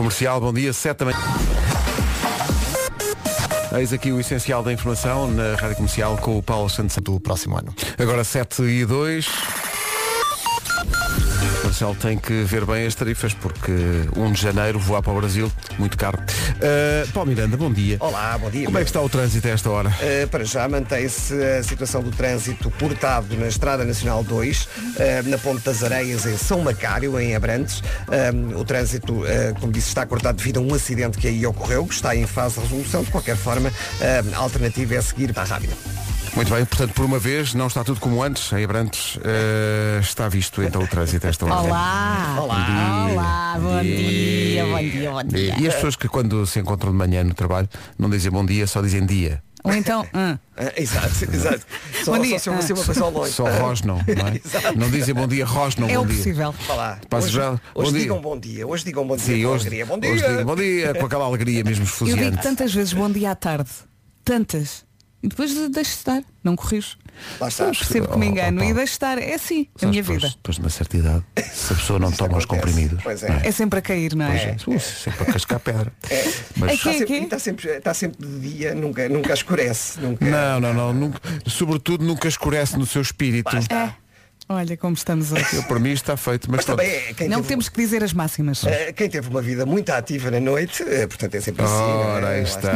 [0.00, 1.18] Comercial, bom dia, 7 da manhã.
[3.76, 7.58] Eis aqui o essencial da informação na Rádio Comercial com o Paulo Santos do próximo
[7.58, 7.74] ano.
[7.98, 9.26] Agora 7 e 2.
[11.70, 13.70] Marcelo tem que ver bem as tarifas porque
[14.16, 16.18] 1 de janeiro voar para o Brasil, muito caro.
[16.18, 17.96] Uh, Paulo Miranda, bom dia.
[18.00, 18.64] Olá, bom dia.
[18.64, 19.88] Como é que está o trânsito a esta hora?
[19.88, 24.68] Uh, para já mantém-se a situação do trânsito portado na Estrada Nacional 2, uh,
[25.26, 27.84] na Ponte das Areias, em São Macário, em Abrantes.
[28.56, 29.22] o trânsito,
[29.60, 32.56] como disse, está cortado devido a um acidente que aí ocorreu, que está em fase
[32.56, 33.04] de resolução.
[33.04, 33.72] De qualquer forma,
[34.34, 35.74] a alternativa é seguir para a rápida.
[36.34, 38.52] Muito bem, portanto, por uma vez, não está tudo como antes.
[38.52, 41.54] Em Abrantes uh, está visto então o trânsito esta hora.
[41.60, 42.36] Olá!
[42.40, 43.08] Olá!
[43.10, 45.56] Olá, bom dia, bom dia, bom dia.
[45.58, 48.66] E as pessoas que quando se encontram de manhã no trabalho não dizem bom dia,
[48.66, 49.42] só dizem dia.
[49.64, 50.38] Ou então, ah.
[50.56, 51.62] Ah, exato, exato.
[52.04, 52.38] Só, Bom dia.
[52.38, 53.32] só, só, só, só, longe.
[53.32, 54.40] Só rosnam, não é?
[54.76, 56.16] não dizem bom dia, rosnam é bom o dia.
[56.16, 56.54] possível.
[56.68, 56.98] Olá.
[57.08, 58.00] Passa hoje já- bom hoje dia.
[58.00, 58.66] digam bom dia.
[58.66, 59.86] Hoje digam bom dia Sim, com hoje, alegria.
[59.86, 60.10] Bom dia.
[60.12, 62.22] hoje digo bom dia, com aquela alegria mesmo Eu esfuziante.
[62.30, 63.70] digo tantas vezes bom dia à tarde.
[64.24, 64.84] Tantas.
[65.22, 66.96] E depois deixo estar, não corrijo.
[67.38, 67.66] Lá está.
[67.66, 68.74] Percebo que me Oh, engano oh, e oh.
[68.74, 69.18] deixo estar.
[69.18, 70.34] É assim, a Sabes, minha depois, vida.
[70.36, 73.02] Depois de uma certa idade, se a pessoa não toma os comprimidos.
[73.02, 73.28] Pois é.
[73.28, 74.54] não É sempre a cair, não é?
[74.56, 75.92] Pois é, ui, sempre a cascar pedra.
[76.56, 77.24] Mas- É Está que- sempre, que?
[77.24, 80.00] está, sempre, está sempre de dia, nunca, nunca escurece.
[80.00, 80.24] Nunca...
[80.24, 80.92] Não, não, não.
[80.94, 83.50] Nunca, sobretudo nunca escurece no seu espírito.
[84.52, 85.46] Olha como estamos hoje.
[85.54, 88.02] Eu, para mim está feito, mas, Mas também é quem Não teve, temos que dizer
[88.02, 88.64] as máximas.
[88.64, 91.72] eh, quem teve uma vida muito ativa na noite, eh, portanto é sempre assim.
[91.72, 91.76] é?
[91.76, 92.72] Ora aí está,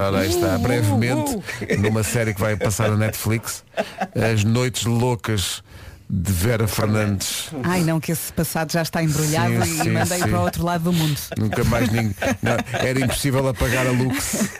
[0.00, 0.56] ora aí está.
[0.56, 1.80] Uh, Brevemente, uh, uh.
[1.80, 3.62] numa série que vai passar na Netflix,
[4.16, 5.62] As Noites Loucas
[6.14, 7.48] de Vera Fernandes.
[7.64, 10.28] Ai não, que esse passado já está embrulhado Sim, e sim, mandei sim.
[10.28, 11.18] para o outro lado do mundo.
[11.38, 12.14] Nunca mais ninguém.
[12.42, 14.50] não, era impossível apagar a Lux.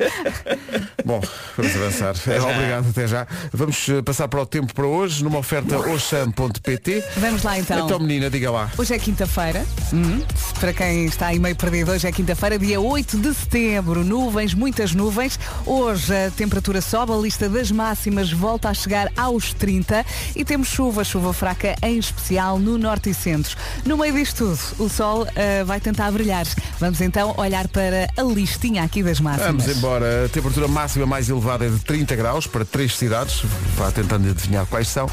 [1.05, 1.21] Bom,
[1.55, 2.15] vamos avançar.
[2.43, 3.27] Obrigado, até já.
[3.53, 7.05] Vamos eh, passar para o tempo para hoje, numa oferta oxam.pt.
[7.19, 7.85] Vamos lá então.
[7.85, 8.71] Então, menina, diga lá.
[8.79, 9.67] Hoje é quinta-feira.
[9.93, 10.23] Hum,
[10.59, 14.03] Para quem está aí meio perdido, hoje é quinta-feira, dia 8 de setembro.
[14.03, 15.39] Nuvens, muitas nuvens.
[15.67, 20.69] Hoje a temperatura sobe, a lista das máximas volta a chegar aos 30 e temos
[20.69, 23.57] chuva, chuva fraca, em especial no norte e centro.
[23.85, 26.47] No meio disto tudo, o sol ah, vai tentar brilhar.
[26.79, 29.65] Vamos então olhar para a listinha aqui das máximas.
[29.65, 30.27] Vamos embora.
[30.27, 33.43] A temperatura máxima mais elevada é de 30 graus para três cidades.
[33.77, 35.09] Vá tentando adivinhar quais são.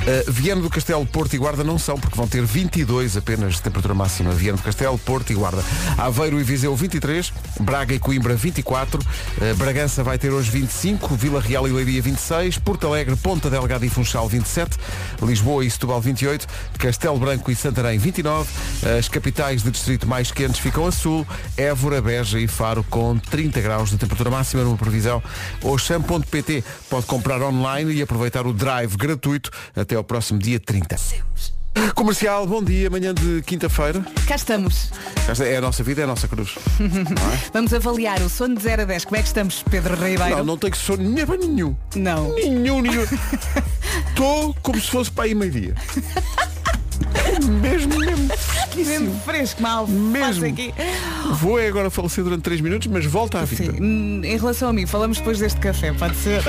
[0.00, 3.62] Uh, Viana do Castelo, Porto e Guarda não são, porque vão ter 22 apenas de
[3.62, 4.30] temperatura máxima.
[4.32, 5.62] Viana do Castelo, Porto e Guarda.
[5.98, 11.40] Aveiro e Viseu 23, Braga e Coimbra 24, uh, Bragança vai ter hoje 25, Vila
[11.40, 14.76] Real e Leiria 26, Porto Alegre, Ponta Delgada e Funchal 27,
[15.22, 16.46] Lisboa e Setúbal 28,
[16.78, 18.48] Castelo Branco e Santarém 29,
[18.98, 23.60] as capitais de distrito mais quentes ficam a sul, Évora, Beja e Faro com 30
[23.60, 24.64] graus de temperatura máxima.
[24.64, 25.22] Numa previsão.
[25.62, 30.96] Oxam.pt pode comprar online e aproveitar o drive gratuito até ao próximo dia 30.
[31.94, 34.04] Comercial, bom dia, manhã de quinta-feira.
[34.26, 34.90] Cá estamos.
[35.28, 36.56] Esta é a nossa vida, é a nossa cruz.
[37.52, 39.04] Vamos avaliar o sono de 0 a 10.
[39.04, 40.38] Como é que estamos, Pedro Ribeiro?
[40.38, 41.76] Não, não tenho que sono nenhum, nenhum.
[41.94, 42.34] Não.
[42.34, 43.04] Nenhum, nenhum.
[44.08, 45.74] Estou como se fosse para aí meio-dia.
[47.62, 47.99] mesmo,
[48.78, 49.06] mesmo.
[49.06, 49.86] Mesmo fresco, mal.
[49.86, 50.46] Mesmo.
[50.46, 50.72] Aqui.
[51.34, 53.72] Vou é agora falecer durante 3 minutos, mas volta à vida.
[53.72, 54.22] Sim.
[54.24, 56.42] Em relação a mim, falamos depois deste café, pode ser?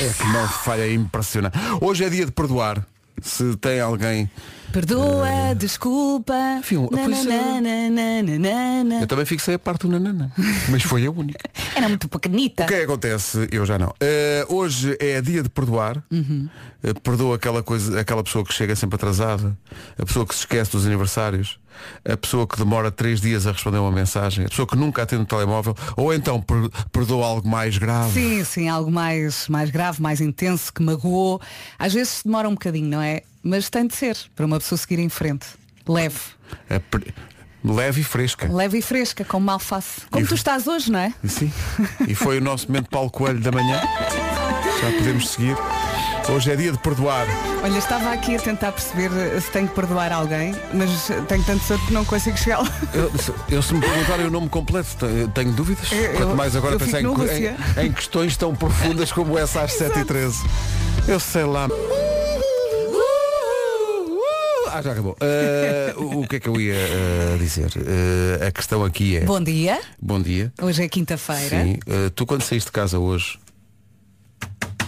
[0.00, 1.56] É que não falha é impressionante.
[1.80, 2.84] Hoje é dia de perdoar.
[3.22, 4.28] Se tem alguém.
[4.74, 6.34] Perdoa, desculpa.
[6.58, 7.60] Enfim, pois é.
[7.60, 9.00] nananana.
[9.02, 10.32] Eu também fixei a parte do nanana.
[10.68, 11.48] Mas foi a única.
[11.76, 12.64] Era muito pequenita.
[12.64, 13.48] O que é que acontece?
[13.52, 13.94] Eu já não.
[14.00, 16.02] Eh, hoje é dia de perdoar.
[16.10, 19.56] Eh, perdoa aquela, coisa, aquela pessoa que chega sempre atrasada,
[19.96, 21.56] a pessoa que se esquece dos aniversários,
[22.04, 25.22] a pessoa que demora três dias a responder uma mensagem, a pessoa que nunca atende
[25.22, 28.12] o telemóvel, ou então per- perdoa algo mais grave.
[28.12, 31.40] Sim, sim, algo mais, mais grave, mais intenso, que magoou.
[31.78, 33.22] Às vezes demora um bocadinho, não é?
[33.42, 35.46] Mas tem de ser, para uma pessoa seguir em frente.
[35.88, 36.18] Leve.
[36.70, 36.80] É
[37.64, 38.50] leve e fresca.
[38.52, 40.02] Leve e fresca, com malface.
[40.10, 41.12] Como E- tu estás hoje, não é?
[41.26, 41.50] Sim.
[42.06, 43.80] E foi o nosso momento Paulo Coelho da manhã.
[44.80, 45.56] Já podemos seguir.
[46.28, 47.26] Hoje é dia de perdoar.
[47.62, 51.62] Olha, estava aqui a tentar perceber eh, se tenho que perdoar alguém, mas tenho tanto
[51.64, 52.68] sorte que não consigo chegar lá.
[52.94, 55.90] Eu, se- eu, se me perguntarem o nome completo, te- tenho dúvidas.
[55.92, 60.34] Eu- Quanto mais agora pensar em, em, em questões tão profundas como essa às 7h13.
[61.06, 61.68] Eu sei lá.
[64.72, 65.16] Ah, já acabou.
[65.20, 67.68] Ah, o que é que eu ia ah, dizer?
[68.40, 69.20] Ah, a questão aqui é.
[69.20, 70.52] Bom dia, Bom dia.
[70.60, 71.64] hoje é quinta-feira.
[71.64, 71.78] Sim.
[72.16, 73.38] Tu quando saíste de casa hoje,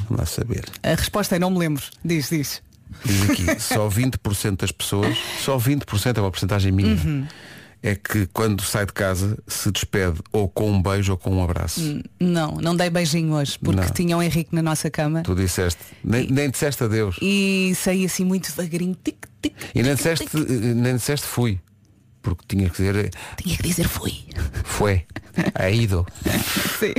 [0.08, 0.64] vamos lá saber.
[0.82, 1.82] A resposta é não me lembro.
[2.04, 2.62] Diz, diz.
[3.04, 7.26] Diz aqui, só 20% das pessoas, só 20% é uma porcentagem mínima, Uhum.
[7.82, 11.42] é que quando sai de casa se despede ou com um beijo ou com um
[11.42, 12.00] abraço.
[12.18, 13.90] Não, não dei beijinho hoje, porque Não.
[13.90, 17.16] tinha o Henrique na nossa cama Tu disseste, nem, nem disseste adeus.
[17.20, 18.96] e saí assim muito devagarinho.
[19.02, 20.34] Tic, tic, E nem tic, disseste, tic.
[20.74, 21.60] nem disseste fui.
[22.26, 24.24] Porque tinha que dizer Tinha que dizer fui.
[24.64, 25.04] foi,
[25.54, 26.04] é ido.
[26.80, 26.92] Sim.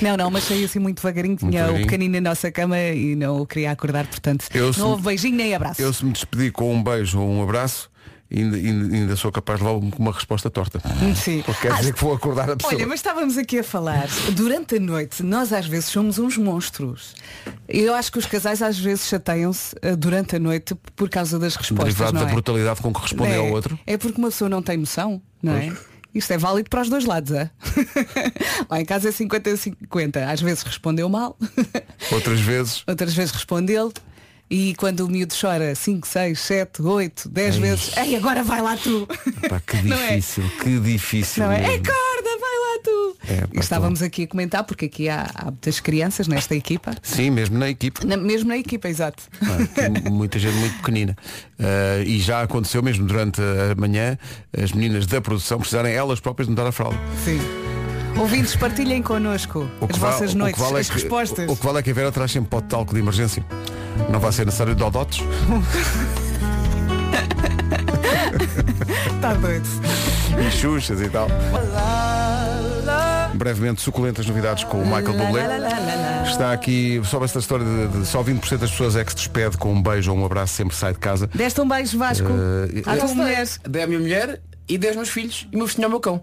[0.00, 3.42] Não, não, mas saí assim muito devagarinho, tinha o pequenino na nossa cama e não
[3.42, 5.82] o queria acordar, portanto, Eu não houve beijinho nem abraço.
[5.82, 7.90] Eu se me despedir com um beijo ou um abraço,
[8.34, 10.80] ainda, ainda, ainda sou capaz de levar uma resposta torta.
[11.16, 11.42] Sim.
[11.44, 12.74] Porque quer Ah, dizer que vou acordar a pessoa.
[12.74, 17.14] Olha, mas estávamos aqui a falar, durante a noite, nós às vezes somos uns monstros.
[17.68, 21.54] Eu acho que os casais às vezes chateiam-se eh, durante a noite por causa das
[21.56, 21.94] respostas.
[21.94, 22.32] Derivado não da é?
[22.32, 23.78] brutalidade com que respondem é, ao outro.
[23.86, 25.72] É porque uma pessoa não tem noção, não é?
[26.12, 27.48] Isto é válido para os dois lados, é?
[28.68, 30.16] Lá em casa é 50-50.
[30.28, 31.36] Às vezes respondeu mal,
[32.10, 32.82] Outras vezes.
[32.86, 33.92] outras vezes respondeu.
[34.52, 37.60] E quando o miúdo chora 5, 6, 7, 8, 10 Ei.
[37.60, 39.06] vezes, ei, agora vai lá tu.
[39.48, 40.16] Pá, que é?
[40.16, 41.44] difícil, que difícil.
[41.44, 41.58] Não é?
[41.66, 43.16] Acorda, vai lá tu.
[43.28, 46.92] É, pá, estávamos aqui a comentar, porque aqui há, há muitas crianças nesta equipa.
[47.00, 48.04] Sim, mesmo na equipe.
[48.04, 49.22] Na- mesmo na equipa, exato.
[49.74, 51.16] Tem muita gente muito pequenina.
[51.56, 54.18] Ah, e já aconteceu mesmo durante a manhã
[54.60, 56.98] as meninas da produção precisarem elas próprias mudar a fralda.
[57.24, 57.38] Sim.
[58.20, 61.48] Ouvintes, partilhem connosco as va- vossas noites, vale é as que- respostas.
[61.48, 63.44] O, o que vale é que a Vera traz sempre pó de talco de emergência.
[64.10, 65.20] Não vai ser necessário dodotes.
[69.16, 69.66] Está doido.
[70.46, 71.28] e xuxas e tal.
[73.34, 75.46] Brevemente, suculentas novidades com o Michael Bublé.
[76.28, 79.56] Está aqui, sobre esta história de, de só 20% das pessoas é que se despede
[79.56, 81.26] com um beijo ou um abraço sempre sai de casa.
[81.34, 82.28] Deste um beijo, Vasco,
[82.74, 83.46] Eh, à tua mulher.
[83.68, 86.22] Dei à minha mulher e dei aos meus filhos e me vestinho ao meu cão.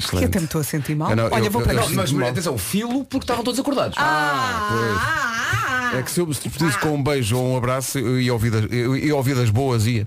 [0.00, 0.28] Que Excelente.
[0.28, 1.10] até me estou a sentir mal.
[1.10, 2.28] Eu não, Olha, eu- vou eu- para eu sinto Mas, mal.
[2.28, 3.96] atenção, filo porque estavam todos acordados.
[3.98, 8.32] Ah, É que se eu me despedisse com um beijo ou um abraço, eu ia
[8.32, 10.06] ouvir das, eu ia ouvir das boas, ia.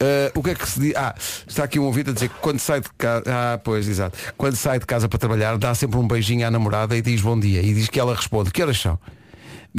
[0.00, 0.94] Ah, o que é que se diz?
[0.94, 1.14] Ah,
[1.46, 3.24] está aqui um ouvido a dizer que quando sai de casa.
[3.26, 4.16] Ah, pois, exato.
[4.36, 7.38] Quando sai de casa para trabalhar, dá sempre um beijinho à namorada e diz bom
[7.38, 7.60] dia.
[7.60, 8.98] E diz que ela responde, que horas são?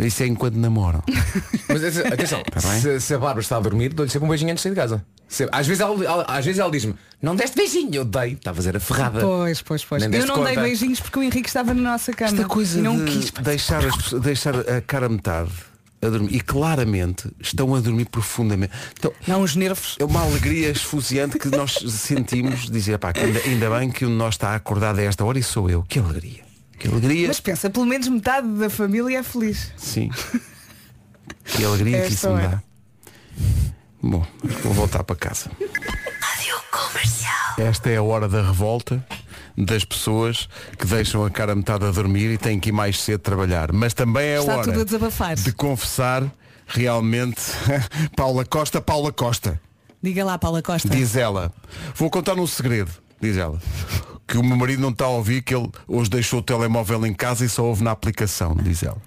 [0.01, 1.03] Isso é enquanto namoram.
[1.67, 2.81] Mas atenção, bem?
[2.81, 4.79] se, se a Bárbara está a dormir, dou-lhe sempre um beijinho antes de sair de
[4.81, 5.05] casa.
[5.27, 8.51] Se- às, vezes ela, ela- às vezes ela diz-me, não deste beijinho, eu dei, está
[8.51, 9.19] a fazer a ferrada.
[9.19, 10.03] Pois, pois, pois.
[10.03, 10.61] Eu não dei conta.
[10.61, 12.31] beijinhos porque o Henrique estava na nossa cama.
[12.31, 13.31] Esta coisa e não de quis.
[13.31, 15.51] deixar, as deixar a cara a metade
[16.01, 16.33] a dormir.
[16.35, 18.71] E claramente estão a dormir profundamente.
[18.97, 19.95] Então, Não, os nervos.
[19.99, 24.35] É uma alegria esfuziante que nós sentimos dizer, pá, ainda, ainda bem que de nós
[24.35, 25.83] está acordado a esta hora e sou eu.
[25.89, 26.46] Que alegria.
[26.77, 27.27] Que alegria.
[27.27, 29.71] Mas pensa, pelo menos metade da família é feliz.
[29.77, 30.09] Sim.
[31.43, 32.49] Que alegria que Esta isso me hora.
[32.49, 32.63] dá.
[34.01, 34.27] Bom,
[34.63, 35.49] vou voltar para casa.
[37.57, 39.03] Esta é a hora da revolta
[39.57, 40.47] das pessoas
[40.77, 43.71] que deixam a cara metade a dormir e têm que ir mais cedo trabalhar.
[43.71, 46.23] Mas também é a Está hora tudo a de confessar
[46.67, 47.41] realmente
[48.15, 49.59] Paula Costa, Paula Costa.
[50.03, 50.89] Diga lá, Paula Costa.
[50.89, 51.51] Diz ela,
[51.95, 53.59] vou contar um segredo, diz ela,
[54.27, 57.13] que o meu marido não está a ouvir, que ele hoje deixou o telemóvel em
[57.13, 59.01] casa e só ouve na aplicação, diz ela.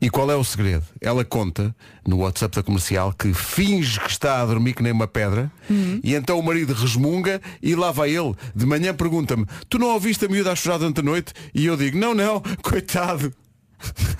[0.00, 0.84] E qual é o segredo?
[1.00, 1.74] Ela conta
[2.06, 5.50] no WhatsApp da comercial que finge que está a dormir que nem uma pedra
[6.02, 8.34] e então o marido resmunga e lá vai ele.
[8.54, 11.32] De manhã pergunta-me, tu não ouviste a miúda a chorar durante a noite?
[11.54, 13.32] E eu digo, não, não, coitado.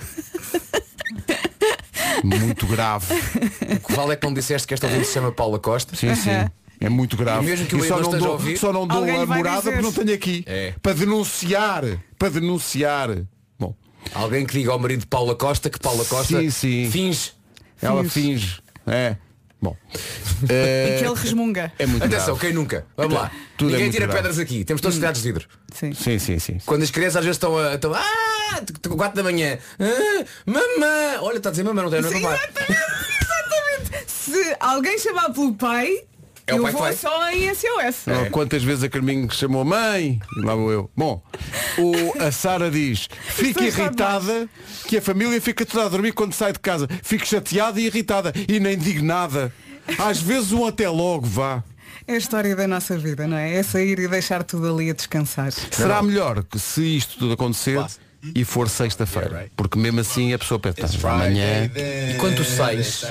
[2.23, 3.13] Muito grave.
[3.13, 5.95] O que vale é que não disseste que esta ouvinte se chama Paula Costa.
[5.95, 6.29] Sim, sim.
[6.81, 7.45] É muito grave.
[7.45, 9.71] E mesmo que o só Edu não, dou, ouvir, só não dou a morada dizer.
[9.71, 10.43] porque não tenho aqui.
[10.47, 10.73] É.
[10.81, 11.83] Para denunciar.
[12.17, 13.09] Para denunciar.
[13.59, 13.75] Bom,
[14.13, 16.89] Alguém que diga ao marido de Paula Costa que Paula Costa Sim, sim.
[16.91, 17.31] finge.
[17.81, 18.11] ela Finge.
[18.47, 18.61] finge.
[18.87, 19.15] É.
[19.61, 19.75] Bom.
[20.41, 21.69] E É, que ele resmunga.
[21.77, 22.39] é muito Atenção, grave.
[22.39, 22.85] quem nunca?
[22.95, 23.29] Vamos lá.
[23.57, 24.21] tudo é Ninguém muito tira grave.
[24.21, 24.63] pedras aqui.
[24.63, 25.47] Temos todos telhados de vidro.
[25.73, 25.93] Sim.
[25.93, 26.57] Sim, sim, sim.
[26.65, 27.75] Quando as crianças às vezes estão a.
[27.75, 29.57] Estão, ah, 4 da manhã.
[29.77, 31.21] Ah, mamã.
[31.23, 32.59] Olha, está a dizer mamã, não tem, não é exatamente,
[33.21, 34.11] exatamente.
[34.11, 36.05] Se alguém chamar pelo pai,
[36.49, 38.05] É o eu pai que vou só em SOS.
[38.07, 40.19] Oh, Quantas vezes a Carminho chamou mãe?
[40.37, 40.89] E lá vou eu.
[40.95, 41.21] Bom,
[41.77, 44.49] o, a Sara diz, fica é irritada
[44.87, 46.87] que a família fica toda a dormir quando sai de casa.
[47.03, 48.33] Fico chateada e irritada.
[48.47, 49.53] E nem digo nada.
[49.97, 51.63] Às vezes um até logo vá.
[52.07, 53.53] É a história da nossa vida, não é?
[53.53, 55.51] É sair e deixar tudo ali a descansar.
[55.51, 57.79] Será melhor que se isto tudo acontecer
[58.35, 59.49] e for sexta-feira.
[59.55, 61.69] Porque mesmo assim a pessoa pensa, "Tá, amanhã.
[62.11, 63.05] E quando tu sais,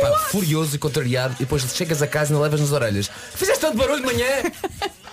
[0.00, 3.10] pá, furioso e contrariado, e depois chegas a casa e não levas nas orelhas.
[3.34, 4.26] Fizeste tanto barulho de manhã?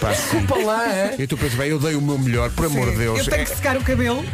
[0.00, 0.12] Pá.
[0.46, 1.16] Para lá, é?
[1.18, 3.18] E tu pensas, bem, eu dei o meu melhor, por amor de Deus.
[3.20, 4.24] Eu tenho que secar o cabelo.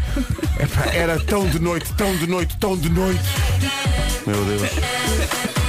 [0.58, 3.20] É, pá, era tão de noite, tão de noite, tão de noite.
[4.26, 5.59] Meu Deus.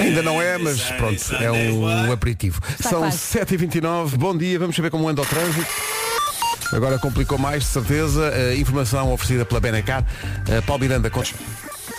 [0.00, 2.60] Ainda não é, mas pronto, é um aperitivo.
[2.80, 3.16] São quase.
[3.16, 5.66] 7h29, bom dia, vamos saber como anda o trânsito.
[6.72, 8.28] Agora complicou mais, de certeza.
[8.28, 10.02] A informação oferecida pela Benacar.
[10.02, 11.30] Uh, Paulo Miranda, conta.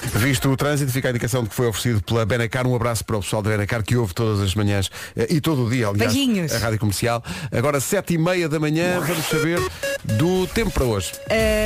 [0.03, 2.67] Visto o trânsito, fica a indicação de que foi oferecido pela Benacar.
[2.67, 5.65] Um abraço para o pessoal da Benacar que ouve todas as manhãs eh, e todo
[5.65, 6.51] o dia, aliás, Beijinhos.
[6.53, 7.23] a Rádio Comercial.
[7.51, 9.59] Agora, sete e meia da manhã, vamos saber
[10.03, 11.11] do tempo para hoje.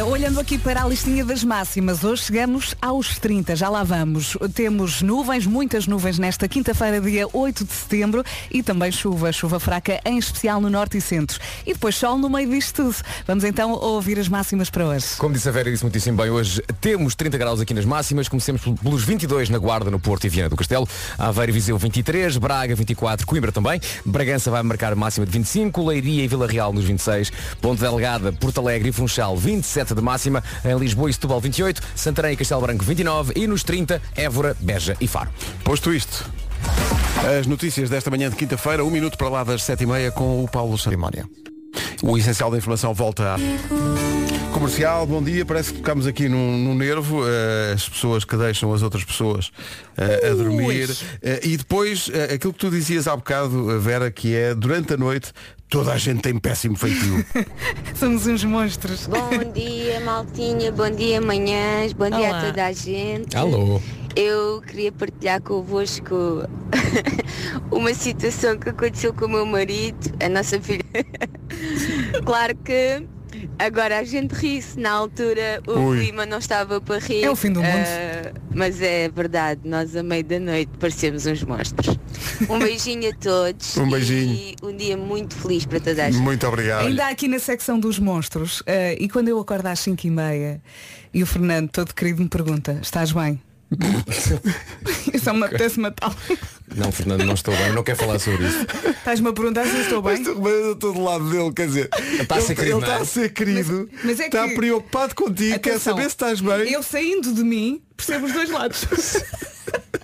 [0.01, 4.37] Uh, olhando aqui para a listinha das máximas, hoje chegamos aos 30, já lá vamos.
[4.53, 9.99] Temos nuvens, muitas nuvens nesta quinta-feira, dia 8 de setembro, e também chuva, chuva fraca,
[10.05, 11.39] em especial no norte e centro.
[11.65, 12.95] E depois sol no meio disto tudo.
[13.27, 15.07] Vamos então ouvir as máximas para hoje.
[15.17, 18.61] Como disse a Vera, disse muitíssimo bem, hoje temos 30 graus aqui nas máximas, comecemos
[18.61, 20.87] pelos 22 na Guarda, no Porto e Viana do Castelo,
[21.17, 26.27] Aveiro Viseu 23, Braga 24, Coimbra também, Bragança vai marcar máxima de 25, Leiria e
[26.27, 31.09] Vila Real nos 26, Ponte Delgada, Porto Alegre e Funchal 27 de máxima, em Lisboa
[31.09, 35.29] e Setúbal 28, Santarém e Castelo Branco 29 e nos 30, Évora, Beja e Faro.
[35.63, 36.29] Posto isto,
[37.39, 40.77] as notícias desta manhã de quinta-feira, um minuto para lá das 7h30 com o Paulo
[40.77, 41.25] Cerimónia.
[42.03, 44.51] O essencial da informação volta a...
[44.51, 45.45] Comercial, bom dia.
[45.45, 49.47] Parece que tocamos aqui num, num nervo uh, as pessoas que deixam as outras pessoas
[49.97, 50.89] uh, a dormir.
[50.89, 55.31] Uh, e depois, aquilo que tu dizias há bocado, Vera, que é durante a noite
[55.71, 57.25] toda a gente tem péssimo feitio.
[57.95, 59.07] Somos uns monstros.
[59.07, 60.69] Bom dia, Maltinha.
[60.69, 61.93] Bom dia, manhãs.
[61.93, 62.17] Bom Olá.
[62.17, 63.35] dia a toda a gente.
[63.35, 63.81] Alô.
[64.13, 66.43] Eu queria partilhar convosco
[67.71, 70.83] uma situação que aconteceu com o meu marido, a nossa filha.
[72.25, 73.07] claro que
[73.59, 75.99] Agora a gente ri-se, na altura o Ui.
[75.99, 77.23] clima não estava para rir.
[77.23, 77.71] É o fim do mundo.
[77.75, 81.97] Uh, mas é verdade, nós à meia da noite parecemos uns monstros.
[82.49, 83.75] Um beijinho a todos.
[83.77, 84.33] um beijinho.
[84.33, 86.21] E um dia muito feliz para toda a gente.
[86.21, 86.87] Muito obrigado.
[86.87, 90.61] Ainda aqui na secção dos monstros, uh, e quando eu acordo às 5 e meia
[91.13, 93.41] e o Fernando, todo querido, me pergunta, estás bem?
[95.13, 96.13] Isso é uma apetece matá
[96.75, 98.65] Não, Fernando, não estou bem, não quero falar sobre isso.
[98.89, 100.17] Estás-me a perguntar se eu estou bem?
[100.19, 102.77] Mas, eu estou do lado dele, quer dizer, ele está a ser querido.
[102.77, 104.55] Ele está a ser querido, mas, mas é está que...
[104.55, 106.71] preocupado contigo, Atenção, quer saber se estás bem.
[106.71, 108.85] Eu saindo de mim, percebo os dois lados.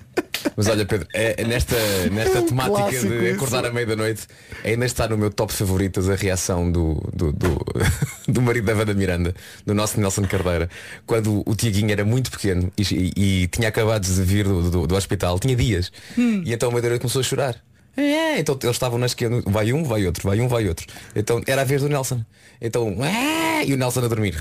[0.57, 1.75] Mas olha, Pedro, é, nesta,
[2.11, 3.69] nesta é um temática de acordar isso.
[3.69, 4.27] à meia da noite,
[4.65, 7.65] ainda está no meu top favoritas a reação do, do, do,
[8.27, 10.67] do marido da Vanda Miranda, do nosso Nelson Cardeira,
[11.05, 14.87] quando o Tiaguinho era muito pequeno e, e, e tinha acabado de vir do, do,
[14.87, 15.91] do hospital, tinha dias.
[16.17, 16.41] Hum.
[16.43, 17.55] E então a meia começou a chorar.
[17.95, 20.87] É, então eles estavam na esquerda, vai um, vai outro, vai um, vai outro.
[21.15, 22.23] Então era a vez do Nelson.
[22.59, 24.35] Então, é, e o Nelson a dormir.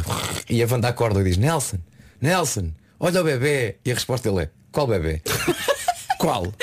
[0.48, 1.78] E a Wanda acorda e diz, Nelson,
[2.20, 3.76] Nelson, olha o bebê.
[3.84, 5.20] E a resposta dele é, qual bebê?
[6.26, 6.52] Qual?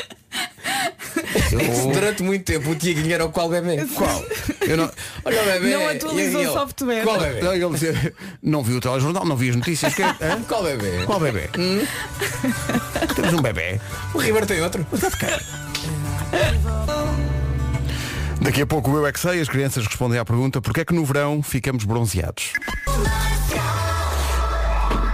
[1.53, 1.91] Eu...
[1.93, 3.86] Durante muito tempo o Tiaguinho era o qual bebê?
[3.96, 4.24] Qual?
[4.67, 4.91] Eu não...
[5.24, 5.70] Olha o bebê.
[5.70, 7.03] Não atualizou o software.
[7.03, 7.60] Qual bebê?
[7.60, 9.93] Não, dizia, não vi o telejornal, não vi as notícias.
[9.93, 10.03] Que...
[10.50, 11.05] Qual bebê?
[11.05, 11.50] Qual bebê?
[11.58, 11.86] Hum?
[13.15, 13.79] Temos um bebê.
[14.13, 14.86] O River tem outro.
[18.41, 20.86] Daqui a pouco o Eu é que sei, as crianças respondem à pergunta porquê é
[20.86, 22.51] que no verão ficamos bronzeados?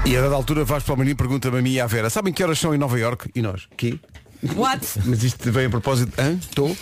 [0.06, 2.34] E a dada altura vais para o menino pergunta-me a mim e à Vera, sabem
[2.34, 3.30] que horas são em Nova York?
[3.36, 4.00] E nós, que?
[4.56, 4.86] What?
[5.06, 6.14] Mas isto vem a propósito.
[6.40, 6.76] Estou.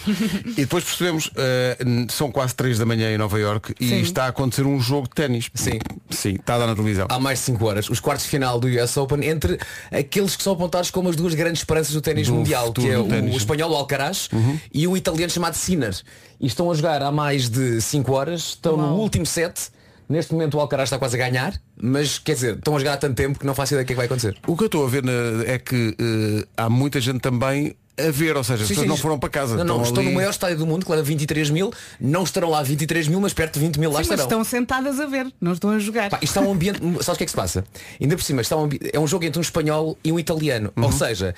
[0.46, 4.02] e depois percebemos, uh, são quase 3 da manhã em Nova York e Sim.
[4.02, 5.50] está a acontecer um jogo de ténis.
[5.54, 5.80] Sim.
[6.10, 7.08] Sim, está a dar na televisão.
[7.10, 7.90] Há mais de 5 horas.
[7.90, 9.60] Os quartos de final do US Open entre
[9.92, 13.06] aqueles que são apontados como as duas grandes esperanças do ténis mundial, que é o,
[13.06, 14.60] o, espanhol o Alcaraz uhum.
[14.74, 15.96] e o italiano chamado Sinner.
[16.40, 18.90] E estão a jogar há mais de 5 horas, estão Uau.
[18.90, 19.72] no último set
[20.10, 22.98] Neste momento o Alcaraz está quase a ganhar, mas quer dizer, estão a jogar há
[22.98, 24.38] tanto tempo que não faço ideia do que é que vai acontecer.
[24.48, 25.04] O que eu estou a ver
[25.46, 29.18] é que uh, há muita gente também a ver, ou seja, as pessoas não foram
[29.18, 29.58] para casa.
[29.58, 30.10] Não, não, estão, ali...
[30.10, 33.34] no maior estádio do mundo, que leva 23 mil, não estarão lá 23 mil, mas
[33.34, 34.24] perto de 20 mil lá Sim, estarão.
[34.24, 36.12] estão sentadas a ver, não estão a jogar.
[36.12, 36.80] Pá, isto é um ambiente.
[37.02, 37.66] Sabes o que é que se passa?
[38.00, 40.72] Ainda por cima, está um é um jogo entre um espanhol e um italiano.
[40.78, 40.86] Uhum.
[40.86, 41.34] Ou seja,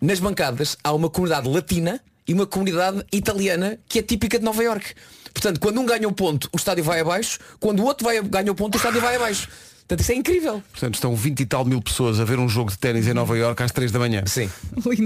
[0.00, 4.62] nas bancadas há uma comunidade latina e uma comunidade italiana que é típica de Nova
[4.62, 4.94] York.
[5.36, 7.38] Portanto, quando um ganha um ponto, o estádio vai abaixo.
[7.60, 9.48] Quando o outro vai, ganha um ponto, o estádio vai abaixo.
[9.80, 10.62] Portanto, isso é incrível.
[10.72, 13.36] Portanto, estão 20 e tal mil pessoas a ver um jogo de ténis em Nova
[13.36, 14.22] Iorque às 3 da manhã.
[14.24, 14.50] Sim.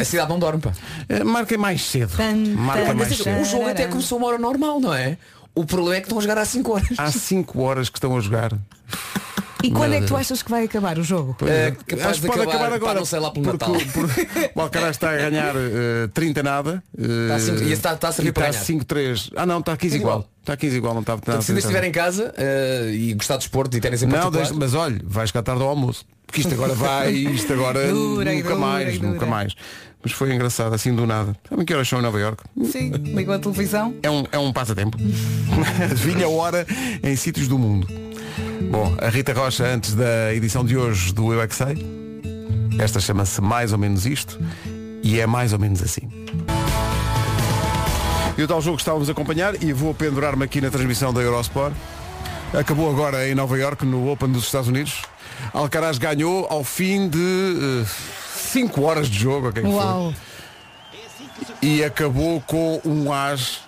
[0.00, 0.72] A cidade não dorme, pá.
[1.08, 2.12] É, marquem mais cedo.
[2.56, 3.40] Marquem mais cedo.
[3.40, 5.18] O jogo até começou uma hora normal, não é?
[5.52, 6.88] O problema é que estão a jogar há 5 horas.
[6.96, 8.52] Há 5 horas que estão a jogar.
[9.62, 11.36] E quando é que tu achas que vai acabar o jogo?
[11.46, 12.94] É, capaz de pode acabar, acabar agora.
[12.94, 13.86] Pá, não sei lá pelo porque, Natal.
[13.92, 16.82] Porque, o Alcaraz está a ganhar uh, 30 nada.
[16.96, 19.32] Uh, está e está, está a servir para está 5-3.
[19.36, 20.18] Ah não, está 15 igual.
[20.18, 20.30] igual.
[20.40, 23.44] Está 15 igual, não está Portanto, Se ainda estiver em casa uh, e gostar de
[23.44, 26.04] esporte e ténis em Não, deixa, mas olha, vais cá tarde ao almoço.
[26.26, 29.12] Porque isto agora vai, isto agora dura, nunca dura, mais, dura.
[29.12, 29.54] nunca mais.
[30.02, 31.36] Mas foi engraçado, assim do nada.
[31.48, 32.42] Sabem que horas são em Nova York?
[32.64, 33.94] Sim, ligou a televisão.
[34.02, 34.96] É um, é um passatempo.
[35.90, 36.66] Adivinha a hora
[37.02, 37.86] em sítios do mundo.
[38.68, 41.86] Bom, a Rita Rocha, antes da edição de hoje do Eu é Sei,
[42.78, 44.38] esta chama-se Mais ou Menos Isto
[45.02, 46.02] e é mais ou menos assim.
[48.36, 51.20] E o tal jogo que estávamos a acompanhar, e vou pendurar-me aqui na transmissão da
[51.20, 51.74] Eurosport,
[52.52, 55.02] acabou agora em Nova York, no Open dos Estados Unidos.
[55.52, 57.84] Alcaraz ganhou ao fim de
[58.34, 60.12] 5 uh, horas de jogo, okay, Uau.
[61.62, 63.60] E acabou com um as.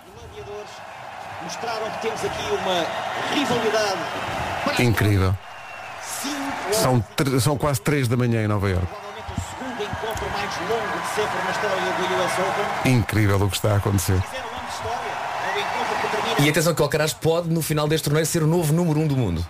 [1.43, 2.85] Mostraram que temos aqui uma
[3.33, 4.32] rivalidade
[4.79, 5.35] Incrível.
[6.71, 7.03] São,
[7.39, 8.87] são quase 3 da manhã em Nova Iorque.
[12.85, 14.21] Incrível o que está a acontecer.
[14.21, 15.13] Fizeram uma história.
[15.45, 18.25] É o encontro que termina E atenção que o Alcaraz pode no final deste torneio
[18.25, 19.45] ser o novo número 1 um do mundo.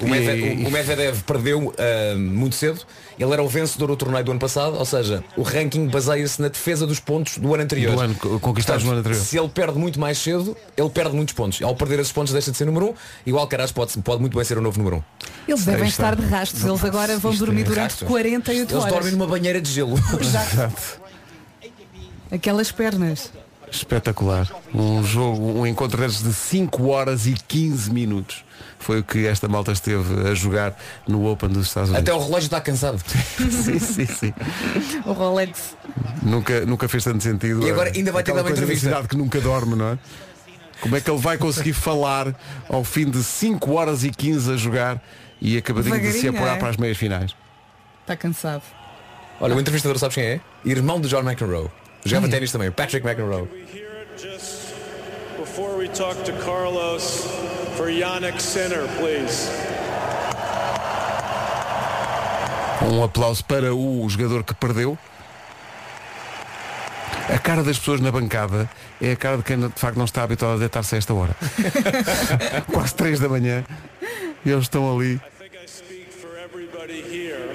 [0.00, 2.80] O, Medvedev, E- o- Medvedev perdeu ah, muito cedo.
[3.18, 6.48] Ele era o vencedor do torneio do ano passado, ou seja, o ranking baseia-se na
[6.48, 7.94] defesa dos pontos do ano anterior.
[7.94, 9.20] Do ano co- conquistados no ano anterior.
[9.20, 11.62] Se ele perde muito mais cedo, ele perde muitos pontos.
[11.62, 12.94] Ao perder esses pontos deixa de ser número 1 um,
[13.26, 14.98] e o Alcaraz pode, pode muito bem ser o novo número 1.
[14.98, 15.02] Um.
[15.48, 16.10] Eles devem está.
[16.12, 16.64] estar de rastos.
[16.64, 18.08] Eles agora vão Isto é dormir durante rastos.
[18.08, 18.94] 48 Eles horas.
[18.94, 19.94] dormem numa banheira de gelo.
[22.30, 23.30] Aquelas pernas.
[23.72, 24.46] Espetacular.
[24.74, 28.44] Um jogo, um encontro desses de 5 horas e 15 minutos.
[28.78, 30.76] Foi o que esta malta esteve a jogar
[31.08, 32.08] no Open dos Estados Unidos.
[32.08, 33.02] Até o relógio está cansado.
[33.08, 34.34] sim, sim, sim.
[35.06, 35.74] O Rolex.
[36.22, 37.66] Nunca, nunca fez tanto sentido.
[37.66, 39.02] E agora ainda vai ter uma entrevista.
[39.08, 39.98] que nunca dorme, não é?
[40.82, 42.34] Como é que ele vai conseguir falar
[42.68, 45.02] ao fim de 5 horas e 15 a jogar
[45.40, 46.58] e acabadinho de se apurar é?
[46.58, 47.34] para as meias finais?
[48.02, 48.62] Está cansado.
[49.40, 50.40] Olha, o entrevistador sabes quem é?
[50.64, 51.70] Irmão de John McEnroe.
[52.04, 53.48] Jogava ténis também, Patrick McEnroe.
[55.38, 57.26] Before we talk to Carlos,
[57.76, 59.50] for Yannick Sinner, please.
[62.82, 64.98] Um aplauso para o jogador que perdeu.
[67.32, 68.68] A cara das pessoas na bancada
[69.00, 71.36] é a cara de quem de facto não está habituado a deitar-se a esta hora.
[72.72, 73.64] Quase 3 da manhã.
[74.44, 75.14] E eles estão ali.
[75.14, 77.48] I think I speak for everybody here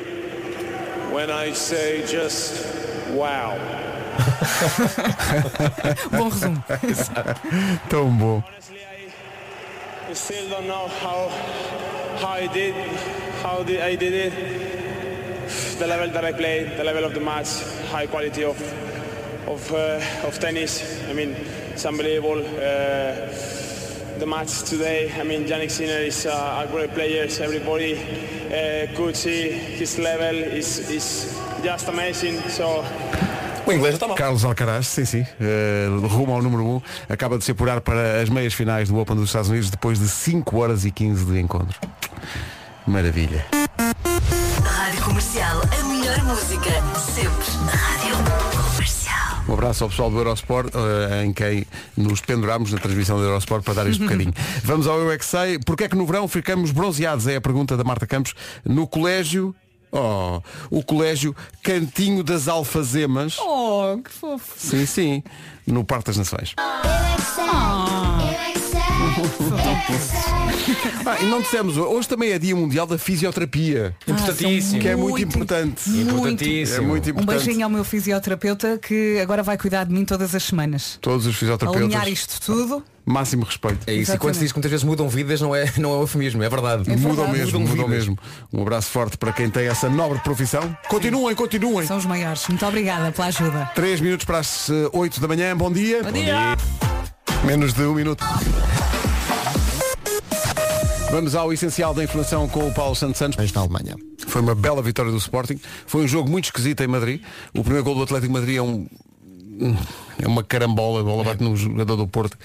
[1.11, 2.65] when I say just
[3.13, 3.57] wow.
[6.11, 6.63] Bom resumo.
[7.89, 8.43] Tão bom.
[8.47, 9.09] Honestly, I
[10.09, 11.29] I still don't know how
[12.21, 12.73] how I did
[13.43, 14.33] how did I did it.
[15.79, 17.49] The level that I played, the level of the match,
[17.91, 18.57] high quality of
[19.47, 21.03] of uh, of tennis.
[21.09, 21.35] I mean,
[21.71, 22.39] it's unbelievable.
[22.39, 23.29] Uh,
[24.19, 25.13] the match today.
[25.19, 27.27] I mean, Yannick Sinner is uh, a great player.
[27.39, 32.41] Everybody uh, could see his level is is just amazing.
[32.49, 32.83] So.
[33.67, 34.15] O inglês já está mal.
[34.15, 38.21] Carlos Alcaraz, sim, sim, eh, rumo ao número 1, um, acaba de se apurar para
[38.21, 41.37] as meias finais do Open dos Estados Unidos depois de 5 horas e 15 de
[41.37, 41.77] encontro.
[42.87, 43.45] Maravilha.
[44.63, 46.71] Rádio Comercial, a melhor música,
[47.13, 47.45] sempre.
[47.69, 48.15] Rádio
[48.71, 49.43] Comercial.
[49.49, 51.65] Um abraço ao pessoal do Eurosport, eh, em quem
[51.97, 54.33] nos penduramos na transmissão do Eurosport para dar este bocadinho.
[54.63, 55.59] Vamos ao Eu é que sei.
[55.59, 57.27] Porquê é que no verão ficamos bronzeados?
[57.27, 58.33] É a pergunta da Marta Campos.
[58.63, 59.53] No colégio,
[59.97, 63.37] oh, o colégio Cantinho das Alfazemas.
[63.39, 64.53] Oh, que fofo.
[64.57, 65.23] Sim, sim,
[65.65, 66.55] no Parque das Nações.
[71.05, 74.81] Ah, e não dissemos, hoje também é Dia Mundial da Fisioterapia, Importantíssimo.
[74.81, 75.89] que é muito, Muito, importante.
[75.89, 76.77] Importantíssimo.
[76.77, 77.45] É muito Um importante.
[77.45, 80.99] beijinho ao meu fisioterapeuta que agora vai cuidar de mim todas as semanas.
[81.01, 82.83] Todos os fisioterapeutas, Alinhar isto tudo.
[83.05, 83.79] máximo respeito.
[83.87, 86.01] É isso, e quando se diz que muitas vezes mudam vidas não é, não é
[86.01, 86.89] eufemismo, é verdade.
[86.89, 87.31] Mudam verdade.
[87.37, 88.07] mesmo, Mudam mudam vidas.
[88.07, 88.17] mesmo.
[88.53, 90.75] Um abraço forte para quem tem essa nobre profissão.
[90.89, 91.87] Continuem, continuem.
[91.87, 92.45] São os maiores.
[92.49, 93.71] Muito obrigada pela ajuda.
[93.73, 95.55] 3 minutos para as 8 da manhã.
[95.55, 96.03] Bom dia.
[96.03, 96.96] Bom dia.
[97.47, 98.25] Menos de um minuto.
[101.09, 103.53] Vamos ao essencial da informação com o Paulo Santos Santos.
[103.53, 103.95] Na Alemanha.
[104.27, 105.57] Foi uma bela vitória do Sporting.
[105.85, 107.21] Foi um jogo muito esquisito em Madrid.
[107.55, 108.85] O primeiro gol do Atlético de Madrid é um.
[110.21, 112.37] É uma carambola, a bola bate no jogador do Porto.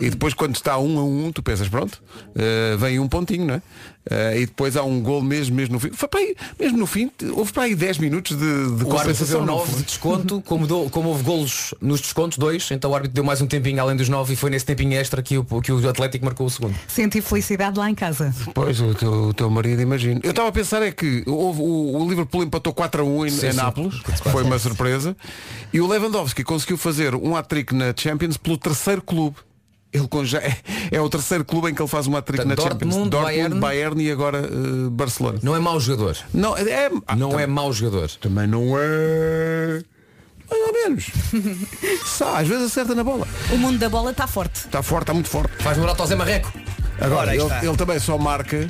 [0.00, 2.02] E depois quando está um a um, tu pensas, pronto,
[2.34, 3.62] eh, vem um pontinho, não é?
[4.08, 5.90] Eh, e depois há um gol mesmo, mesmo no fim.
[5.92, 8.88] Foi para aí, mesmo no fim, houve para aí 10 minutos de, de O árbitro
[8.98, 9.38] compensação.
[9.38, 9.78] deu não 9 foi?
[9.80, 13.40] de desconto, como, dou- como houve golos nos descontos, dois, então o árbitro deu mais
[13.40, 16.24] um tempinho além dos 9 e foi nesse tempinho extra que o, que o Atlético
[16.24, 16.74] marcou o segundo.
[16.86, 18.32] Senti felicidade lá em casa.
[18.54, 20.20] Pois, o teu, o teu marido, imagino.
[20.22, 23.30] Eu estava a pensar é que houve, o, o Liverpool empatou 4 a 1 em,
[23.30, 23.56] Sim, em sim.
[23.56, 23.96] Nápoles,
[24.30, 25.16] foi uma surpresa.
[25.72, 29.36] E o Lewandowski conseguiu fazer um hat-trick na Champions pelo terceiro clube.
[29.96, 32.94] Ele é, é o terceiro clube em que ele faz um hat-trick na Portanto, Champions.
[33.08, 33.60] Dortmund, Bayern.
[33.60, 35.38] Bayern e agora eh, Barcelona.
[35.42, 36.16] Não é mau jogador.
[36.32, 38.10] Não, é, ah, Não tam- é mau jogador.
[38.20, 39.82] Também não é.
[40.48, 41.06] Mais ou menos.
[42.06, 43.26] Só, às vezes acerta na bola.
[43.52, 44.56] O mundo da bola está forte.
[44.60, 45.52] Está forte, está muito forte.
[45.62, 46.52] Faz lembrar ao Zé Marreco.
[47.00, 48.66] Agora, ele, ele também só marca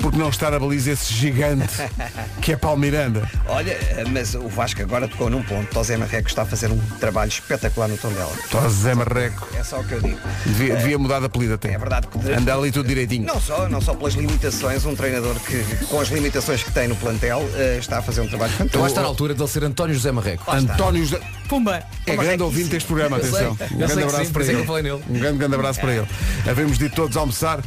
[0.00, 1.68] porque não está na baliza esse gigante
[2.42, 3.28] que é Paulo Miranda.
[3.46, 3.76] Olha,
[4.12, 5.68] mas o Vasco agora tocou num ponto.
[5.72, 8.32] Tosé Marreco está a fazer um trabalho espetacular no Tondela.
[8.50, 9.48] Tó Zé Marreco.
[9.56, 10.18] É só o que eu digo.
[10.44, 11.72] Devia, devia mudar de apelido até.
[11.72, 13.26] É verdade que Anda ali tudo direitinho.
[13.26, 16.96] Não só, não só pelas limitações, um treinador que, com as limitações que tem no
[16.96, 18.84] plantel, eh, está a fazer um trabalho Eu fantástico.
[18.84, 20.50] que está na altura de ele ser António José Marreco.
[20.50, 21.20] António José.
[21.48, 21.82] Pumba.
[22.06, 23.52] É grande ouvinte deste programa, Eu atenção.
[23.72, 24.92] Um grande abraço sim, para é ele.
[24.92, 26.06] Um grande, grande abraço para ele.
[26.48, 27.60] Havemos de todos almoçar.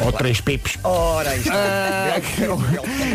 [0.00, 0.78] Ou três pipos.
[0.82, 2.58] Ora, isto Ah, é, um,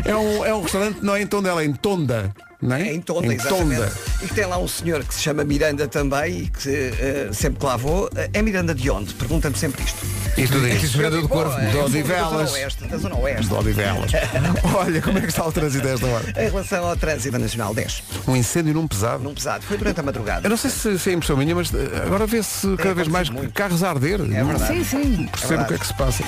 [0.05, 2.33] é, um, é um restaurante, não é em Tondela, é em Tonda.
[2.61, 2.89] Não é?
[2.89, 3.81] É em Tonda, Em exatamente.
[3.81, 3.91] Tonda.
[4.23, 7.59] E que tem lá um senhor que se chama Miranda também e que eh, sempre
[7.59, 8.09] que lá vou.
[8.15, 9.13] eh, é Miranda de onde?
[9.13, 9.99] Pergunta-me sempre isto.
[10.37, 11.57] E tu dizes, Miranda do Corvo.
[11.59, 12.49] É, de Da Odivelas.
[12.49, 12.83] Zona Oeste.
[12.87, 13.47] Da Zona Oeste.
[13.47, 14.11] de Odivelas.
[14.75, 16.25] Olha, como é que está o trânsito a esta hora?
[16.37, 19.23] Em relação ao trânsito da Nacional 10, Um incêndio num pesado.
[19.23, 20.45] num pesado, foi durante a madrugada.
[20.45, 23.29] Eu não sei se, se é impressão minha, mas eh, agora vê-se cada vez mais
[23.29, 23.51] muito.
[23.53, 24.21] carros a arder.
[24.21, 24.67] É verdade.
[24.67, 25.27] Sim, sim.
[25.31, 26.23] Percebo o que é que se passa.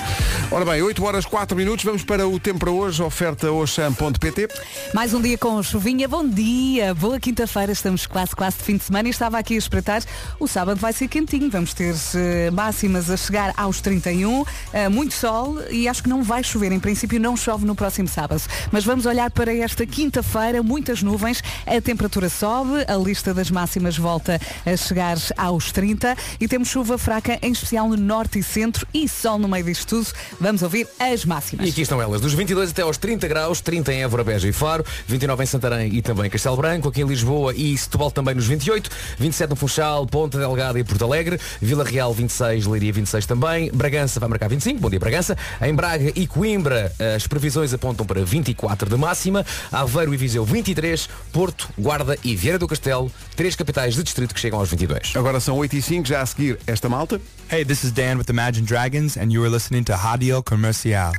[0.50, 4.48] Ora bem, 8 horas 4 minutos, vamos para o tempo para hoje, oferta oxam.pt.
[4.92, 6.06] Mais um dia com chuvinha.
[6.08, 7.72] Bom dia, boa quinta-feira.
[7.72, 10.02] Estamos quase, quase de fim de semana e estava aqui a espreitar.
[10.38, 11.50] O sábado vai ser quentinho.
[11.50, 16.22] Vamos ter eh, máximas a chegar aos 31, eh, muito sol e acho que não
[16.22, 16.72] vai chover.
[16.72, 18.42] Em princípio não chove no próximo sábado.
[18.70, 23.96] Mas vamos olhar para esta quinta-feira, muitas nuvens, a temperatura sobe, a lista das máximas
[23.96, 28.86] volta a chegar aos 30 e temos chuva fraca, em especial no norte e centro
[28.92, 30.06] e sol no meio disto tudo.
[30.40, 31.66] Vamos ouvir as máximas.
[31.66, 34.52] E aqui estão elas, dos 22 até aos 30 graus, 30 em Évora, Beja e
[34.52, 38.46] Faro, 29 em Santarém e também Castelo Branco, aqui em Lisboa e Setúbal também nos
[38.46, 43.70] 28, 27 no Funchal, Ponta Delgada e Porto Alegre, Vila Real 26, Leiria 26 também,
[43.72, 48.24] Bragança vai marcar 25, bom dia Bragança, em Braga e Coimbra as previsões apontam para
[48.24, 53.94] 24 de máxima, Aveiro e Viseu 23, Porto, Guarda e Vieira do Castelo, três capitais
[53.94, 55.14] de distrito que chegam aos 22.
[55.16, 57.20] Agora são 8 e 5, já a seguir esta malta.
[57.50, 61.12] Hey, this is Dan with Imagine Dragons, and you are listening to Radio Comercial.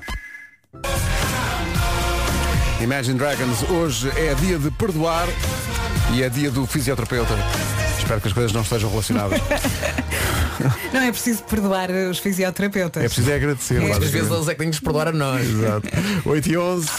[2.84, 5.26] Imagine Dragons, hoje é dia de perdoar
[6.14, 7.34] e é dia do fisioterapeuta.
[7.98, 9.40] Espero que as coisas não estejam relacionadas.
[10.94, 13.04] Não é preciso perdoar os fisioterapeutas.
[13.04, 13.82] É preciso é agradecer.
[13.82, 13.92] É.
[13.92, 15.42] Às vezes eles é que têm que nos perdoar a nós.
[15.50, 15.88] Exato.
[16.30, 16.90] 8 e 11.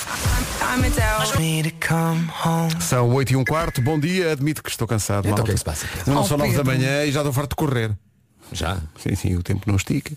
[2.81, 3.81] São 8 e um quarto.
[3.81, 5.29] Bom dia, admito que estou cansado.
[5.29, 5.87] Então o que é que se passa?
[6.07, 7.93] Não Oh, são 9 da manhã e já estou farto de correr.
[8.53, 8.79] Já.
[8.99, 10.13] Sim, sim, o tempo não estica.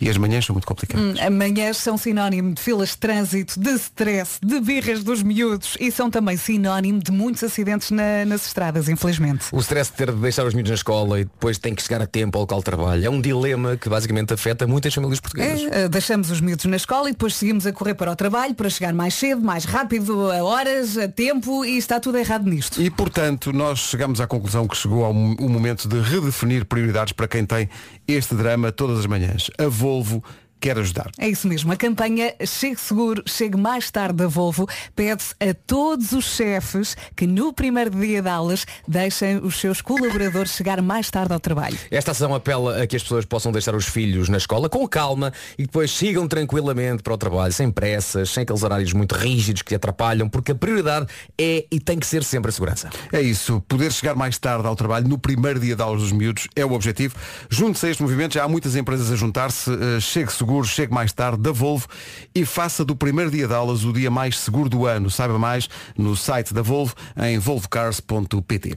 [0.00, 1.18] E as manhãs são muito complicadas.
[1.20, 6.10] Amanhãs são sinónimo de filas de trânsito, de stress, de birras dos miúdos e são
[6.10, 9.46] também sinónimo de muitos acidentes na- nas estradas, infelizmente.
[9.52, 12.00] O stress de ter de deixar os miúdos na escola e depois tem que chegar
[12.02, 15.62] a tempo ao local de trabalho é um dilema que basicamente afeta muitas famílias portuguesas.
[15.72, 18.54] É, eh, deixamos os miúdos na escola e depois seguimos a correr para o trabalho
[18.54, 22.80] para chegar mais cedo, mais rápido, a horas, a tempo e está tudo errado nisto.
[22.80, 27.26] E portanto, nós chegamos à conclusão que chegou ao o momento de redefinir prioridades para
[27.26, 27.68] quem tem
[28.06, 29.50] este drama todas as manhãs.
[29.58, 30.22] A Volvo
[30.60, 31.10] quer ajudar.
[31.18, 31.72] É isso mesmo.
[31.72, 37.26] A campanha Chegue Seguro, Chegue Mais Tarde da Volvo pede-se a todos os chefes que
[37.26, 41.78] no primeiro dia de aulas deixem os seus colaboradores chegar mais tarde ao trabalho.
[41.90, 45.32] Esta ação apela a que as pessoas possam deixar os filhos na escola com calma
[45.58, 49.74] e depois sigam tranquilamente para o trabalho, sem pressas, sem aqueles horários muito rígidos que
[49.74, 51.06] atrapalham, porque a prioridade
[51.38, 52.90] é e tem que ser sempre a segurança.
[53.12, 56.48] É isso, poder chegar mais tarde ao trabalho no primeiro dia de aulas dos miúdos
[56.54, 57.14] é o objetivo.
[57.48, 59.70] Junte-se a este movimento, já há muitas empresas a juntar-se.
[59.70, 61.86] Eh, Chegue seguro, chegue mais tarde da Volvo
[62.34, 65.10] e faça do primeiro dia de aulas o dia mais seguro do ano.
[65.10, 68.76] Saiba mais no site da Volvo em volvocars.pt.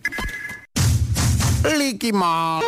[1.77, 2.61] Licky Mal.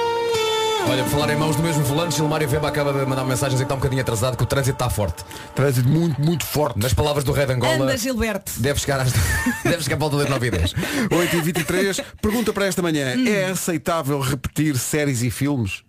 [0.87, 3.47] Olha, por falar em mãos do mesmo volante, Gilmário Vemba acaba de mandar uma mensagem
[3.47, 5.23] a dizer que está um bocadinho atrasado, que o trânsito está forte.
[5.55, 6.77] Trânsito muito, muito forte.
[6.77, 8.51] Nas palavras do Rei de Angola, Anda, Gilberto.
[8.57, 9.11] deve chegar, às...
[9.63, 10.73] deve chegar a volta das 9 e 10.
[11.11, 13.15] 8 e 23 Pergunta para esta manhã.
[13.27, 15.84] É aceitável repetir séries e filmes?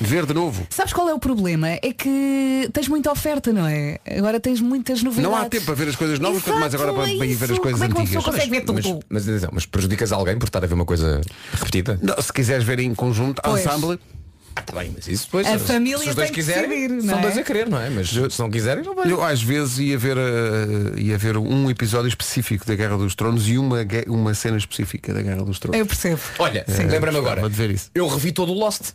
[0.00, 0.66] Ver de novo?
[0.70, 1.68] Sabes qual é o problema?
[1.70, 3.98] É que tens muita oferta, não é?
[4.16, 5.30] Agora tens muitas novidades.
[5.30, 7.52] Não há tempo para ver as coisas novas, quanto mais agora para, ir é ver
[7.52, 8.08] as coisas Como é que uma antigas.
[8.08, 8.74] pessoa consegue ver tudo?
[8.84, 11.20] Mas, mas, atenção, mas prejudicas alguém por estar a ver uma coisa
[11.52, 11.98] repetida?
[12.02, 13.64] Não, se quiseres ver em conjunto, Pois.
[13.64, 13.98] ensemble,
[14.54, 15.46] Ah, tá bem, mas isso depois.
[15.46, 17.22] A família se os dois tem que quiserem, decidir, não são é?
[17.22, 17.90] dois a querer, não é?
[17.90, 19.10] Mas se não quiserem, não vai.
[19.10, 23.48] eu às vezes ia ver, eh, ia ver um episódio específico da Guerra dos Tronos
[23.48, 25.78] e uma, uma cena específica da Guerra dos Tronos.
[25.80, 26.20] Eu percebo.
[26.38, 26.84] Olha, Sim.
[26.86, 27.48] lembra-me É, agora.
[27.48, 27.90] de ver isso.
[27.94, 28.92] Eu revi todo o Lost.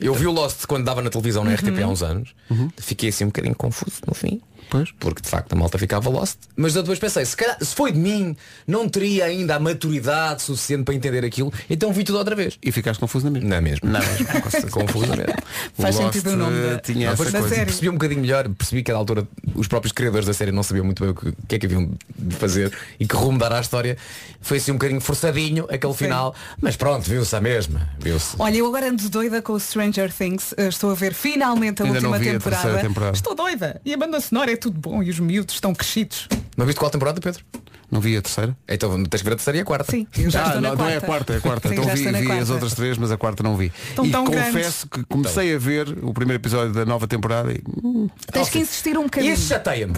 [0.00, 2.34] Eu vi o Lost quando dava na televisão na RTP há uns anos.
[2.76, 4.40] Fiquei assim um bocadinho confuso no fim.
[4.70, 4.90] Pois.
[4.98, 6.36] Porque de facto a malta ficava Lost.
[6.56, 10.42] Mas eu depois pensei, se, calhar, se foi de mim, não teria ainda a maturidade
[10.42, 12.58] suficiente para entender aquilo, então vi tudo outra vez.
[12.62, 13.48] E ficaste confuso na mesma.
[13.48, 13.88] Não é mesmo?
[13.88, 15.24] Não, mas Confuso mesmo.
[15.78, 17.48] Faz o Lost, sentido o nome eh, da- tinha Não, essa coisa.
[17.48, 17.64] série.
[17.66, 20.62] percebi um bocadinho melhor, percebi que a da altura os próprios criadores da série não
[20.62, 23.52] sabiam muito bem o que, que é que haviam de fazer e que rumo dar
[23.52, 23.96] à história.
[24.40, 26.04] Foi assim um bocadinho forçadinho aquele Sim.
[26.06, 27.88] final, mas pronto, viu-se a mesma.
[27.98, 28.36] Viu-se.
[28.38, 30.52] Olha, eu agora ando doida com o Stranger Things.
[30.52, 32.62] Uh, Estou a ver finalmente a Ainda última não vi a temporada.
[32.62, 33.16] terceira temporada.
[33.16, 33.80] Estou doida.
[33.84, 36.28] E a banda sonora é tudo bom e os miúdos estão crescidos.
[36.56, 37.44] Não viste qual temporada, Pedro?
[37.88, 38.56] Não vi a terceira?
[38.68, 39.92] Então tens que ver a terceira e a quarta.
[39.92, 40.82] Sim, eu já ah, estou na não, quarta.
[40.82, 41.68] não é a quarta, é a quarta.
[41.68, 42.52] Sim, então vi, vi as quarta.
[42.54, 43.72] outras três, mas a quarta não vi.
[43.90, 47.62] Estão e tão confesso que comecei a ver o primeiro episódio da nova temporada e
[47.84, 49.34] hum, Tens que insistir um E bocadinho.
[49.34, 49.94] isso chateia-me.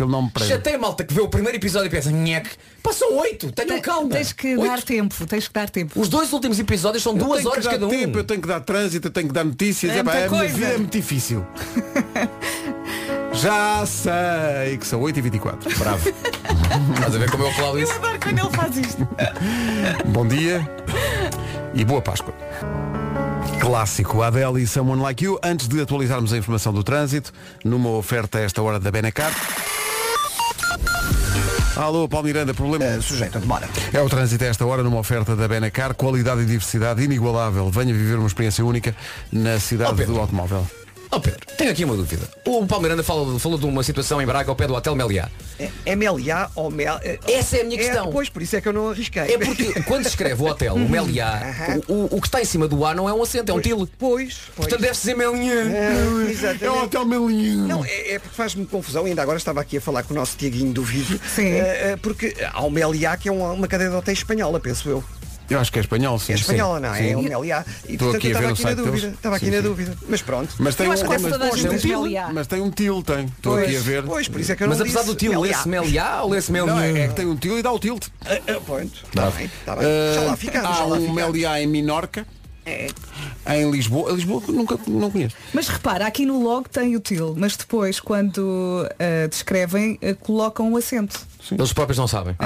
[0.46, 2.50] Chateia a malta que vê o primeiro episódio e pensa, nhec,
[2.82, 4.10] passam oito, tenham Te- calma.
[4.10, 4.66] Tens que Oito.
[4.70, 5.98] dar tempo, tens que dar tempo.
[5.98, 7.88] Os dois últimos episódios são eu duas tenho que horas dar cada um.
[7.88, 9.92] tempo, eu tenho que dar trânsito, eu tenho que dar notícias.
[9.92, 11.42] É Epá, muita a minha vida é muito difícil.
[13.40, 15.78] Já sei que são 8h24.
[15.78, 16.08] Bravo.
[16.94, 17.92] Estás a ver como eu aplaudo isso?
[17.92, 19.08] Adoro quando ele faz isto.
[20.08, 20.68] Bom dia
[21.74, 22.34] e boa Páscoa.
[23.60, 25.38] Clássico Adele e Someone Like You.
[25.42, 27.32] Antes de atualizarmos a informação do trânsito,
[27.64, 29.32] numa oferta a esta hora da Benacar.
[31.76, 32.84] Alô, Paulo Miranda, problema.
[32.96, 33.68] Uh, sujeito a demora.
[33.92, 37.70] É o trânsito a esta hora numa oferta da Benacar, qualidade e diversidade inigualável.
[37.70, 38.96] Venha viver uma experiência única
[39.30, 40.66] na cidade Oh, do automóvel.
[41.10, 42.28] Ó Pedro, tenho aqui uma dúvida.
[42.44, 45.28] O Palmeiranda falou, falou de uma situação em Braga ao pé do Hotel Meliá.
[45.86, 47.00] É MLA ou Mel...
[47.26, 48.12] Essa é a minha questão.
[48.12, 49.22] pois, por isso é que eu não arrisquei.
[49.22, 51.40] É porque quando se escreve o hotel, o Meliá,
[51.88, 53.60] o, o- o que está em cima do A não é um acento, é um
[53.60, 53.88] til.
[53.98, 54.54] Pois, pois.
[54.54, 55.54] Portanto deve ser Meliá.
[55.54, 56.64] É.
[56.64, 57.66] É o Hotel Melinho.
[57.66, 60.36] Não, é, é porque faz-me confusão, ainda agora estava aqui a falar com o nosso
[60.36, 61.46] Tiaguinho do vídeo, Sim.
[61.52, 64.88] eh, eh, porque há o Meliá que é uma, uma cadeia de hotéis espanhola, penso
[64.88, 65.02] eu.
[65.50, 66.32] Eu acho que é espanhol, sim.
[66.32, 66.98] É espanhola, não é?
[66.98, 67.10] Sim.
[67.12, 67.64] É Meliá.
[67.88, 69.00] E Estou portanto aqui a ver estava no aqui na site dúvida.
[69.00, 69.14] deles.
[69.16, 69.62] Estava aqui Sim, na sim.
[69.62, 69.96] dúvida.
[70.08, 70.54] Mas pronto.
[70.58, 72.30] Mas tem Eu um, acho que quase mas, toda a gente tem um til, Meliá.
[72.32, 73.24] mas tem um til, tem.
[73.26, 74.02] Estou aqui a ver.
[74.04, 75.56] Pois, por isso é que eu Mas não apesar disse do til, Meliá.
[75.56, 78.06] lê-se Meliá ou lê-se Não, é, é que tem um til e dá o tilt.
[78.26, 78.92] Ah, ah, pronto.
[79.06, 79.86] Está bem, está bem.
[79.86, 81.14] Uh, Já lá ficamos, já há lá um ficamos.
[81.14, 82.26] Meliá em Minorca,
[82.68, 83.56] É.
[83.56, 84.12] em Lisboa.
[84.12, 85.34] Lisboa nunca não conheço.
[85.52, 90.72] Mas repara, aqui no log tem o til, mas depois quando ah, descrevem ah, colocam
[90.72, 91.26] o acento.
[91.50, 92.36] Eles próprios não sabem.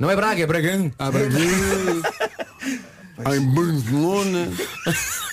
[0.00, 0.90] Não é Braga, é Bragão.
[1.12, 2.02] Brasil,
[3.24, 4.48] há em Barcelona.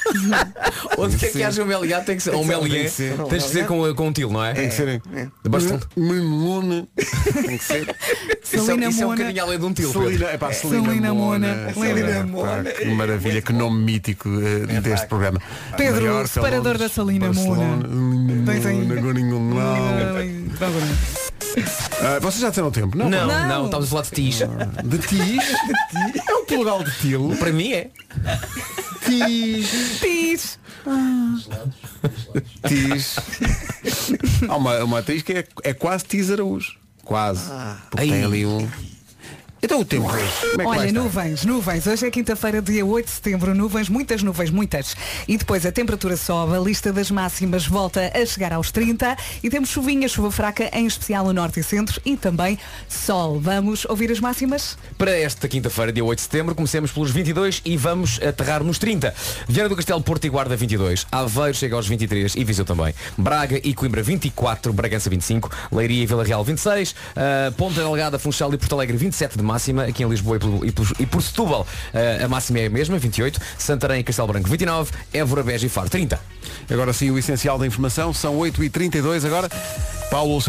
[0.97, 2.33] Onde é que haja um Meliá tem que ser.
[2.33, 2.83] Ou um Tem Meliá.
[2.83, 3.17] que ser.
[3.23, 4.53] Tens de ser com, com um til, não é?
[4.53, 4.99] Tem que ser em
[5.43, 5.81] De Barcelona.
[5.97, 6.87] Barcelona.
[7.33, 7.95] Tem que ser.
[8.45, 9.17] Isso, é, isso é um Mona.
[9.17, 9.91] bocadinho além de um til.
[10.29, 11.47] É pá, Celina, Celina Mona.
[11.73, 12.63] Pá, Mona.
[12.71, 15.41] Que maravilha, que nome mítico eh, deste programa.
[15.75, 18.45] Pedro, separador Londres, da Barcelona, Mona.
[18.45, 18.85] Tens aí.
[22.01, 23.09] Ah, Vocês já disseram o tempo, não?
[23.09, 23.47] Não, Não.
[23.47, 24.39] não, estamos a falar de tis.
[24.83, 25.43] De tis?
[26.27, 27.35] É o plural de til.
[27.39, 27.89] Para mim é.
[29.05, 29.99] Tis.
[29.99, 30.59] Tis.
[32.67, 33.15] Tis.
[34.47, 36.73] Há uma, uma atriz que é, é quase Tis Araújo.
[37.03, 37.49] Quase.
[37.89, 38.23] Porque tem Ai.
[38.23, 38.67] ali um.
[39.65, 40.23] Então o tempo hoje.
[40.41, 41.88] Como é que Olha, nuvens, nuvens.
[41.88, 43.56] Hoje é quinta-feira, dia 8 de setembro.
[43.56, 44.95] Nuvens, muitas nuvens, muitas.
[45.28, 49.49] E depois a temperatura sobe, a lista das máximas volta a chegar aos 30 e
[49.49, 53.39] temos chuvinha, chuva fraca, em especial no norte e centro e também sol.
[53.39, 54.78] Vamos ouvir as máximas?
[54.99, 59.15] Para esta quinta-feira, dia 8 de setembro, comecemos pelos 22 e vamos aterrar nos 30.
[59.47, 61.08] Viana do Castelo, Porto e Guarda 22.
[61.12, 62.93] Aveiro chega aos 23 e Viseu também.
[63.17, 68.54] Braga e Coimbra 24, Bragança 25, Leiria e Vila Real 26, uh, Ponta Delgada, Funchal
[68.54, 69.83] e Porto Alegre 27 de máxima.
[69.85, 71.61] Aqui em Lisboa e por, e por- e por Setúbal
[71.93, 73.39] uh, a máxima é a mesma, 28.
[73.57, 76.19] Santarém e Castelo Branco 29, Évora, Beja e Faro 30.
[76.69, 78.13] Agora sim, o essencial da informação.
[78.13, 79.49] São 8h32 agora.
[80.11, 80.43] Paulo.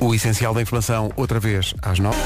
[0.00, 2.16] O essencial da informação, outra vez, às 9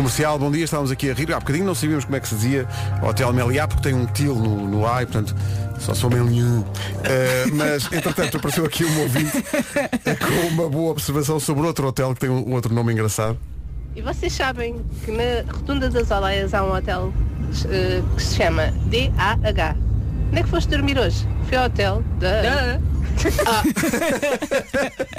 [0.00, 1.30] Comercial, bom dia, estávamos aqui a rir.
[1.30, 2.66] Há bocadinho não sabíamos como é que se dizia
[3.02, 5.36] Hotel Meliá, porque tem um til no, no A e, portanto,
[5.78, 6.64] só sou Meliá.
[7.04, 9.44] Eh, mas, entretanto, apareceu aqui um ouvinte
[10.18, 13.36] com uma boa observação sobre outro hotel que tem um outro nome engraçado.
[13.94, 17.12] E vocês sabem que na Rotunda das Aleias há um hotel
[17.66, 19.76] eh, que se chama DAH.
[20.30, 21.26] Onde é que foste dormir hoje?
[21.48, 22.80] Foi ao hotel da...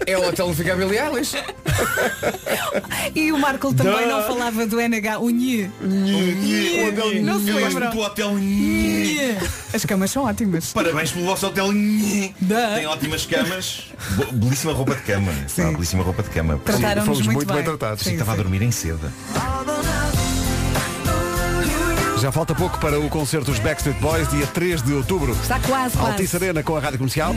[0.08, 1.36] É o hotel fica a Billie Eilish.
[3.14, 5.70] E o Marco também não falava do NH, o Nhe.
[7.22, 7.90] Não se lembra.
[7.92, 9.38] do hotel Nhe.
[9.74, 10.74] As camas são ótimas.
[10.74, 11.68] Parabéns pelo vosso hotel
[12.42, 12.76] Dá.
[12.76, 13.84] Tem ótimas camas
[14.16, 17.64] Bo- Belíssima roupa de cama Pá, Belíssima roupa de cama Trataram-nos fomos muito, muito bem
[17.64, 18.04] tratados.
[18.04, 18.42] Sim, Estava a sim.
[18.42, 19.12] dormir em seda
[22.22, 25.32] Já falta pouco para o concerto dos Backstreet Boys, dia 3 de outubro.
[25.32, 26.36] Está quase, Altice quase.
[26.36, 27.34] Arena com a Rádio Comercial.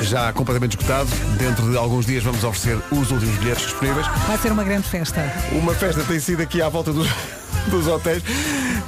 [0.00, 1.08] Já completamente esgotado.
[1.38, 4.04] Dentro de alguns dias vamos oferecer os últimos bilhetes disponíveis.
[4.26, 5.32] Vai ser uma grande festa.
[5.52, 7.06] Uma festa tem sido aqui à volta dos,
[7.70, 8.24] dos hotéis.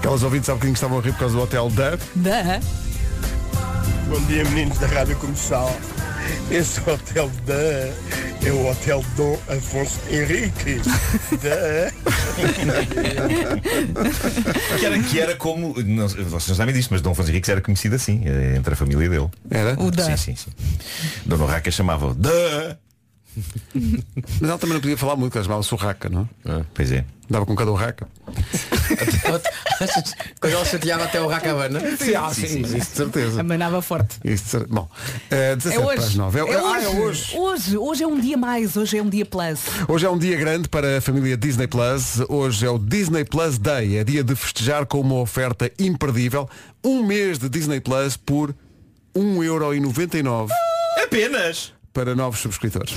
[0.00, 1.90] Aquelas ouvintes há bocadinho que estavam a rir por causa do hotel da.
[2.16, 2.60] Da.
[4.08, 5.72] Bom dia meninos da Rádio Comercial.
[6.50, 7.54] Esse hotel da
[8.46, 10.80] é o Hotel Dom Afonso Henrique.
[11.42, 11.90] Da.
[14.78, 17.60] que, era, que era como não, Vocês não sabem disso Mas Dom Afonso Henriques era
[17.60, 19.80] conhecido assim eh, Entre a família dele Era?
[19.80, 20.04] O da.
[20.04, 20.50] Sim, sim, sim
[21.24, 22.76] Dona Urraca chamava-o Da
[24.40, 26.64] Mas ela também não podia falar muito, ela chamava Surraca, não é?
[26.74, 28.06] Pois é Dava com cada urraca.
[30.40, 31.80] Quando ela chateava até o Racabana.
[31.96, 33.40] Sim, ah, sim, isso de certeza.
[33.40, 34.18] Amanava forte.
[34.22, 34.88] Isso de cer- Bom,
[35.30, 36.18] eh, É 17 para as hoje.
[36.18, 36.38] 9.
[36.38, 36.84] É, ah, hoje.
[36.84, 37.36] é hoje.
[37.36, 37.78] Hoje.
[37.78, 38.76] Hoje é um dia mais.
[38.76, 39.60] Hoje é um dia plus.
[39.88, 42.20] Hoje é um dia grande para a família Disney Plus.
[42.28, 43.96] Hoje é o Disney Plus Day.
[43.96, 46.48] É dia de festejar com uma oferta imperdível.
[46.84, 48.54] Um mês de Disney Plus por
[49.16, 50.48] 1,99€.
[51.02, 52.92] Apenas para novos subscritores.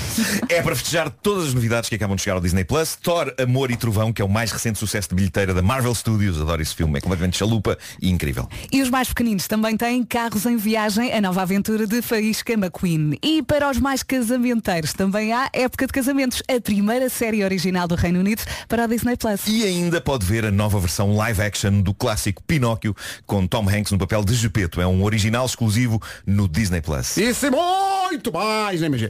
[0.50, 2.96] É para festejar todas as novidades que acabam de chegar ao Disney Plus.
[2.96, 6.42] Thor, Amor e Trovão, que é o mais recente sucesso de bilheteira da Marvel Studios.
[6.42, 8.50] Adoro esse filme, é completamente chalupa e incrível.
[8.72, 13.20] E os mais pequeninos também têm Carros em Viagem, a nova aventura de Faísca McQueen.
[13.22, 17.94] E para os mais casamenteiros também há Época de Casamentos, a primeira série original do
[17.94, 19.42] Reino Unido para a Disney Plus.
[19.46, 22.96] E ainda pode ver a nova versão live action do clássico Pinóquio
[23.28, 24.82] com Tom Hanks no papel de Gepeto.
[24.82, 27.16] É um original exclusivo no Disney Plus.
[27.18, 29.08] Isso é muito mais, né, MG?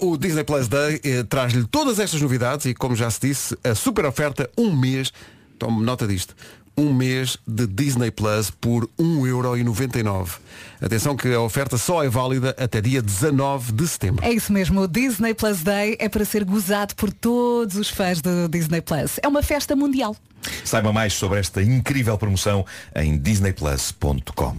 [0.00, 3.56] Uh, o Disney Plus Day eh, traz-lhe todas estas novidades e, como já se disse,
[3.64, 5.12] a super oferta, um mês,
[5.58, 6.34] tome nota disto,
[6.78, 10.38] um mês de Disney Plus por 1,99€.
[10.80, 14.24] Atenção que a oferta só é válida até dia 19 de setembro.
[14.24, 18.22] É isso mesmo, o Disney Plus Day é para ser gozado por todos os fãs
[18.22, 19.18] do Disney Plus.
[19.22, 20.16] É uma festa mundial.
[20.64, 22.64] Saiba mais sobre esta incrível promoção
[22.94, 24.56] em disneyplus.com.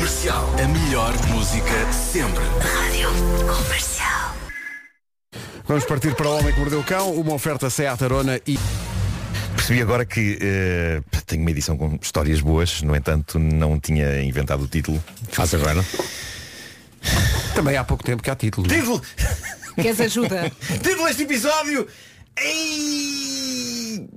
[0.00, 0.54] Comercial.
[0.58, 2.42] A melhor música sempre.
[2.42, 3.10] Rádio
[3.46, 4.34] Comercial.
[5.68, 8.58] Vamos partir para o Homem que Mordeu o Cão, uma oferta Seat Arona e...
[9.54, 14.64] Percebi agora que eh, tenho uma edição com histórias boas, no entanto não tinha inventado
[14.64, 15.04] o título.
[15.32, 15.84] Faz agora.
[17.54, 18.66] Também há pouco tempo que há título.
[18.68, 19.02] Título!
[19.74, 20.50] Queres ajuda?
[20.82, 21.86] título deste episódio!
[22.38, 24.08] Ei!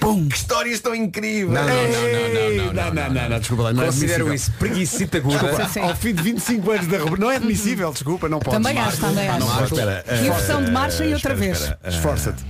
[0.00, 0.28] Pum.
[0.28, 1.48] Que histórias tão incríveis!
[1.48, 4.34] Não, não, não, não, não, não, não, não, não, desculpa lá, não é Considero admissível.
[4.34, 5.80] isso preguiçita Desculpa, aguda.
[5.80, 8.56] Ao fim de 25 anos da rubrica, não é admissível, desculpa, não pode.
[8.56, 9.38] Também acho, também acho.
[9.40, 11.76] Não, espera, E a versão de marcha e outra espera, vez.
[11.82, 12.44] eh, Esforça-te.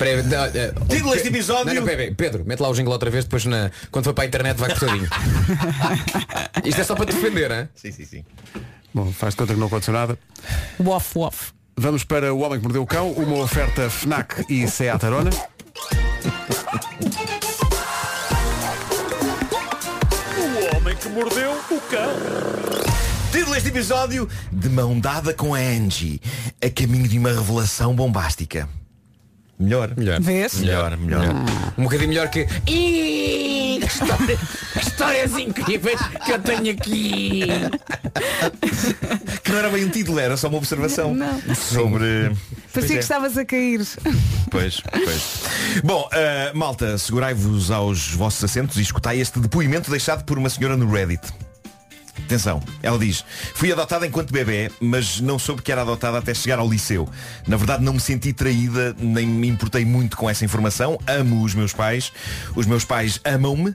[0.00, 1.74] Não, eh, Título deste episódio.
[1.74, 4.26] Não, não, Pedro, mete lá o jingle outra vez, depois na, quando for para a
[4.26, 5.08] internet vai cortadinho.
[6.64, 7.68] Isto é só para te defender, hein?
[7.74, 8.24] Sim, sim, sim.
[8.92, 10.18] Bom, faz de conta que não aconteceu nada.
[10.80, 11.52] Wof, wof.
[11.76, 15.30] Vamos para O Homem que Mordeu o Cão, uma oferta FNAC e Seat Arona.
[20.38, 22.12] O homem que mordeu o cão.
[23.32, 26.20] Título deste episódio De mão dada com a Angie
[26.62, 28.68] A caminho de uma revelação bombástica
[29.58, 30.20] Melhor Melhor.
[30.20, 30.54] Vês?
[30.54, 31.24] Melhor, melhor
[31.78, 32.46] Um bocadinho melhor que.
[32.66, 34.38] Ih, que história-
[34.72, 37.42] que histórias incríveis que eu tenho aqui.
[39.44, 41.40] Que não era bem um título, era só uma observação Não.
[41.54, 42.32] Sobre
[42.72, 43.80] Parecia que estavas a cair.
[44.50, 45.42] Pois, pois.
[45.84, 50.76] Bom, ah, malta, segurai-vos aos vossos assentos e escutai este depoimento deixado por uma senhora
[50.76, 51.22] no Reddit.
[52.18, 56.58] Atenção, ela diz, fui adotada enquanto bebê, mas não soube que era adotada até chegar
[56.58, 57.08] ao liceu.
[57.46, 60.98] Na verdade não me senti traída, nem me importei muito com essa informação.
[61.06, 62.12] Amo os meus pais,
[62.54, 63.74] os meus pais amam-me.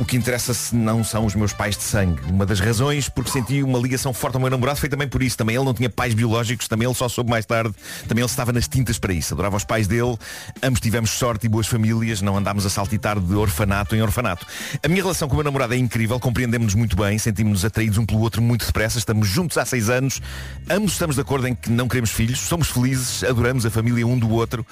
[0.00, 2.22] O que interessa se não são os meus pais de sangue.
[2.30, 5.36] Uma das razões porque senti uma ligação forte ao meu namorado foi também por isso.
[5.36, 7.74] Também ele não tinha pais biológicos, também ele só soube mais tarde.
[8.08, 9.34] Também ele estava nas tintas para isso.
[9.34, 10.16] Adorava os pais dele.
[10.62, 12.22] Ambos tivemos sorte e boas famílias.
[12.22, 14.46] Não andámos a saltitar de orfanato em orfanato.
[14.82, 16.18] A minha relação com o meu namorado é incrível.
[16.18, 17.18] Compreendemos-nos muito bem.
[17.18, 18.96] Sentimos-nos atraídos um pelo outro muito depressa.
[18.96, 20.22] Estamos juntos há seis anos.
[20.70, 22.40] Ambos estamos de acordo em que não queremos filhos.
[22.40, 23.22] Somos felizes.
[23.22, 24.64] Adoramos a família um do outro.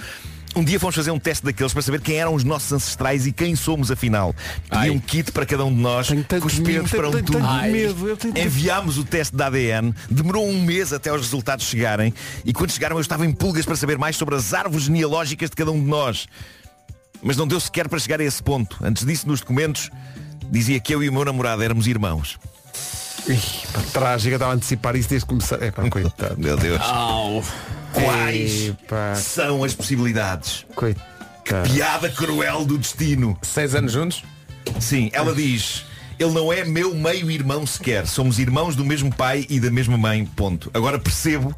[0.56, 3.32] Um dia fomos fazer um teste daqueles para saber quem eram os nossos ancestrais e
[3.32, 4.34] quem somos afinal.
[4.68, 6.08] Pedi um kit para cada um de nós,
[6.40, 7.38] cuspimos para um tubo.
[8.36, 12.12] Enviámos o teste de ADN, demorou um mês até os resultados chegarem
[12.44, 15.56] e quando chegaram eu estava em pulgas para saber mais sobre as árvores genealógicas de
[15.56, 16.26] cada um de nós.
[17.22, 18.78] Mas não deu sequer para chegar a esse ponto.
[18.82, 19.90] Antes disso, nos documentos,
[20.50, 22.38] dizia que eu e o meu namorado éramos irmãos.
[23.28, 23.32] Ih,
[23.74, 25.62] eu estava a antecipar isso desde que começar.
[25.62, 26.36] É pá, coitado.
[26.40, 26.80] Meu Deus.
[26.80, 27.44] Au.
[27.92, 29.14] Quais Epá.
[29.14, 30.64] são as possibilidades?
[30.74, 31.68] Coitado.
[31.72, 33.36] Piada cruel do destino.
[33.42, 34.22] Seis anos juntos?
[34.80, 35.84] Sim, ela diz
[36.18, 40.26] Ele não é meu meio-irmão sequer Somos irmãos do mesmo pai e da mesma mãe
[40.26, 41.56] Ponto Agora percebo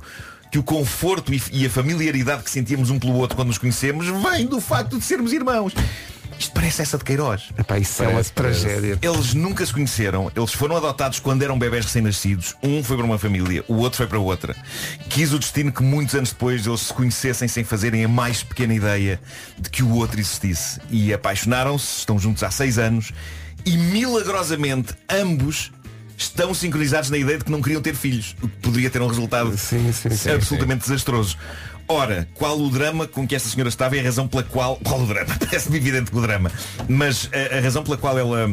[0.53, 4.07] que o conforto e- e a familiaridade que sentíamos um pelo outro quando nos conhecemos
[4.31, 5.73] Vem do facto de sermos irmãos
[6.41, 8.61] Isto parece essa de Queiroz Epá, isso é uma Parece, parece.
[8.63, 8.99] tragédia.
[9.03, 12.57] eles nunca se conheceram, eles foram adotados quando eram bebés recém-nascidos.
[12.63, 14.57] Um foi para uma família, o outro foi para outra.
[15.11, 18.73] Quis o destino que muitos anos depois eles se conhecessem sem fazerem a mais pequena
[18.75, 19.21] ideia
[19.59, 20.81] de que o outro existisse.
[20.91, 23.13] E apaixonaram-se, estão juntos há seis anos
[23.67, 25.71] e milagrosamente ambos
[26.17, 29.07] estão sincronizados na ideia de que não queriam ter filhos, o que poderia ter um
[29.07, 30.31] resultado Sim, sim, sim.
[30.31, 31.37] absolutamente desastroso.
[31.91, 34.77] Ora, qual o drama com que esta senhora estava e a razão pela qual.
[34.77, 35.35] Qual o drama?
[35.45, 36.49] Parece-me evidente que o drama.
[36.89, 38.47] Mas a, a razão pela qual ela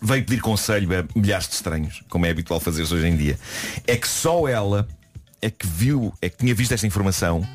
[0.00, 3.38] veio pedir conselho a milhares de estranhos, como é habitual fazer-se hoje em dia,
[3.86, 4.88] é que só ela
[5.42, 7.46] é que viu, é que tinha visto esta informação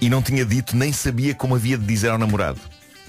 [0.00, 2.58] e não tinha dito nem sabia como havia de dizer ao namorado.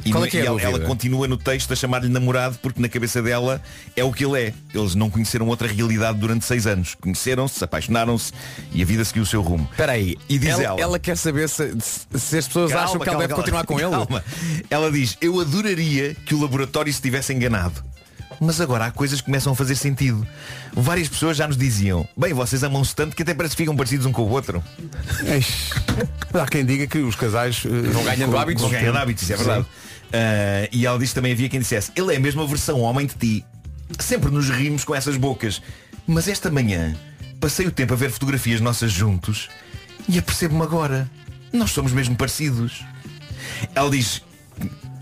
[0.03, 2.81] E, Qual é que é e ela, ela continua no texto a chamar-lhe namorado porque
[2.81, 3.61] na cabeça dela
[3.95, 4.53] é o que ele é.
[4.73, 6.95] Eles não conheceram outra realidade durante seis anos.
[6.95, 8.33] Conheceram-se, apaixonaram-se
[8.73, 9.67] e a vida seguiu o seu rumo.
[9.71, 10.17] Espera aí.
[10.27, 13.33] E diz ela, ela- ela quer saber se, se- as pessoas acham que ela deve
[13.33, 13.89] continuar com ele.
[13.89, 14.23] Calma.
[14.69, 17.83] Ela diz, eu adoraria que o laboratório se tivesse enganado.
[18.39, 20.27] Mas agora há coisas que começam a fazer sentido.
[20.73, 24.05] Várias pessoas já nos diziam, bem, vocês amam-se tanto que até parece que ficam parecidos
[24.05, 24.63] um com o outro.
[25.23, 25.69] Mas
[26.41, 28.61] há quem diga que os casais eh, Vão ganhando com- hábitos.
[28.61, 29.65] Vão ganhando hábitos, isso é verdade.
[30.13, 33.05] Ah, e ela disse que também havia quem dissesse, ele é mesmo a versão homem
[33.07, 33.45] de ti.
[33.99, 35.61] Sempre nos rimos com essas bocas.
[36.07, 36.95] Mas esta manhã
[37.39, 39.49] passei o tempo a ver fotografias nossas juntos
[40.07, 41.09] e apercebo-me agora.
[41.53, 42.83] Nós somos mesmo parecidos.
[43.73, 44.21] Ela diz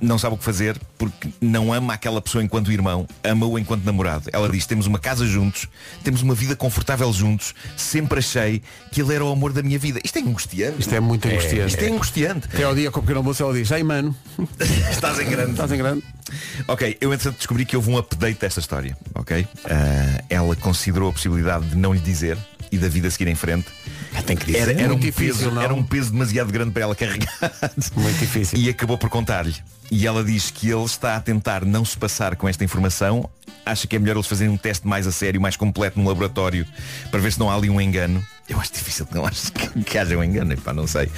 [0.01, 4.29] não sabe o que fazer porque não ama aquela pessoa enquanto irmão, ama-o enquanto namorado.
[4.33, 5.67] Ela diz, temos uma casa juntos,
[6.03, 9.99] temos uma vida confortável juntos, sempre achei que ele era o amor da minha vida.
[10.03, 10.79] Isto é angustiante.
[10.79, 11.67] Isto é muito angustiante.
[11.73, 12.47] Isto é angustiante.
[12.53, 14.15] Até ao dia com o pequeno almoço ela diz, ei mano,
[14.91, 15.51] Estás em grande.
[15.51, 16.03] estás em grande.
[16.67, 19.47] Ok, eu entretanto descobri que houve um update desta história, ok?
[19.65, 22.37] Ah, ela considerou a possibilidade de não lhe dizer
[22.73, 23.67] e da vida seguir em frente.
[24.25, 24.69] Tem que dizer.
[24.69, 25.61] Era, era um difícil, peso, não?
[25.61, 27.31] era um peso demasiado grande para ela carregar.
[27.95, 28.57] Muito difícil.
[28.57, 29.55] E acabou por contar-lhe.
[29.91, 33.29] E ela diz que ele está a tentar não se passar com esta informação.
[33.63, 36.65] Acha que é melhor eles fazerem um teste mais a sério, mais completo no laboratório,
[37.11, 38.25] para ver se não há ali um engano.
[38.49, 41.09] Eu acho difícil que não acho que, que haja um engano, epá, não sei.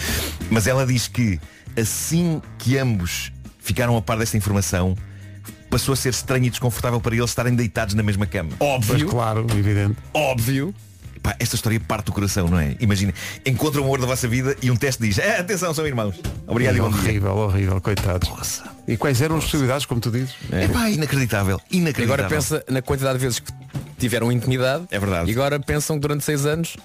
[0.52, 1.40] Mas ela diz que
[1.78, 4.96] assim que ambos ficaram a par desta informação,
[5.70, 8.52] passou a ser estranho e desconfortável para eles estarem deitados na mesma cama.
[8.60, 9.96] Óbvio, claro, evidente.
[10.14, 10.76] óbvio.
[11.26, 12.76] Pá, esta história parte do coração, não é?
[12.80, 13.12] Imagina,
[13.44, 16.14] encontram o amor da vossa vida e um teste diz, "Ah, atenção, são irmãos.
[16.46, 17.00] Obrigado e bom dia.
[17.02, 18.62] horrível, horrível, coitados.
[18.88, 20.36] E quais eram as possibilidades, como tu dizes?
[20.52, 22.26] É pá, inacreditável, E inacreditável.
[22.26, 23.52] agora pensa na quantidade de vezes que
[23.98, 24.86] tiveram intimidade.
[24.92, 25.28] É verdade.
[25.28, 26.78] E agora pensam que durante seis anos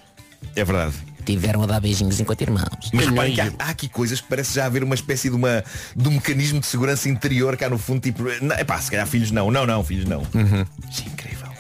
[0.57, 0.95] É verdade.
[1.27, 2.91] tiveram a dar beijinhos enquanto irmãos.
[2.95, 5.63] Mas reparem que há, há aqui coisas que parece já haver uma espécie de, uma,
[5.95, 9.31] de um mecanismo de segurança interior cá no fundo, tipo, não, epá, se calhar filhos
[9.31, 10.23] não, não, não, filhos não.
[10.91, 11.51] Isso é incrível.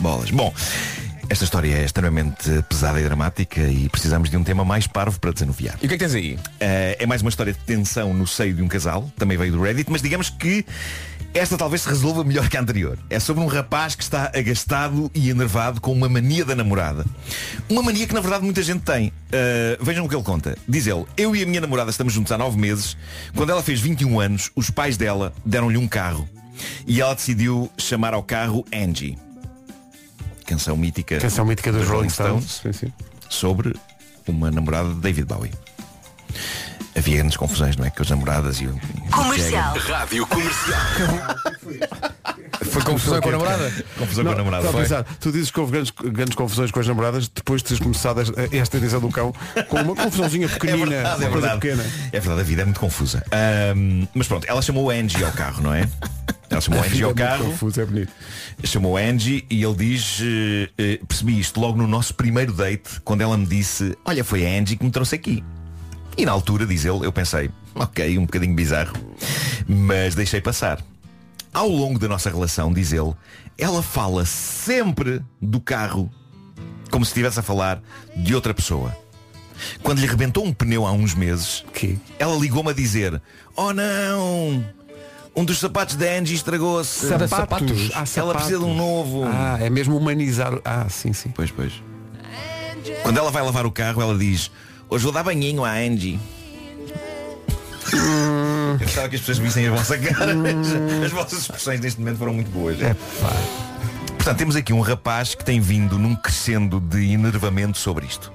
[0.00, 0.30] Bolas.
[0.30, 0.52] Bom,
[1.28, 5.30] esta história é extremamente pesada e dramática e precisamos de um tema mais parvo para
[5.30, 5.78] desanuviar.
[5.82, 6.38] E o que é que tens aí?
[6.58, 9.60] Eh, é mais uma história de tensão no seio de um casal, também veio do
[9.60, 10.64] Reddit, mas digamos que
[11.34, 12.98] esta talvez se resolva melhor que a anterior.
[13.10, 17.04] É sobre um rapaz que está agastado e enervado com uma mania da namorada.
[17.68, 19.12] Uma mania que na verdade muita gente tem.
[19.30, 20.56] Eh, vejam o que ele conta.
[20.66, 22.96] Diz ele, eu e a minha namorada estamos juntos há nove meses.
[23.36, 26.26] Quando ela fez 21 anos, os pais dela deram-lhe um carro.
[26.86, 29.18] E ela decidiu chamar ao carro Angie.
[30.48, 31.18] Canção mítica.
[31.18, 32.62] Canção mítica dos Rolling Stones.
[32.62, 32.92] Sim, sim.
[33.28, 33.76] sobre
[34.26, 35.52] uma namorada de David Bowie.
[36.96, 37.90] Havia grandes confusões, não é?
[37.90, 38.80] Com as namoradas e o.
[39.12, 39.76] Comercial.
[39.76, 42.06] Rádio Comercial.
[42.82, 43.72] Foi confusão com a namorada?
[43.98, 44.68] Confusão com a namorada.
[44.72, 44.82] Foi.
[44.82, 48.20] pensar, tu dizes que houve grandes, grandes confusões com as namoradas depois de teres começado
[48.52, 49.32] esta, edição do cão
[49.68, 51.60] com uma confusãozinha É pequenina, verdade, uma é verdade.
[51.60, 51.84] pequena.
[52.12, 53.22] É verdade, a vida é muito confusa.
[53.32, 55.88] Ahm, mas pronto, ela chamou a Angie ao carro, não é?
[56.50, 58.12] Ela chamou a Angie ao É carro, confuso, é bonito.
[58.64, 63.00] chamou a Angie e ele diz, eh, eh, percebi isto logo no nosso primeiro date,
[63.04, 65.44] quando ela me disse, olha, foi a Angie que me trouxe aqui.
[66.16, 68.94] E na altura, diz ele, eu pensei, ok, um bocadinho bizarro,
[69.68, 70.80] mas deixei passar.
[71.52, 73.14] Ao longo da nossa relação, diz ele,
[73.56, 76.10] ela fala sempre do carro
[76.90, 77.82] como se estivesse a falar
[78.16, 78.96] de outra pessoa.
[79.82, 81.98] Quando lhe rebentou um pneu há uns meses, Que?
[82.18, 83.20] ela ligou-me a dizer,
[83.56, 84.64] oh não,
[85.34, 87.08] um dos sapatos da Angie estragou-se.
[87.08, 87.30] Sapatos?
[87.30, 87.90] Sapatos.
[87.92, 88.32] Ah, Ela sapatos.
[88.34, 89.24] precisa de um novo.
[89.24, 90.58] Ah, é mesmo humanizar.
[90.64, 91.30] Ah, sim, sim.
[91.30, 91.72] Pois, pois.
[93.02, 94.50] Quando ela vai lavar o carro, ela diz,
[94.88, 96.18] hoje vou dar banhinho à Angie.
[97.92, 100.32] Eu gostava que as pessoas vissem a vossa cara.
[100.32, 102.80] As, as vossas expressões neste momento foram muito boas.
[102.80, 103.32] É pá.
[104.16, 108.32] Portanto, temos aqui um rapaz que tem vindo num crescendo de enervamento sobre isto.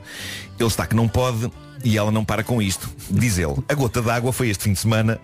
[0.57, 1.51] Ele está que não pode
[1.83, 2.89] e ela não para com isto.
[3.09, 5.19] Diz ele, a gota d'água foi este fim de semana,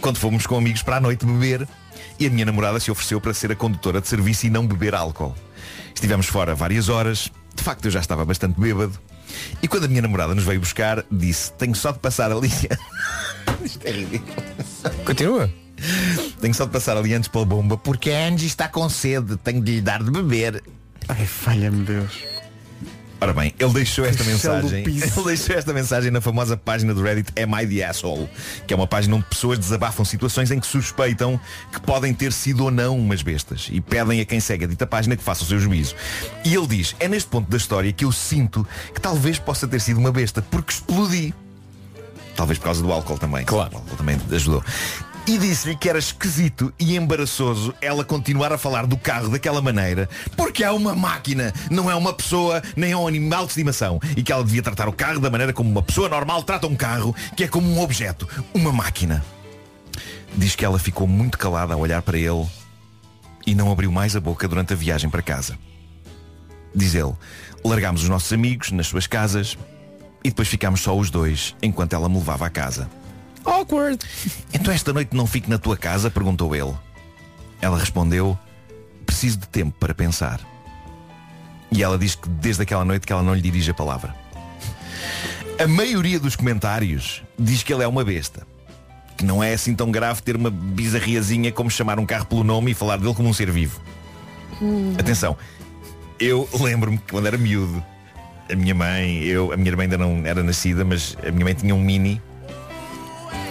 [0.00, 1.68] quando fomos com amigos para a noite beber,
[2.18, 4.94] e a minha namorada se ofereceu para ser a condutora de serviço e não beber
[4.94, 5.34] álcool.
[5.94, 8.98] Estivemos fora várias horas, de facto eu já estava bastante bêbado,
[9.62, 12.50] e quando a minha namorada nos veio buscar, disse, tenho só de passar ali.
[13.64, 14.42] Isto é ridículo.
[15.04, 15.50] Continua.
[16.40, 19.36] Tenho só de passar ali antes pela bomba porque a Angie está com sede.
[19.36, 20.62] Tenho de lhe dar de beber.
[21.08, 22.40] Ai, falha-me Deus.
[23.22, 24.82] Ora bem, ele deixou esta mensagem.
[24.82, 28.26] Ele deixou esta mensagem na famosa página do Reddit Am I the Asshole?
[28.66, 31.38] Que é uma página onde pessoas desabafam situações em que suspeitam
[31.70, 34.86] que podem ter sido ou não umas bestas e pedem a quem segue a dita
[34.86, 35.94] página que faça o seu juízo.
[36.46, 39.82] E ele diz, é neste ponto da história que eu sinto que talvez possa ter
[39.82, 41.34] sido uma besta, porque explodi.
[42.40, 43.44] Talvez por causa do álcool também.
[43.44, 43.70] Claro.
[43.74, 44.64] O álcool também ajudou.
[45.26, 50.08] E disse-lhe que era esquisito e embaraçoso ela continuar a falar do carro daquela maneira,
[50.38, 54.00] porque é uma máquina, não é uma pessoa, nem é um animal de estimação.
[54.16, 56.74] E que ela devia tratar o carro da maneira como uma pessoa normal trata um
[56.74, 59.22] carro, que é como um objeto, uma máquina.
[60.34, 62.46] Diz que ela ficou muito calada a olhar para ele
[63.46, 65.58] e não abriu mais a boca durante a viagem para casa.
[66.74, 67.12] Diz ele,
[67.62, 69.58] largámos os nossos amigos nas suas casas
[70.22, 72.88] e depois ficámos só os dois enquanto ela me levava à casa.
[73.44, 74.04] Awkward.
[74.52, 76.10] Então esta noite não fico na tua casa?
[76.10, 76.74] Perguntou ele.
[77.60, 78.38] Ela respondeu,
[79.06, 80.40] preciso de tempo para pensar.
[81.72, 84.14] E ela diz que desde aquela noite que ela não lhe dirige a palavra.
[85.58, 88.46] A maioria dos comentários diz que ele é uma besta.
[89.16, 92.70] Que não é assim tão grave ter uma bizarriazinha como chamar um carro pelo nome
[92.70, 93.80] e falar dele como um ser vivo.
[94.98, 95.36] Atenção,
[96.18, 97.84] eu lembro-me que quando era miúdo,
[98.52, 101.54] a minha mãe, eu, a minha irmã ainda não era nascida, mas a minha mãe
[101.54, 102.20] tinha um mini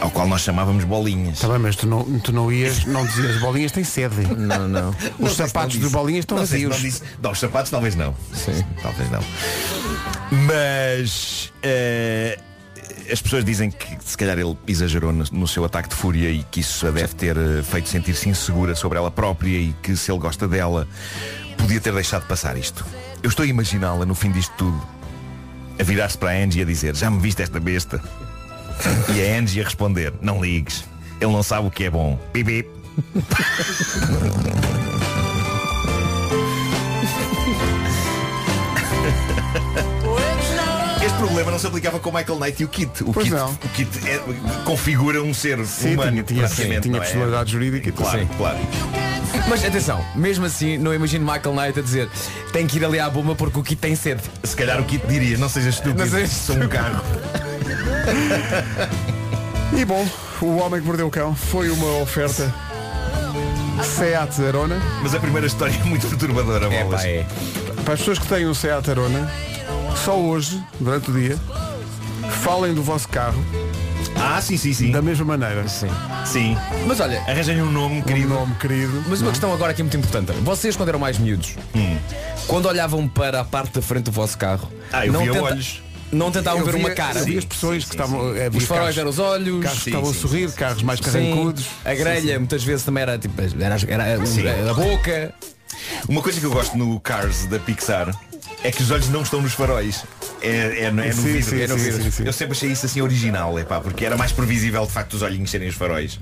[0.02, 1.36] ao qual nós chamávamos bolinhas.
[1.36, 4.16] Está bem, mas tu não, tu não ias, não dizias bolinhas têm sede.
[4.38, 4.96] Não, não.
[5.20, 6.76] Os sapatos de bolinhas estão não vazios.
[6.76, 7.04] não disse.
[7.22, 8.16] Não, os sapatos talvez não.
[8.34, 8.64] Sim.
[8.82, 9.20] Talvez não.
[10.46, 12.40] Mas eh,
[13.12, 16.44] as pessoas dizem que se calhar ele exagerou no, no seu ataque de fúria e
[16.44, 20.12] que isso a deve ter eh, feito sentir-se insegura sobre ela própria e que se
[20.12, 20.88] ele gosta dela
[21.60, 22.86] podia ter deixado passar isto.
[23.22, 24.82] Eu estou a imaginá-la no fim disto tudo
[25.80, 28.02] a virar-se para a Angie e a dizer já me viste esta besta?
[29.14, 30.84] E a Angie a responder não ligues,
[31.20, 32.20] ele não sabe o que é bom.
[32.34, 32.70] Bip, bip.
[41.02, 43.04] Este problema não se aplicava com o Michael Knight e o Kit.
[43.04, 43.52] O Pois Kit, não.
[43.52, 44.20] O Kit é-
[44.66, 46.12] configura um ser Sim, humano.
[46.12, 47.00] tinha, tinha, praticamente, tinha é?
[47.00, 47.92] personalidade jurídica.
[47.92, 48.28] Claro, Sim.
[48.38, 48.58] claro.
[49.48, 52.10] Mas atenção, mesmo assim, não imagino Michael Knight a dizer
[52.52, 54.22] tem que ir ali à bomba porque o Kit tem sede.
[54.44, 57.02] Se calhar o Kit diria, não sejas estúpido, Não sejas sou um carro.
[59.78, 60.08] E bom,
[60.42, 62.54] o Homem que Mordeu o Cão foi uma oferta
[63.84, 64.80] Seat Arona.
[65.02, 67.26] Mas a primeira história é muito perturbadora, É, pá, é.
[67.86, 69.32] Para as pessoas que têm um Seat Arona,
[70.04, 71.38] só hoje, durante o dia,
[72.44, 73.44] falem do vosso carro
[74.16, 74.92] Ah, sim, sim, sim.
[74.92, 75.68] da mesma maneira.
[75.68, 75.88] Sim.
[76.26, 76.58] Sim.
[76.88, 78.28] Mas olha, Arranjem um nome, Um querido.
[78.30, 79.04] nome querido.
[79.08, 80.32] mas uma questão agora aqui muito importante.
[80.42, 81.56] Vocês quando eram mais miúdos,
[82.48, 85.46] quando olhavam para a parte da frente do vosso carro, Ah, eu não, via tenta-
[85.46, 85.82] olhos.
[86.12, 87.24] não tentavam Eu ver via- uma cara.
[87.24, 88.30] via as pessoas que estavam.
[88.32, 89.64] havia Os faróis eram os olhos.
[89.64, 91.64] Carros que Sim, estavam a sim, sorrir, carros mais carrancudos.
[91.64, 94.44] Sim, a grelha muitas vezes também era tipo era, era, Sim.
[94.70, 95.34] a boca.
[96.10, 98.14] Uma coisa que eu gosto no Cars da Pixar
[98.64, 100.04] é que os olhos não estão nos faróis.
[100.42, 101.44] É, é, no- é no vidro.
[101.50, 102.04] sim, é no vidro.
[102.04, 102.24] sim, sim.
[102.26, 105.50] Eu sempre achei isso assim original, epá, porque era mais previsível de facto os olhinhos
[105.50, 106.20] serem os faróis.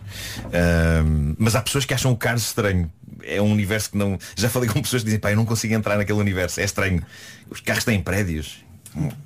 [1.38, 2.92] Mas há pessoas que acham o Cars estranho.
[3.24, 4.18] É um universo que não.
[4.36, 6.60] Já falei com pessoas que dizem, pá, eu não consigo entrar naquele universo.
[6.62, 7.04] É estranho.
[7.50, 8.64] Os carros têm prédios.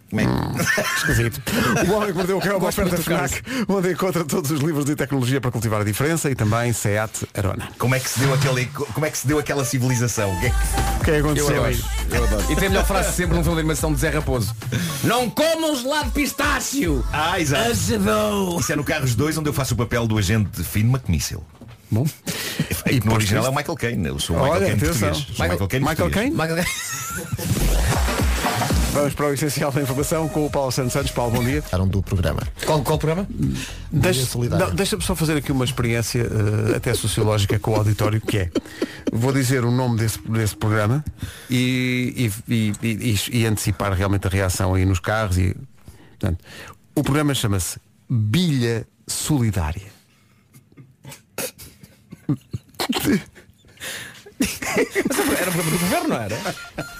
[0.10, 0.98] Como é que...
[0.98, 1.42] Esquisito.
[1.88, 4.84] O Homem que Mordeu o Cão é uma oferta FNAC, onde encontra todos os livros
[4.86, 7.70] de tecnologia para cultivar a diferença e também Seat Arona.
[7.78, 10.34] Como é que se deu aquele, como é que se deu aquela civilização?
[10.36, 10.56] O que é que-
[11.00, 11.82] O que é aconteceu Eu aí?
[12.12, 12.44] Eu adoro.
[12.52, 14.54] E tem a melhor frase sempre num filme de animação de Zé Raposo.
[15.04, 17.06] Não comam gelado de pistácio!
[17.14, 17.70] Ah, exato.
[17.70, 18.60] Azedou!
[18.60, 21.42] Isso é no Carros 2 onde eu faço o papel do agente Finn McMissile.
[21.90, 22.06] Bom.
[22.86, 24.08] É que no original é o Michael Caine.
[24.08, 25.18] Eu sou o Michael Caine português.
[25.38, 26.10] O Michael Caine Michael.
[26.12, 26.36] Caine?
[28.94, 31.12] Vamos para o essencial da informação com o Paulo Santos Santos.
[31.12, 31.64] Paulo, bom dia.
[31.72, 32.42] Eram do programa.
[32.66, 33.26] Qual, qual programa?
[33.92, 34.20] Deixa-
[34.72, 38.52] Deixa-me só fazer aqui uma experiência eh, até sociológica com o auditório, que é,
[39.12, 41.04] vou dizer o nome desse, desse programa
[41.50, 45.38] e, e- e- e- e- e antecipar realmente a reação aí nos carros.
[45.38, 45.56] E,
[46.20, 46.44] portanto,
[46.94, 47.80] o programa chama-se
[48.10, 49.88] Bilha Solidária.
[55.40, 56.36] Era o programa do governo, não era?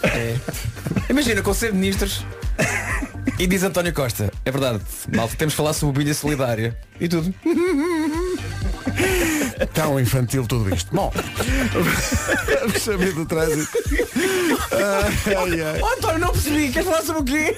[0.04, 0.36] É.
[1.10, 2.26] Imagina, Conselho de Ministros
[3.40, 4.32] e diz António Costa.
[4.46, 4.82] É verdade,
[5.16, 6.78] malta, temos de falar sobre bilha solidária.
[7.00, 7.34] E tudo.
[9.74, 10.94] Tão infantil tudo isto.
[10.94, 11.12] Bom,
[12.62, 13.78] vamos saber do trânsito.
[14.72, 15.82] Ai, ai.
[15.82, 16.70] Oh, António, não percebi.
[16.70, 17.58] Queres falar sobre o quê?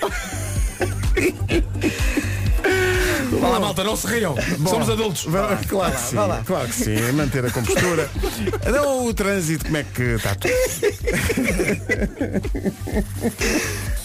[3.40, 4.36] Vá lá, malta, não se riam.
[4.68, 5.26] Somos adultos.
[5.26, 6.16] Vá- claro, que sim,
[6.46, 8.10] claro que sim, manter a compostura.
[8.66, 10.54] Então o trânsito, como é que está tudo?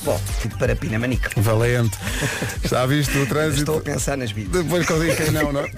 [0.03, 1.31] Bom, tudo para Pina Manica.
[1.37, 1.97] Valente.
[2.63, 3.61] Está visto o trânsito?
[3.61, 4.63] Estou a pensar nas vidas.
[4.63, 5.61] Depois que eu digo que não, não.
[5.61, 5.71] é?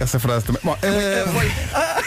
[0.00, 0.60] Essa frase também.
[0.64, 1.24] Bom, eh,
[1.74, 2.02] ah,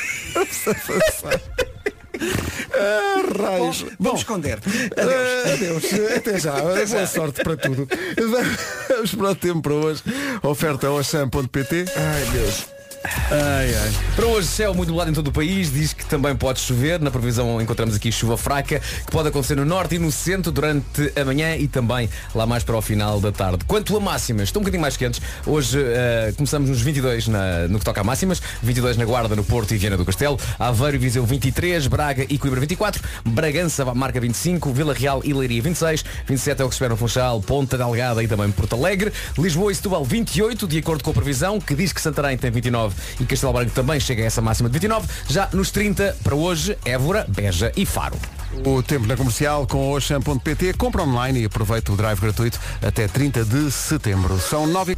[3.37, 3.85] raios.
[3.99, 4.59] Vamos esconder.
[4.97, 5.83] Ah, Adeus.
[6.15, 6.53] Até já.
[6.53, 7.87] Boa sorte para tudo.
[9.01, 10.03] Vamos para o tempo para hoje.
[10.43, 11.85] Oferta Oxam.pt.
[11.95, 12.80] Ai, Deus.
[13.03, 13.91] Ai, ai.
[14.15, 15.71] Para hoje, céu muito nublado em todo o país.
[15.73, 16.99] Diz que também pode chover.
[16.99, 21.11] Na previsão encontramos aqui chuva fraca, que pode acontecer no norte e no centro durante
[21.19, 23.65] a manhã e também lá mais para o final da tarde.
[23.65, 25.19] Quanto a máximas, estão um bocadinho mais quentes.
[25.47, 28.41] Hoje eh, começamos nos 22 na- no que toca a máximas.
[28.61, 30.39] 22 na Guarda, no Porto e Viana do Castelo.
[30.59, 33.01] Aveiro e Viseu 23, Braga e Coimbra 24.
[33.25, 36.03] Bragança marca 25, Vila Real e Leiria 26.
[36.27, 39.11] 27 é o que espera no Funchal, Ponta Delgada e também Porto Alegre.
[39.37, 42.90] Lisboa e Setúbal 28, de acordo com a previsão, que diz que Santarém tem 29
[43.19, 45.07] e Castelo Branco também chega a essa máxima de 29.
[45.27, 48.17] Já nos 30 para hoje, Évora, Beja e Faro.
[48.65, 50.73] O tempo na comercial com Oxam.pt.
[50.73, 54.39] Compra online e aproveita o drive gratuito até 30 de setembro.
[54.39, 54.97] São 9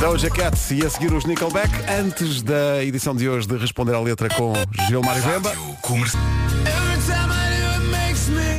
[0.00, 1.70] Doja Cat e a seguir os Nickelback.
[1.90, 4.52] Antes da edição de hoje de Responder à Letra com
[4.88, 5.52] Gilmar Vemba.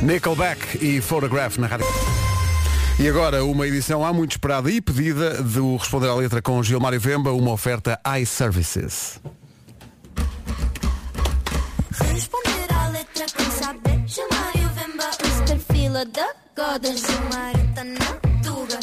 [0.02, 1.86] Nickelback e Photograph na rádio.
[2.98, 7.00] E agora uma edição há muito esperada e pedida do Responder à Letra com Gilmário
[7.00, 9.20] Vemba, uma oferta iServices.
[12.12, 14.02] Responder à letra com saber.
[14.06, 15.58] Gilmário Vemba, Mr.
[15.72, 16.96] Fila da Goda.
[16.96, 18.78] Gilmário tá na tuga.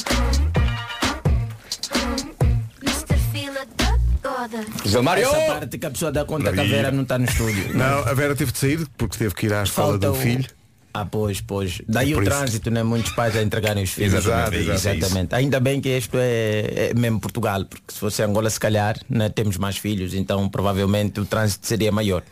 [2.83, 3.17] Mr.
[3.31, 3.97] Fila da
[4.29, 4.65] Goda.
[4.85, 5.23] Gilmário!
[5.25, 7.75] Essa parte que a pessoa dá conta que a Vera não está no estúdio.
[7.77, 10.15] Não, a Vera teve de sair porque teve que ir à escola Falta do o-
[10.15, 10.45] filho.
[10.93, 11.81] Ah, pois, pois.
[11.87, 12.31] Daí Por o isso.
[12.31, 12.83] trânsito, né?
[12.83, 14.13] Muitos pais a entregarem os filhos.
[14.13, 15.35] Exatamente, é isso, é Exatamente.
[15.35, 19.29] Ainda bem que isto é, é mesmo Portugal, porque se fosse Angola, se calhar, né,
[19.29, 22.23] temos mais filhos, então provavelmente o trânsito seria maior.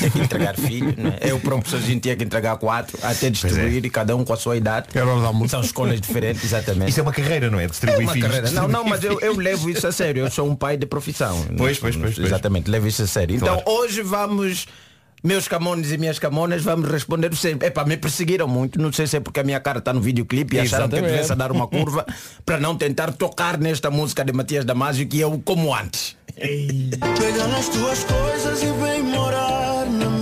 [0.00, 1.16] Tem que entregar filho, né?
[1.20, 4.56] Eu próprio sozinho tinha que entregar quatro, até distribuir e cada um com a sua
[4.56, 4.88] idade.
[5.48, 6.90] São escolas diferentes, exatamente.
[6.90, 7.64] Isso é uma carreira, não é?
[7.64, 8.28] É Distribuir uma filhos.
[8.28, 8.50] carreira.
[8.50, 10.24] Não, não, mas eu, eu levo isso a sério.
[10.24, 11.36] Eu sou um pai de profissão.
[11.56, 12.26] Pois, pois, pois, pois.
[12.26, 13.36] Exatamente, levo isso a sério.
[13.36, 14.66] Então hoje vamos,
[15.22, 17.68] meus camones e minhas camonas, vamos responder sempre.
[17.68, 18.80] Epá, me perseguiram muito.
[18.80, 20.98] Não sei se é porque a minha cara está no videoclipe e acharam que eu
[20.98, 21.12] Exatamente.
[21.12, 22.06] devesse dar uma curva
[22.44, 26.16] para não tentar tocar nesta música de Matias Damasio que é o Como Antes.
[26.36, 30.06] Pega nas tuas coisas e vem morar na.
[30.06, 30.17] A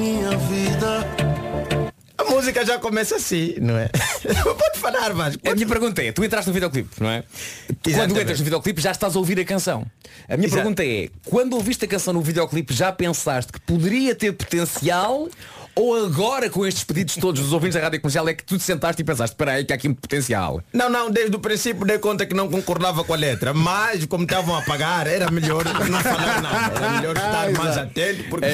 [2.46, 3.88] música já começa assim, não é?
[4.44, 7.22] Pode falar, mas A minha pergunta é, tu entraste no videoclipe, não é?
[7.22, 7.26] Tu,
[7.74, 8.20] Quando Exatamente.
[8.22, 9.84] entras no videoclipe já estás a ouvir a canção.
[10.28, 10.62] A minha Exato.
[10.62, 15.28] pergunta é, quando ouviste a canção no videoclipe já pensaste que poderia ter potencial
[15.76, 18.64] ou agora com estes pedidos todos dos ouvintes da rádio comercial é que tu te
[18.64, 20.62] sentaste e pensaste, espera aí que há aqui um potencial.
[20.72, 24.24] Não, não, desde o princípio dei conta que não concordava com a letra, mas como
[24.24, 28.46] estavam a pagar, era melhor não falar nada, era melhor estar mais atento porque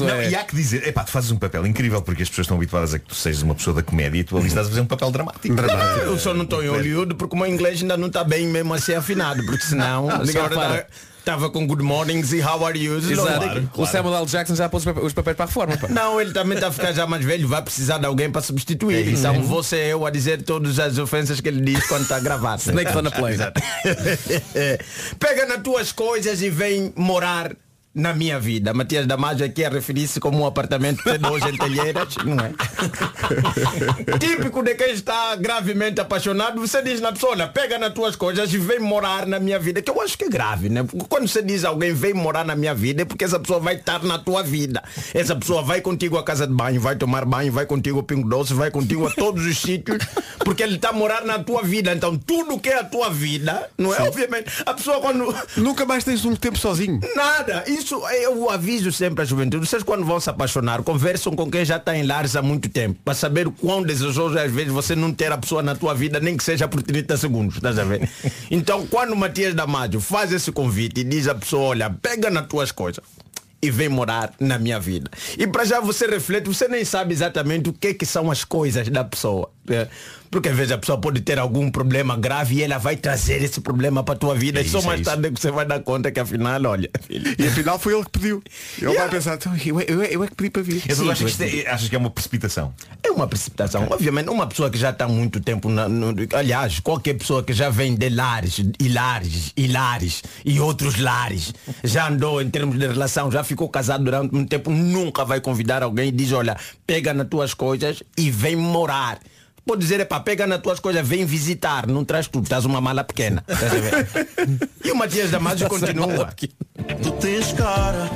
[0.00, 2.58] Não, E há que dizer, epá, tu fazes um papel incrível porque as pessoas estão
[2.58, 4.82] habituadas a que tu sejas uma pessoa da comédia e tu ali estás a fazer
[4.82, 5.54] um papel dramático.
[5.54, 8.46] Não, eu só não estou em Hollywood porque o meu inglês ainda não está bem
[8.46, 10.86] mesmo assim afinado, porque senão a repara.
[11.26, 12.98] Estava com good mornings e how are you?
[12.98, 13.68] Exato.
[13.76, 14.26] O Samuel L.
[14.26, 15.76] Jackson já pôs os papéis- os papéis para a reforma.
[15.76, 15.88] pá.
[15.88, 19.08] Não, ele também está a ficar já mais velho, vai precisar de alguém para substituir.
[19.08, 22.20] É então você eu a dizer todas as ofensas que ele diz quando está a
[22.20, 22.56] gravar.
[22.58, 23.38] Snake on a plane.
[25.18, 27.52] Pega nas tuas coisas e vem morar
[27.96, 28.74] na minha vida.
[28.74, 32.52] Matias Damasio aqui a referir-se como um apartamento de dois em telheiras, não é?
[34.18, 38.52] Típico de quem está gravemente apaixonado, você diz na pessoa, olha, pega nas tuas coisas
[38.52, 40.82] e vem morar na minha vida, que eu acho que é grave, né?
[40.82, 43.60] Porque Quando você diz a alguém vem morar na minha vida, é porque essa pessoa
[43.60, 44.82] vai estar na tua vida.
[45.14, 48.28] Essa pessoa vai contigo à casa de banho, vai tomar banho, vai contigo ao pingo
[48.28, 49.98] doce, vai contigo a todos os sítios,
[50.40, 51.92] porque ele está a morar na tua vida.
[51.92, 53.96] Então tudo que é a tua vida, não é?
[53.96, 54.02] Sim.
[54.02, 57.00] Obviamente, a pessoa quando Nunca mais tens um tempo sozinho.
[57.14, 59.66] Nada, isso eu aviso sempre à juventude.
[59.66, 62.98] Vocês quando vão se apaixonar, conversam com quem já está em lares há muito tempo,
[63.04, 65.94] para saber o quão desejoso é às vezes você não ter a pessoa na tua
[65.94, 68.08] vida, nem que seja por 30 segundos, estás a ver?
[68.50, 72.46] Então quando o Matias Damasio faz esse convite e diz à pessoa, olha, pega nas
[72.46, 73.02] tuas coisas
[73.62, 75.10] e vem morar na minha vida.
[75.36, 78.88] E para já você reflete, você nem sabe exatamente o que, que são as coisas
[78.88, 79.50] da pessoa.
[80.30, 83.60] Porque às vezes a pessoa pode ter algum problema grave e ela vai trazer esse
[83.60, 85.10] problema para a tua vida É e só isso, é mais isso.
[85.10, 88.04] tarde é que você vai dar conta que afinal, olha, filho, E afinal foi ele
[88.04, 88.42] que pediu.
[88.78, 89.00] Ele Yeah.
[89.00, 90.82] vai pensar, "Então, eu, eu, eu é que pedi para vir.
[90.88, 92.74] Eu Sim, achas, que isto é, achas que é uma precipitação?
[93.02, 93.86] É uma precipitação.
[93.90, 97.52] Obviamente, uma pessoa que já está há muito tempo, na, no- aliás, qualquer pessoa que
[97.52, 101.52] já vem de lares, e lares, e lares, e outros lares,
[101.84, 105.82] já andou em termos de relação, já ficou casado durante muito tempo, nunca vai convidar
[105.82, 106.56] alguém e diz, olha,
[106.86, 109.18] pega nas tuas coisas e vem morar.
[109.66, 113.02] Pode dizer, epá, pega nas tuas coisas, vem visitar, não traz tudo, estás uma mala
[113.02, 113.44] pequena.
[114.84, 116.32] E o Matias Damasio continua.
[117.02, 118.08] Tu tens cara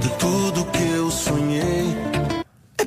[0.00, 1.84] de tudo que eu sonhei.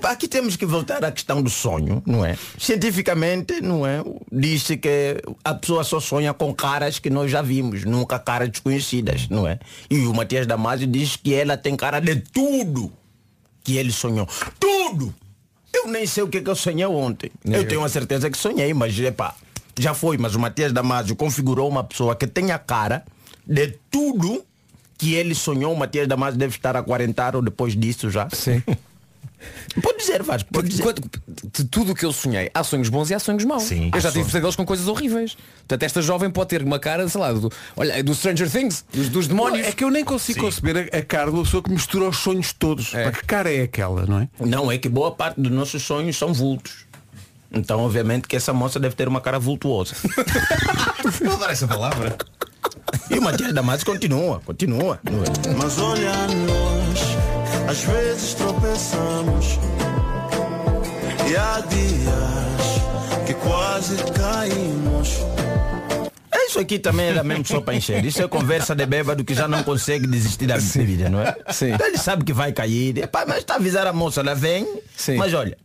[0.01, 2.35] Aqui temos que voltar à questão do sonho, não é?
[2.57, 4.03] Cientificamente, não é?
[4.31, 9.29] Diz-se que a pessoa só sonha com caras que nós já vimos, nunca caras desconhecidas,
[9.29, 9.59] não é?
[9.89, 12.91] E o Matias Damasio diz que ela tem cara de tudo
[13.63, 14.27] que ele sonhou.
[14.59, 15.13] Tudo!
[15.75, 17.29] Eu nem sei o que, que eu sonhei ontem.
[17.43, 19.35] Eu tenho a certeza que sonhei, mas epá,
[19.77, 20.17] já foi.
[20.17, 23.03] Mas o Matias Damasio configurou uma pessoa que tem a cara
[23.45, 24.43] de tudo
[24.97, 25.73] que ele sonhou.
[25.73, 28.29] O Matias Damasio deve estar a 40 ou depois disso já.
[28.31, 28.63] Sim.
[29.81, 30.83] Pode dizer, Vasco, pode dizer.
[30.83, 31.01] Quando-
[31.53, 33.63] de tudo o que eu sonhei, há sonhos bons e há sonhos maus.
[33.63, 33.91] Sim.
[33.93, 34.27] eu já tive sonhos.
[34.27, 35.35] pesadelos com coisas horríveis.
[35.59, 39.09] Portanto, esta jovem pode ter uma cara, sei lá, do, olha, do Stranger Things, dos,
[39.09, 39.61] dos demónios.
[39.61, 42.07] Não, é que eu nem consigo conceber a, a cara de uma pessoa que mistura
[42.09, 42.89] os sonhos todos.
[42.89, 44.29] Pá, que cara é aquela, não é?
[44.39, 46.85] Não, é que boa parte dos nossos sonhos são vultos.
[47.51, 49.93] Então, obviamente, que essa moça deve ter uma cara vultuosa.
[51.23, 52.17] Vou dar essa palavra.
[53.09, 54.99] E o Matias Damasio continua, continua.
[55.05, 55.53] é?
[55.57, 56.99] Mas olha nós,
[57.67, 59.59] às vezes tropeçamos.
[61.29, 65.09] E há dias que quase caímos.
[66.31, 68.03] É Isso aqui também era mesmo só para encher.
[68.05, 71.35] Isso é conversa de bêbado que já não consegue desistir da vida, não é?
[71.51, 71.71] Sim.
[71.73, 72.99] Então ele sabe que vai cair.
[72.99, 74.67] Epá, mas está a avisar a moça, ela vem.
[74.95, 75.17] Sim.
[75.17, 75.57] Mas olha,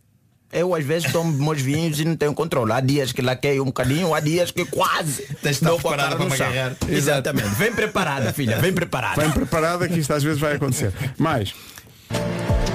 [0.53, 2.73] Eu às vezes tomo meus vinhos e não tenho controle.
[2.73, 5.23] Há dias que laqueio um bocadinho, há dias que quase.
[5.43, 6.77] Tens dou preparada para agarrar.
[6.89, 7.51] Exatamente.
[7.51, 9.21] Vem preparada, filha, vem preparada.
[9.21, 10.93] Bem preparada que isto às vezes vai acontecer.
[11.19, 11.55] Mais.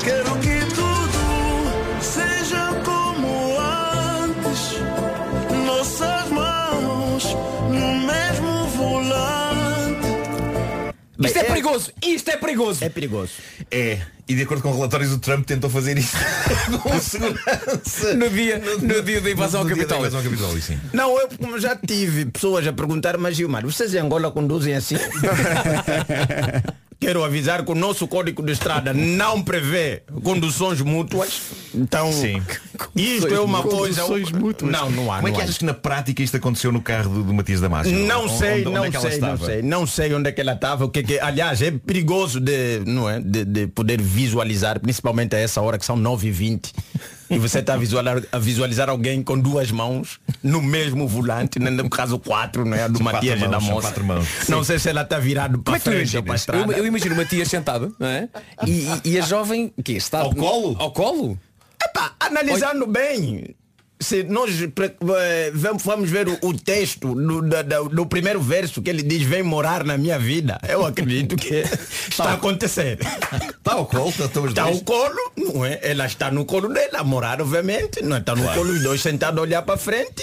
[0.03, 4.79] Quero que tudo seja como antes.
[5.65, 7.23] Nossas mãos
[7.69, 10.05] no mesmo volante.
[11.19, 12.83] Isto é perigoso, isto é perigoso.
[12.83, 13.31] É perigoso.
[13.71, 16.15] É, e de acordo com relatórios o Trump tentou fazer isso
[16.83, 18.13] com segurança.
[18.15, 20.07] No dia, no dia da invasão ao No dia da Capitólio.
[20.07, 20.79] invasão ao Capitólio, sim.
[20.93, 24.95] Não, eu como já tive pessoas a perguntar, mas Gilmar, vocês em Angola conduzem assim?
[26.99, 31.41] Quero avisar que o nosso código de estrada não prevê conduções mútuas.
[31.73, 32.41] Então, Sim.
[32.95, 34.01] isto é uma coisa.
[34.03, 34.71] Conduções mútuas.
[34.71, 35.17] Não, não há.
[35.17, 37.91] Como é que achas que na prática isto aconteceu no carro do, do Matias Damasio?
[37.99, 39.45] Não Onde- sei, onde não é que ela sei, não estava?
[39.51, 39.61] sei.
[39.61, 40.85] Não sei onde é que ela estava.
[40.85, 45.35] O que é que, aliás, é perigoso de, não é, de, de poder visualizar, principalmente
[45.35, 46.71] a essa hora que são 9h20.
[47.29, 51.89] E você está a visualizar, a visualizar alguém com duas mãos no mesmo volante, no
[51.89, 52.87] caso quatro, não é?
[52.87, 53.87] Do São Matias e da mãos, são moça.
[53.87, 54.27] quatro mãos.
[54.47, 56.73] Não sei se ela está virado para Como é frente ou para estrada.
[56.73, 58.29] Eu, eu imagino o Matias sentado, não é?
[58.65, 60.75] E, e- e a jovem que está Ao colo?
[60.79, 61.39] Ao colo?
[61.83, 63.55] Epá, analisando bem,
[63.99, 68.89] se nós eh, vamos, ver o, o texto do, da- da- do primeiro verso que
[68.89, 71.63] ele diz vem morar na minha vida, eu acredito que
[72.09, 72.99] está a acontecer.
[73.57, 74.09] Está ao colo,
[74.49, 75.79] Está ao colo, não é?
[75.81, 78.03] Ela está no colo dela, a morar, obviamente.
[78.03, 80.21] Não está no colo, os dois sentados a olhar para frente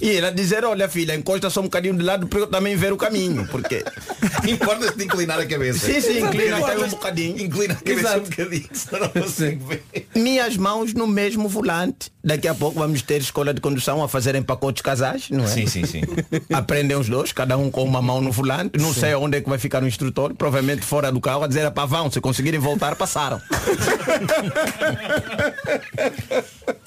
[0.00, 2.76] e, e ela dizer, olha filha, encosta só um bocadinho de lado para eu também
[2.76, 3.46] ver o caminho.
[3.48, 3.84] Porque.
[4.48, 5.86] Importa-se de inclinar a cabeça.
[5.86, 7.40] Sim, sim, inclina um bocadinho.
[7.40, 8.18] Inclina a cabeça Exato.
[8.18, 9.82] um bocadinho, senão não consigo ver.
[10.14, 12.12] Minhas mãos no mesmo volante.
[12.22, 15.46] Daqui a pouco vamos ter escola de condução a fazerem pacotes casais, não é?
[15.46, 16.02] Sim, sim, sim.
[16.52, 18.78] Aprendem os dois, cada um com uma mão no volante.
[18.78, 21.70] Não sei onde é que vai ficar o instrutor, provavelmente fora do carro, a dizer,
[21.70, 23.40] pá, vão, se conseguirem voltar, passaram.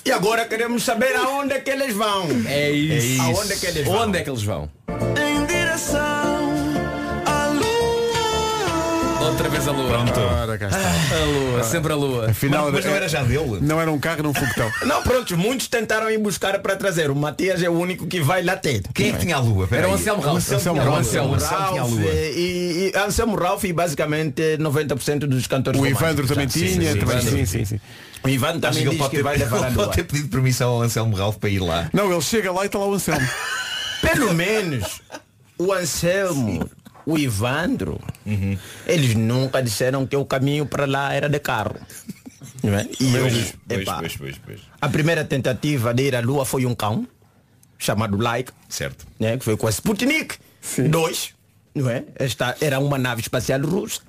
[0.05, 2.28] e agora queremos saber aonde é que eles vão.
[2.45, 3.22] É isso.
[3.22, 4.01] Aonde é que eles vão?
[4.01, 4.70] Onde é que eles vão?
[5.18, 6.26] Em direção
[9.38, 9.88] Outra vez a lua.
[9.88, 10.19] Pronto.
[10.19, 11.15] Ora, cá está.
[11.15, 12.31] A lua, sempre a lua.
[12.31, 13.59] Afinal, Mas não era já dele?
[13.61, 14.71] Não era um carro, era um foguetão.
[14.88, 17.11] Não, pronto, muitos tentaram ir buscar para trazer.
[17.11, 18.81] O Matias é o único que vai lá ter.
[18.95, 19.65] Quem é que tinha a lua?
[19.65, 19.93] Espera Era o.
[19.93, 20.51] Anselmo Ralph.
[20.51, 21.05] Anselmo Era o Ralph.
[21.07, 21.31] Anselmo.
[21.31, 22.11] O Anselmo tinha a Ralph, lua.
[22.13, 25.85] e, e Anselmo Ralph e basicamente 90% dos cantores O.
[25.85, 26.93] Evandro também tinha.
[26.93, 27.79] sim, também- sim, sim.
[28.23, 29.95] O Ivan também que ele pode ter, vai levar a ele pode lua.
[29.95, 31.89] ter pedido permissão ao Anselmo Ralph para ir lá.
[31.93, 33.27] Não, ele chega lá e está lá o Anselmo.
[34.01, 34.99] Pelo menos
[35.59, 36.67] o Anselmo,
[37.07, 37.99] o Ivandro,
[38.85, 41.75] eles nunca disseram que o caminho para lá era de carro.
[42.63, 42.87] Não é?
[42.99, 44.59] E Pois, epá, pois, pois, pois.
[44.81, 47.07] a primeira tentativa de ir à Lua foi um cão,
[47.77, 49.05] chamado Laika, Certo.
[49.19, 50.35] né, que foi com a Sputnik
[50.89, 51.33] 2,
[51.75, 52.03] não é?
[52.15, 54.01] Esta era uma nave espacial russa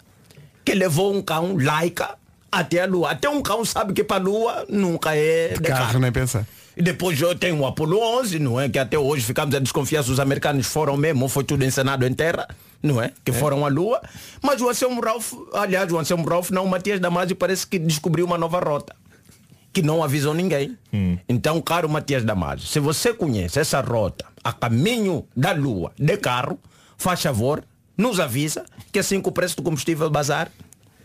[0.64, 2.16] que levou um cão Laika
[2.50, 3.10] até a Lua.
[3.12, 5.98] Até um cão sabe que para a Lua nunca é de Carro, carro.
[6.00, 6.46] nem pensar.
[6.76, 8.68] E depois eu tenho o Apollo 11, não é?
[8.68, 12.06] Que até hoje ficamos a desconfiar se os americanos foram mesmo ou foi tudo encenado
[12.06, 12.46] em terra,
[12.82, 13.12] não é?
[13.24, 14.00] Que foram à Lua.
[14.42, 18.24] Mas o Anselmo Ralph, aliás, o Anselmo Ralph, não, o Matias Damasio parece que descobriu
[18.24, 18.94] uma nova rota.
[19.72, 20.76] Que não avisou ninguém.
[21.28, 26.58] Então, caro Matias Damasio, se você conhece essa rota a caminho da Lua de carro,
[26.96, 27.62] faz favor,
[27.96, 30.50] nos avisa que assim que o preço do combustível bazar,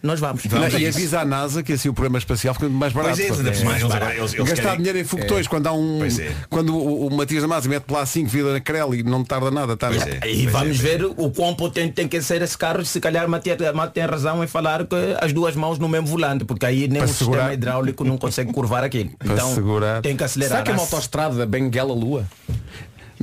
[0.04, 0.44] nós vamos.
[0.46, 3.16] Não, e avisa a NASA que assim o programa espacial fica mais barato.
[3.16, 5.50] Pois é, por mais, eles agora- eles- eles Gastar querem- dinheiro em foguetões É.
[5.50, 6.00] quando há um.
[6.00, 6.32] Pois é.
[6.50, 9.78] Quando o, o Matias Damasio mete lá 5 vida na crela e não tarda nada,
[9.78, 10.20] tá Pois nada.
[10.22, 10.30] é.
[10.32, 12.86] E vamos ver o quão potente tem que ser esse carro.
[12.86, 16.44] Se calhar Matias Amado tem razão em falar que as duas mãos no mesmo volante,
[16.44, 17.38] porque aí nem Para o segurar.
[17.40, 19.12] sistema hidráulico não consegue curvar aquilo.
[19.24, 20.02] Então segurar.
[20.02, 20.52] tem que acelerar.
[20.58, 22.26] Será que é uma autostrada Benguela Lua?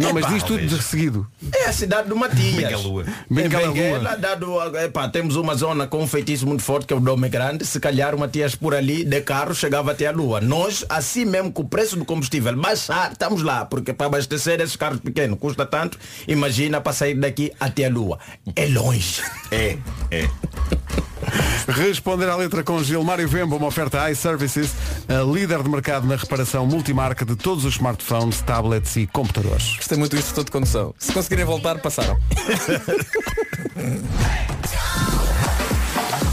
[0.01, 1.27] Não, mas diz tudo de seguido.
[1.55, 2.55] É a cidade do Matias.
[2.55, 3.05] Bengalua.
[3.29, 3.69] Bengalua.
[3.69, 7.29] Benguela, dado, epá, temos uma zona com um feitiço muito forte que é o Dome
[7.29, 7.65] Grande.
[7.65, 10.41] Se calhar o Matias por ali de carro chegava até a Lua.
[10.41, 14.77] Nós, assim mesmo com o preço do combustível baixar, estamos lá, porque para abastecer esses
[14.77, 15.99] carros pequenos custa tanto.
[16.27, 18.19] Imagina para sair daqui até a Lua.
[18.57, 19.23] É longe.
[19.51, 19.77] É,
[20.11, 20.29] é.
[21.69, 24.73] Responder à letra com Gilmário Vemba, uma oferta iServices,
[25.09, 29.77] a líder de mercado na reparação multimarca de todos os smartphones, tablets e computadores.
[29.77, 30.95] Gostei muito do instrutor de condução.
[30.99, 32.19] Se conseguirem voltar, passaram.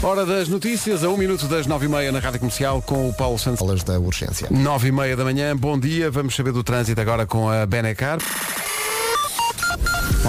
[0.00, 3.12] Hora das notícias, a um minuto das nove e meia na Rádio Comercial com o
[3.12, 3.58] Paulo Santos.
[3.58, 4.46] Falas da urgência.
[4.48, 8.18] Nove e meia da manhã, bom dia, vamos saber do trânsito agora com a Benecar.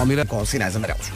[0.00, 0.30] Almirante.
[0.30, 1.10] Com sinais amarelos.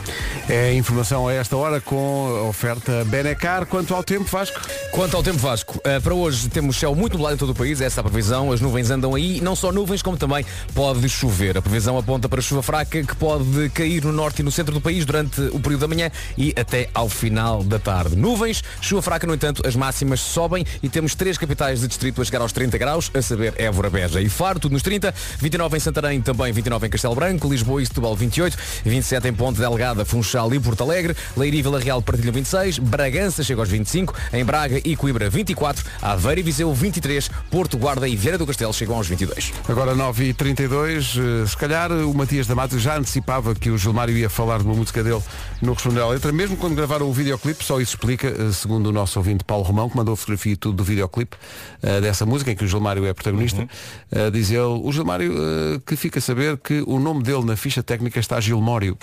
[0.49, 3.67] É a informação a esta hora com a oferta Benecar.
[3.67, 4.61] Quanto ao tempo, Vasco?
[4.91, 7.81] Quanto ao tempo Vasco, eh, para hoje temos céu muito nublado em todo o país,
[7.81, 11.59] essa é a previsão, as nuvens andam aí, não só nuvens como também pode chover.
[11.59, 14.81] A previsão aponta para chuva fraca que pode cair no norte e no centro do
[14.81, 18.15] país durante o período da manhã e até ao final da tarde.
[18.15, 22.25] Nuvens, chuva fraca, no entanto, as máximas sobem e temos três capitais de distrito a
[22.25, 25.81] chegar aos 30 graus, a saber Évora, Beja e Faro, tudo nos 30, 29 em
[25.81, 30.53] Santarém, também 29 em Castelo Branco, Lisboa e Setúbal 28, 27 em Ponte Delgada, Funchal
[30.55, 34.81] e Porto Alegre, Leiria e Vila Real partilham 26, Bragança chega aos 25, em Braga
[34.85, 39.07] e Coimbra 24, Aveiro e Viseu 23, Porto, Guarda e Vieira do Castelo chegam aos
[39.07, 39.53] 22.
[39.69, 44.59] Agora 9h32, eh, se calhar o Matias Damato já antecipava que o Gilmário ia falar
[44.59, 45.23] de uma música dele
[45.61, 48.93] no Responder à Letra, mesmo quando gravaram o videoclipe, só isso explica, eh, segundo o
[48.93, 51.37] nosso ouvinte Paulo Romão, que mandou a fotografia e tudo do videoclipe
[51.83, 53.67] eh, dessa música, em que o Gilmário é protagonista,
[54.11, 57.57] eh, diz ele, o Gilmário eh, que fica a saber que o nome dele na
[57.57, 58.97] ficha técnica está Gilmório.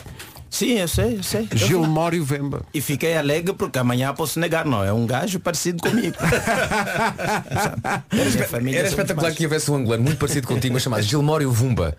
[0.49, 1.47] Sim, eu sei, eu sei.
[1.53, 2.61] Gilmório Vemba.
[2.73, 4.83] E fiquei alegre porque amanhã posso negar, não.
[4.83, 6.15] É um gajo parecido comigo.
[8.11, 11.95] Era, espe- era espetacular que houvesse um angolano muito parecido contigo, mas chamado Gilmório Vumba.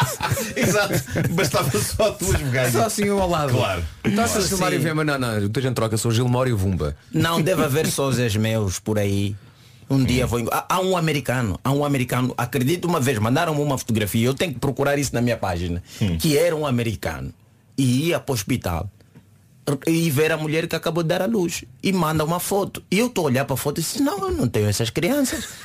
[0.54, 0.94] Exato.
[1.30, 2.72] Bastava só duas vogais.
[2.72, 3.52] Só assim um ao lado.
[3.54, 3.82] Claro.
[4.04, 4.48] Então, Sim.
[4.48, 6.94] Gilmário Vemba, não, não, muita gente troca, sou Gilmório Vumba.
[7.12, 9.34] Não deve haver sósias meus por aí.
[9.88, 10.40] Um dia vou.
[10.50, 14.52] Há, há um americano, há um americano, acredito uma vez, mandaram-me uma fotografia, eu tenho
[14.54, 15.82] que procurar isso na minha página,
[16.18, 17.32] que era um americano
[17.76, 18.88] e ia para o hospital
[19.86, 22.82] e ver a mulher que acabou de dar a luz e manda uma foto.
[22.90, 24.90] E eu estou a olhar para a foto e disse, não, eu não tenho essas
[24.90, 25.44] crianças.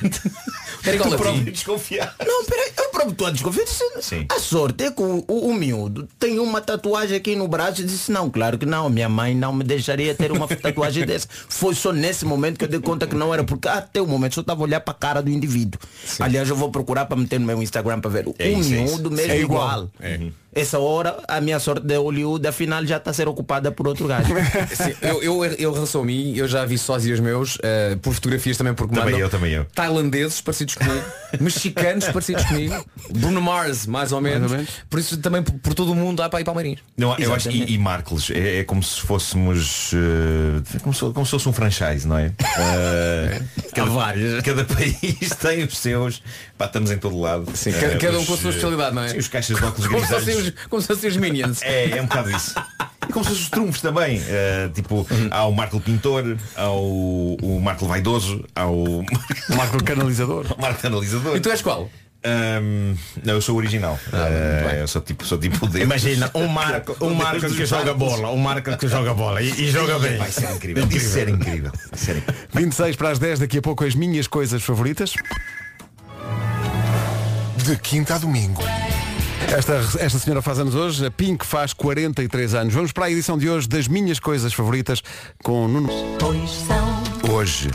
[0.82, 2.14] Era Tu tu próprio próprio desconfiar.
[2.26, 3.64] Não, peraí, eu próprio estou a desconfiar.
[3.64, 4.26] Disse, Sim.
[4.30, 7.84] A sorte é que o, o, o miúdo tem uma tatuagem aqui no braço e
[7.84, 11.28] disse, não, claro que não, minha mãe não me deixaria ter uma tatuagem dessa.
[11.48, 14.34] Foi só nesse momento que eu dei conta que não era, porque até o momento
[14.36, 15.78] só estava a olhar para a cara do indivíduo.
[16.18, 18.28] Aliás, eu vou procurar para meter no meu Instagram para ver.
[18.28, 19.16] O É isso, é miúdo isso.
[19.16, 19.90] mesmo É igual.
[20.00, 20.32] igual.
[20.52, 24.08] Essa hora, a minha sorte de Hollywood, afinal, já está a ser ocupada por outro
[24.08, 24.34] gajo.
[24.74, 28.56] Sim, eu, eu, eu relação a mim, eu já vi sósias meus, eh, por fotografias
[28.56, 29.64] também porque Também mandam, eu, também eu.
[29.66, 31.04] Tailandeses parecidos comigo,
[31.40, 34.50] mexicanos parecidos comigo, Bruno Mars, mais ou menos.
[34.88, 36.80] Por isso também por, por todo o mundo há para ir palmeirinhos.
[36.96, 41.24] Não, eu acho, e, e Marcos, é, é como se fôssemos eh, como, se, como
[41.24, 42.32] se fosse um franchise, não é?
[42.58, 43.40] Eh,
[43.72, 46.20] cada, cada país tem os seus,
[46.58, 47.46] pá, estamos em todo lado.
[47.54, 49.08] Sim, cada- cada um com a sua especialidade, não é?
[49.10, 49.86] Sim, os caixas de óculos
[50.40, 51.62] Os, como se fossem os Minions.
[51.62, 52.54] É, é um bocado isso.
[53.08, 54.22] E como se fossem os trunfos também.
[54.26, 59.04] Eh, tipo, há o Marco Pintor, há o, o Marco Vaidoso, há o
[59.56, 60.46] Marco Canalizador.
[60.60, 61.36] Marco Canalizador.
[61.36, 61.90] E tu és qual?
[62.22, 63.98] Ahm, não, eu sou o original.
[64.12, 65.82] Eh, eu sou tipo, sou tipo o dedo.
[65.82, 69.70] Imagina, um marco, um marco que joga bola, um marco que joga bola e, e
[69.70, 70.18] joga bem.
[70.18, 70.86] Vai ser incrível.
[70.90, 71.72] Isso era incrível.
[71.94, 72.46] Isso era incrível.
[72.52, 75.14] 26 para as 10, daqui a pouco as minhas coisas favoritas.
[77.64, 78.62] De quinta a domingo.
[79.56, 82.72] Esta, esta senhora faz anos hoje, a Pink faz 43 anos.
[82.72, 85.02] Vamos para a edição de hoje das minhas coisas favoritas
[85.42, 85.90] com Nuno.
[87.28, 87.68] Hoje,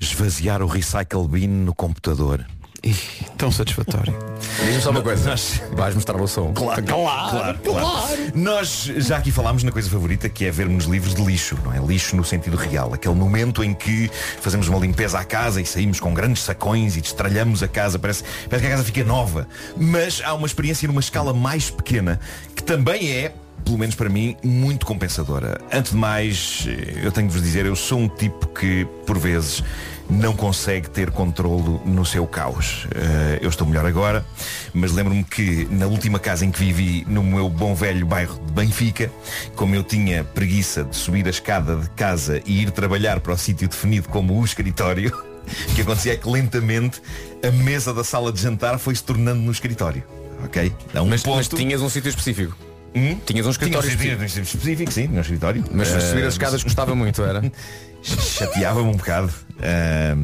[0.00, 2.44] esvaziar o recycle bin no computador.
[3.36, 4.14] tão satisfatório.
[4.64, 5.34] Diz-me só uma coisa.
[5.72, 6.52] Vais mostrar o som.
[6.52, 11.22] Claro, claro, claro, Nós já aqui falámos na coisa favorita que é vermos livros de
[11.22, 11.78] lixo, não é?
[11.78, 12.92] Lixo no sentido real.
[12.94, 14.10] Aquele momento em que
[14.40, 17.98] fazemos uma limpeza à casa e saímos com grandes sacões e destralhamos a casa.
[17.98, 19.46] Parece, parece que a casa fica nova.
[19.76, 22.18] Mas há uma experiência numa escala mais pequena
[22.54, 23.32] que também é
[23.64, 25.60] pelo menos para mim, muito compensadora.
[25.70, 26.66] Antes de mais,
[27.02, 29.62] eu tenho de vos dizer, eu sou um tipo que, por vezes,
[30.10, 32.86] não consegue ter controlo no seu caos.
[32.94, 34.24] Eh, eu estou melhor agora,
[34.74, 38.52] mas lembro-me que na última casa em que vivi, no meu bom velho bairro de
[38.52, 39.10] Benfica,
[39.54, 43.38] como eu tinha preguiça de subir a escada de casa e ir trabalhar para o
[43.38, 45.16] sítio definido como o escritório,
[45.70, 47.00] o que acontecia é que lentamente
[47.46, 50.02] a mesa da sala de jantar foi se tornando no escritório.
[50.44, 50.72] Ok?
[50.94, 51.36] Um Mas, ponto...
[51.36, 52.69] mas tinhas um sítio específico.
[52.94, 53.18] Hum?
[53.24, 54.56] Tinhas um escritório Tinha um específico.
[54.56, 55.64] específico, sim, no escritório.
[55.72, 57.40] Mas Eh, subir as escadas gostava muito, era?
[58.02, 59.32] Chateava-me um bocado.
[59.60, 60.16] Eh,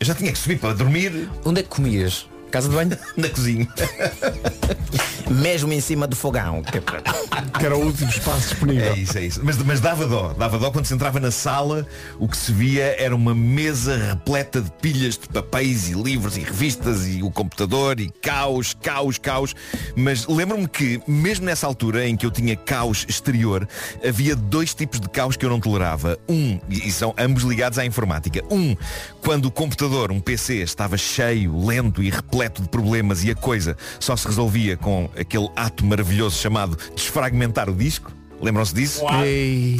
[0.00, 1.28] eu já tinha que subir para dormir.
[1.44, 2.26] Onde é que comias?
[2.52, 2.90] Casa de banho?
[3.16, 3.66] Na cozinha.
[5.30, 6.62] Mesmo em cima do fogão.
[6.62, 6.80] Que é
[7.58, 8.92] Que era o último espaço disponível.
[8.92, 9.40] É isso, é isso.
[9.42, 11.86] Mas, mas dava dó, dava dó quando se entrava na sala,
[12.18, 16.40] o que se via era uma mesa repleta de pilhas de papéis e livros e
[16.40, 19.54] revistas e o computador e caos, caos, caos.
[19.96, 23.66] Mas lembro-me que, mesmo nessa altura em que eu tinha caos exterior,
[24.06, 26.18] havia dois tipos de caos que eu não tolerava.
[26.28, 28.42] Um, e são ambos ligados à informática.
[28.50, 28.76] Um,
[29.22, 33.76] quando o computador, um PC, estava cheio, lento e repleto de problemas e a coisa
[34.00, 38.10] só se resolvia com aquele ato maravilhoso chamado desfragmentar o disco.
[38.42, 39.04] Lembram-se disso?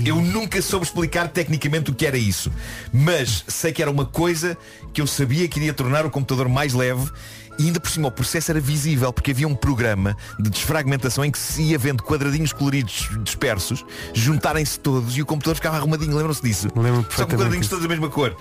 [0.07, 2.51] Eu nunca soube explicar tecnicamente o que era isso.
[2.93, 4.57] Mas sei que era uma coisa
[4.93, 7.11] que eu sabia que iria tornar o computador mais leve
[7.59, 11.31] e ainda por cima o processo era visível porque havia um programa de desfragmentação em
[11.31, 13.85] que se ia vendo quadradinhos coloridos dispersos
[14.15, 16.17] juntarem-se todos e o computador ficava arrumadinho.
[16.17, 16.69] Lembram-se disso?
[16.75, 18.37] Lembro Só com quadradinhos todos da mesma cor.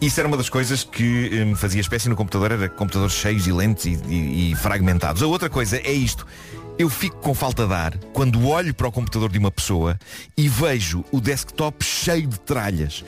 [0.00, 3.52] Isso era uma das coisas que me fazia espécie no computador, era computadores cheios e
[3.52, 5.22] lentes e, e- e fragmentados.
[5.22, 6.26] A outra coisa é isto.
[6.76, 9.96] Eu fico com falta de ar quando olho para o computador de uma pessoa
[10.36, 13.04] e vejo o desktop cheio de tralhas.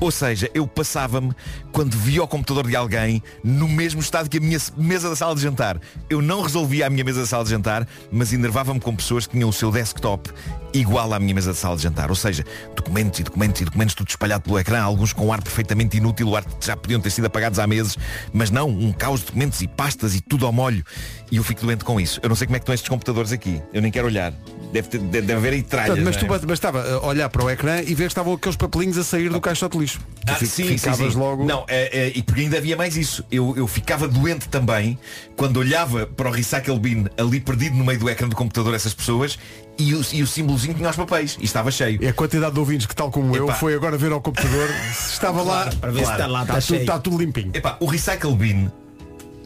[0.00, 1.32] Ou seja, eu passava-me
[1.72, 5.34] quando via o computador de alguém no mesmo estado que a minha mesa da sala
[5.34, 5.80] de jantar.
[6.08, 9.32] Eu não resolvia a minha mesa da sala de jantar, mas enervava-me com pessoas que
[9.32, 10.30] tinham o seu desktop
[10.72, 12.10] igual à minha mesa de sala de jantar.
[12.10, 12.44] Ou seja,
[12.76, 16.36] documentos e documentos e documentos tudo espalhado pelo ecrã, alguns com ar perfeitamente inútil, o
[16.36, 17.96] ar que já podiam ter sido apagados há meses,
[18.32, 20.84] mas não, um caos de documentos e pastas e tudo ao molho.
[21.30, 22.20] E eu fico doente com isso.
[22.22, 23.60] Eu não sei como é que estão estes computadores aqui.
[23.72, 24.32] Eu nem quero olhar.
[24.72, 25.88] Deve, ter, deve, haver aí tralhas.
[25.88, 26.38] Portanto, mas é?
[26.38, 29.40] tu bastava olhar para o ecrã e ver que estavam aqueles papelinhos a sair do
[29.40, 29.87] caixote de lixo.
[29.92, 31.18] Tu Ah, sim, sim, ficavas sim.
[31.18, 31.44] logo.
[31.44, 33.24] Não, é, é, e porque ainda havia mais isso.
[33.30, 34.98] Eu, eu ficava doente também
[35.36, 38.92] quando olhava para o recycle bin ali perdido no meio do ecrã do computador essas
[38.92, 39.38] pessoas
[39.78, 41.98] e o, e o símbolozinho tinha os papéis e estava cheio.
[42.02, 45.42] É a quantidade de ouvintes que, tal como eu, foi agora ver ao computador estava
[45.42, 45.70] lá.
[45.70, 47.50] Se está lá, está, está tudo, está tudo limpinho.
[47.54, 48.70] Epá, o recycle bin,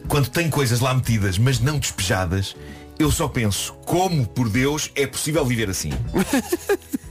[0.07, 2.55] quando tem coisas lá metidas, mas não despejadas,
[2.99, 5.91] eu só penso, como por Deus é possível viver assim?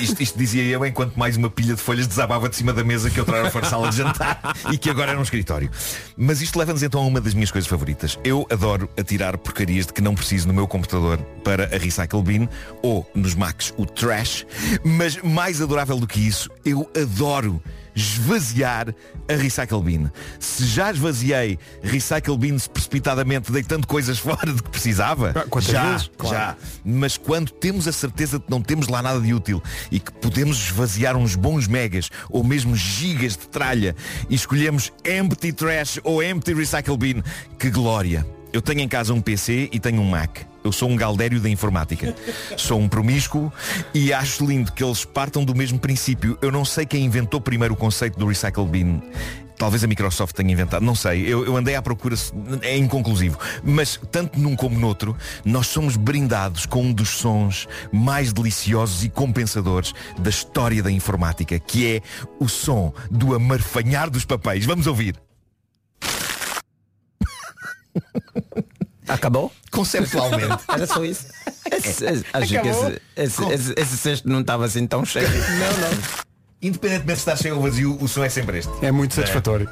[0.00, 3.10] Isto, isto dizia eu enquanto mais uma pilha de folhas desabava de cima da mesa
[3.10, 4.40] que outra era for sala de jantar
[4.72, 5.70] e que agora era um escritório.
[6.16, 8.18] Mas isto leva-nos então a uma das minhas coisas favoritas.
[8.24, 12.48] Eu adoro atirar porcarias de que não preciso no meu computador para a Recycle Bin
[12.82, 14.46] ou nos Macs o Trash.
[14.84, 17.62] Mas mais adorável do que isso, eu adoro
[17.94, 18.94] esvaziar
[19.28, 20.10] a Recycle Bin.
[20.38, 26.10] Se já esvaziei Recycle Bins precipitadamente deitando coisas fora de que precisava, Ah, já, vezes?
[26.16, 26.36] Claro.
[26.36, 26.56] já.
[26.84, 30.12] Mas quando temos a certeza de que não temos lá nada de útil e que
[30.12, 33.94] podemos esvaziar uns bons megas ou mesmo gigas de tralha
[34.28, 37.22] e escolhemos Empty Trash ou Empty Recycle Bin,
[37.58, 38.26] que glória!
[38.52, 40.38] Eu tenho em casa um PC e tenho um Mac.
[40.64, 42.16] Eu sou um galdério da informática.
[42.56, 43.52] Sou um promíscuo
[43.92, 46.38] e acho lindo que eles partam do mesmo princípio.
[46.40, 49.02] Eu não sei quem inventou primeiro o conceito do Recycle Bin.
[49.58, 51.30] Talvez a Microsoft tenha inventado, não sei.
[51.30, 52.16] Eu, eu andei à procura,
[52.62, 53.38] é inconclusivo.
[53.62, 59.10] Mas, tanto num como noutro, nós somos brindados com um dos sons mais deliciosos e
[59.10, 62.00] compensadores da história da informática, que é
[62.40, 64.64] o som do amarfanhar dos papéis.
[64.64, 65.14] Vamos ouvir.
[69.08, 69.52] Acabou?
[69.70, 70.62] Conceptualmente.
[70.68, 71.26] Era só isso.
[71.70, 72.88] Esse- esse- acho que Acabou?
[72.88, 75.28] esse, esse, Com- esse, esse cesto não estava assim tão cheio.
[75.28, 76.24] Não, não.
[76.62, 78.72] Independentemente se está cheio ou vazio, o som é sempre este.
[78.84, 79.68] É muito satisfatório.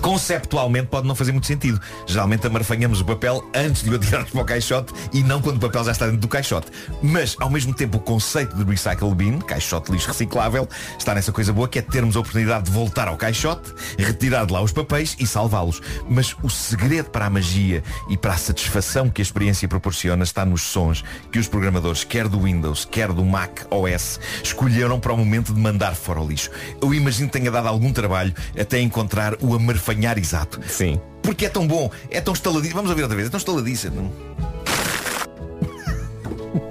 [0.00, 1.80] Conceptualmente pode não fazer muito sentido.
[2.06, 5.60] Geralmente amarfanhamos o papel antes de o atirarmos para o caixote e não quando o
[5.60, 6.68] papel já está dentro do caixote.
[7.02, 10.68] Mas, ao mesmo tempo, o conceito de recycle bin, caixote lixo reciclável,
[10.98, 14.52] está nessa coisa boa que é termos a oportunidade de voltar ao caixote, retirar de
[14.52, 15.80] lá os papéis e salvá-los.
[16.08, 20.44] Mas o segredo para a magia e para a satisfação que a experiência proporciona está
[20.44, 25.16] nos sons que os programadores, quer do Windows, quer do Mac OS, escolheram para o
[25.16, 26.50] momento de mandar fora o lixo.
[26.80, 29.56] Eu imagino que tenha dado algum trabalho até encontrar o
[29.88, 30.60] amarfanhar exato.
[30.68, 31.00] Sim.
[31.22, 32.74] Porque é tão bom, é tão estaladiço.
[32.74, 33.90] Vamos ouvir outra vez, é tão estaladiço.
[33.90, 34.12] Não?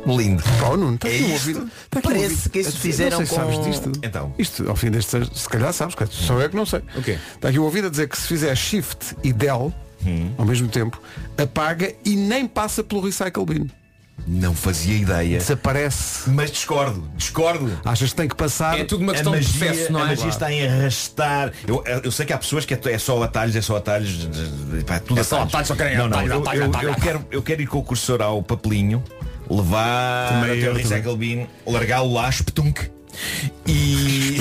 [0.18, 0.44] Lindo.
[0.72, 1.60] Oh, não, está É aqui isto.
[1.60, 1.70] um
[2.02, 2.50] Parece ouvido.
[2.50, 3.92] que isso Não fizeram sei se sabes com- disto.
[4.04, 4.34] Então.
[4.40, 6.82] Isto, ao fim deste, se calhar sabes, que só eu que não sei.
[6.96, 7.18] O quê?
[7.36, 9.74] Está aqui um ouvido a dizer que se fizer Shift e Del
[10.06, 10.32] Hum.
[10.38, 11.02] ao mesmo tempo,
[11.38, 13.68] apaga e nem passa pelo Recycle Bin.
[14.26, 15.38] Não fazia ideia.
[15.38, 16.30] Desaparece.
[16.30, 17.72] Mas discordo, discordo.
[17.86, 18.78] Achas que tem que passar.
[18.80, 20.08] É tudo uma questão a magia, de processo, não a é?
[20.08, 21.54] magia está em arrastar.
[21.68, 24.28] Eu, eu sei que há pessoas que é, é só atalhos, é só atalhos.
[24.86, 26.90] Pá, tudo É só atalhos, só querem Não, não, atalhos, eu, atalhos, eu- atalhos.
[26.98, 29.04] eu quero, eu quero ir com o cursor ao papelinho,
[29.50, 32.90] levar o recycle bin, largá-lo lá, espetunk.
[33.66, 34.38] E.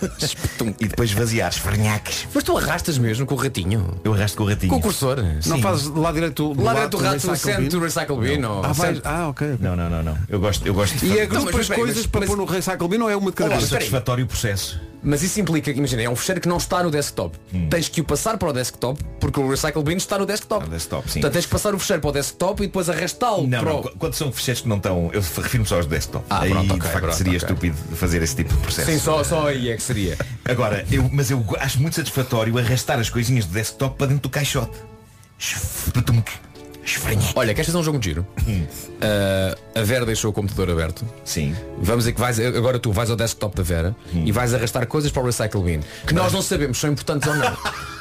[0.80, 2.26] e depois vaziar, esfarnhaques.
[2.34, 4.00] Mas tu arrastas mesmo com o ratinho?
[4.04, 4.70] Eu arrasto com o ratinho.
[4.72, 5.18] Com o cursor?
[5.46, 5.62] Não Sim.
[5.62, 7.84] fazes lá direito do Lá do do rato Recycle sente o Bin?
[7.86, 9.56] recycle bin ou Ah, sente- ah, ok.
[9.60, 10.18] Não, não, não, não.
[10.28, 12.28] Eu gosto, eu gosto de E fazer- mas as espera aí, coisas mas- para mas-
[12.28, 13.68] pôr no Recycle Bin ou é uma de cada Olá, vez?
[13.70, 14.80] satisfatório o processo.
[15.02, 17.38] Mas isso implica que, imagina, é um fecheiro que não está no desktop.
[17.70, 20.64] Tens que o passar para o desktop, porque o Recycle Bin está no desktop.
[20.66, 21.20] No desktop, sim.
[21.20, 23.78] Portanto, tens que passar o fecheiro para o desktop e depois arrastá-lo Não, para não,
[23.80, 23.82] o...
[23.82, 26.24] qu- quando são fecheiros que não estão, eu refiro-me só aos desktop.
[26.28, 27.48] Ah, Aí pronto, de ok, facto pronto, seria ok.
[27.48, 28.90] estúpido fazer esse tipo de processo.
[28.90, 30.18] Sim, só, só aí é que seria.
[30.44, 34.28] Agora, eu, mas eu acho muito satisfatório arrastar as coisinhas do desktop para dentro do
[34.30, 34.76] caixote.
[36.96, 37.30] Esfranhei.
[37.34, 38.26] Olha, queres fazer um jogo de giro?
[38.38, 41.06] Uh, a Vera deixou o computador aberto.
[41.24, 41.54] Sim.
[41.78, 45.10] Vamos dizer que vais, agora tu vais ao desktop da Vera e vais arrastar coisas
[45.10, 45.80] para o Recycle Bin.
[46.06, 47.56] Que nós não sabemos se são importantes ou não.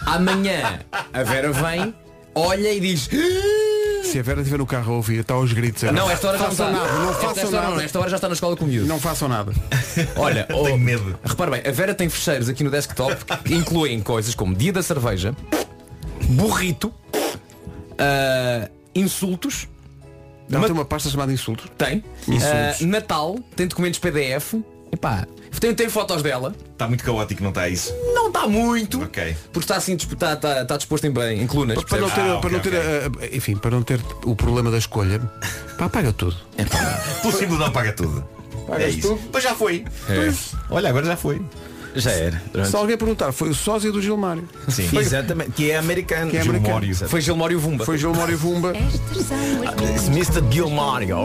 [0.05, 0.79] Amanhã
[1.13, 1.93] a Vera vem,
[2.35, 3.09] olha e diz.
[3.13, 5.83] "Ah, Se a Vera estiver no carro a ouvir, está aos gritos.
[5.83, 5.99] agora.
[6.01, 6.79] Não, esta hora já façam está.
[6.83, 7.83] nada, não Esta- façam esta hora nada.
[7.83, 8.87] esta hora já está na escola com o miúdo.
[8.87, 9.51] Não façam nada.
[10.15, 11.19] Olha, oh, Tenho medo.
[11.23, 14.81] repara bem, a Vera tem fecheiros aqui no desktop que incluem coisas como dia da
[14.81, 15.35] cerveja,
[16.29, 16.91] burrito,
[17.99, 18.69] ah,
[18.99, 19.67] insultos.
[20.51, 21.67] Ela tem uma pasta chamada insultos.
[21.77, 22.03] Tem.
[22.27, 22.81] Insultos.
[22.81, 24.55] Ah, Natal, tem documentos PDF.
[24.91, 25.27] Epá,
[25.59, 26.55] tem, tem fotos dela.
[26.71, 27.93] Está muito caótico, não está isso?
[28.15, 29.03] Não está muito.
[29.03, 29.35] Ok.
[29.53, 31.83] Porque está assim, disp- está, está, está disposto em bem, em colunas.
[31.83, 32.41] Para não ter, percebes?
[32.41, 35.19] para não ter a- a- enfim, para não ter o problema da escolha,
[35.77, 36.35] pá, apaga tudo.
[37.21, 38.25] Pelo simples não paga tudo.
[38.65, 39.07] Pagas é isso.
[39.09, 39.21] tudo?
[39.31, 39.85] Pois já foi.
[40.09, 40.15] É.
[40.15, 40.51] Pois.
[40.71, 41.39] Olha, agora já foi.
[41.95, 42.41] Já era.
[42.65, 44.43] Se alguém perguntar, foi o sósia do Gilmário.
[44.67, 44.89] Sim.
[44.97, 46.29] Exatamente, que é americano.
[46.31, 46.81] Que é americano.
[46.81, 47.09] Gilmário.
[47.09, 47.85] Foi Gilmário Vumba.
[47.85, 48.73] Foi Gilmário Vumba.
[50.07, 50.41] Mr.
[50.51, 51.17] Gilmário.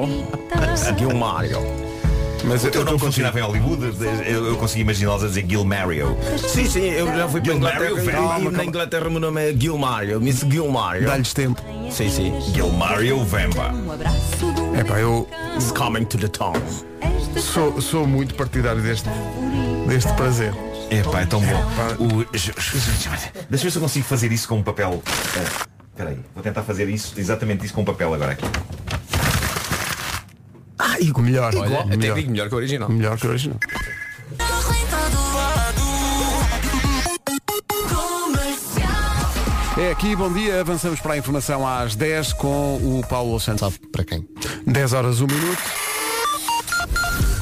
[0.99, 1.59] Gilmário.
[2.47, 3.95] Mas o eu- teu eu nome funcionava em Hollywood?
[4.27, 6.15] Eu, eu consegui imaginá-los a dizer Gil Mario.
[6.37, 8.09] Sim, sim, eu já fui para Inglaterra velho.
[8.09, 8.65] e Calma, na.
[8.65, 11.07] Inglaterra o meu nome é Gilmário, Miss Gilmário.
[11.07, 11.63] Dá-lhes tempo.
[11.91, 12.35] Sim, sim.
[12.53, 13.73] Gil Mario Vemba.
[14.79, 16.53] É pá, eu It's coming to the town.
[17.41, 19.09] sou, sou muito partidário deste,
[19.95, 20.53] deste prazer.
[20.91, 21.65] Epá, é tão bom.
[22.01, 22.25] O...
[22.33, 25.01] Deixa eu ver se eu consigo fazer isso com um papel.
[25.37, 28.45] Eh, Espera aí, vou tentar fazer isso, exatamente isso com um papel agora aqui.
[30.77, 31.55] Ah, e melhor.
[31.55, 32.89] Olha, até melhor, digo melhor que o original.
[32.89, 33.59] melhor que o original.
[39.79, 40.61] É aqui, bom dia.
[40.61, 43.61] Avançamos para a informação às 10 com o Paulo Santos.
[43.61, 44.27] Sabe para quem?
[44.67, 45.84] 10 horas, 1 minuto.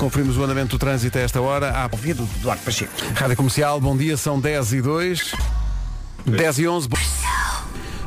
[0.02, 1.70] Conferimos o andamento do trânsito a esta hora.
[1.70, 2.92] À Ouvido do Duarte Pacheco.
[3.14, 5.32] Rádio Comercial, bom dia, são 10 e 2.
[6.26, 6.88] 10 e 11.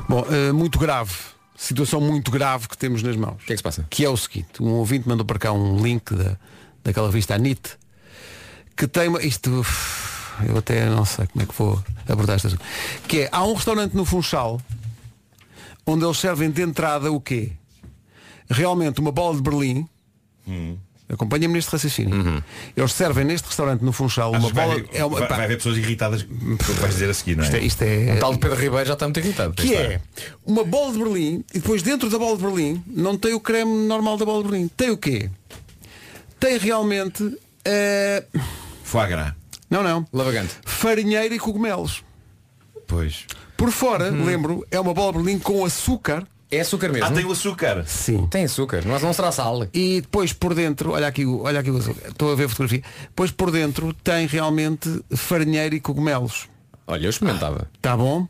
[0.10, 1.14] Bom, eh, muito grave.
[1.56, 3.36] Situação muito grave que temos nas mãos.
[3.36, 3.88] O que é que se passa?
[3.90, 6.36] Que é o seguinte, um ouvinte mandou para cá um link da,
[6.84, 7.78] daquela revista Anit
[8.76, 9.24] que tem uma.
[9.24, 9.62] Isto.
[9.62, 12.50] uf, Eu até não sei como é que vou abordar esta
[13.08, 14.60] Que é, há um restaurante no Funchal
[15.86, 17.54] onde eles servem de entrada o quê?
[18.50, 19.88] Realmente uma bola de Berlim.
[21.08, 22.44] Acompanha-me neste raciocínio.
[22.76, 24.80] Eles servem neste restaurante no Funchal uma Achas que vai, bola.
[24.80, 27.48] haver, é uma, vai, vai haver pessoas irritadas que vais dizer a seguir, não é?
[27.48, 29.54] isto é, isto é- O tal de Pedro Ribeiro já está muito irritado.
[29.54, 30.02] que é
[30.44, 33.88] uma bola de Berlim e depois dentro da bola de Berlim não tem o creme
[33.88, 34.68] normal da bola de Berlim.
[34.70, 35.30] Tem o quê?
[36.40, 38.24] Tem realmente eh,
[38.84, 39.34] Foie gras.
[39.70, 40.08] não, não.
[40.12, 40.56] Lavagante.
[40.66, 42.04] Farinheira e cogumelos.
[42.88, 43.26] Pois.
[43.56, 46.28] Por fora, lembro, é uma bola de Berlim com açúcar.
[46.56, 47.08] É açúcar mesmo?
[47.08, 47.84] Ah, tem o açúcar.
[47.88, 48.28] Sim.
[48.28, 49.68] Tem açúcar, não, não será sal.
[49.74, 52.10] E depois por dentro, olha aqui, o- olha aqui o açúcar.
[52.10, 52.82] Estou a ver a fotografia.
[53.04, 56.48] Depois por dentro tem realmente farinheira e cogumelos.
[56.88, 57.68] Olha, eu experimentava.
[57.82, 58.28] Tá bom?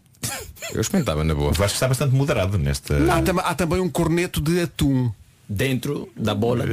[0.73, 1.51] Eu experimentava na boa.
[1.51, 2.95] O Vasco está bastante moderado nesta.
[3.13, 5.11] Há, tam- há também um corneto de atum.
[5.47, 6.65] Dentro da bola.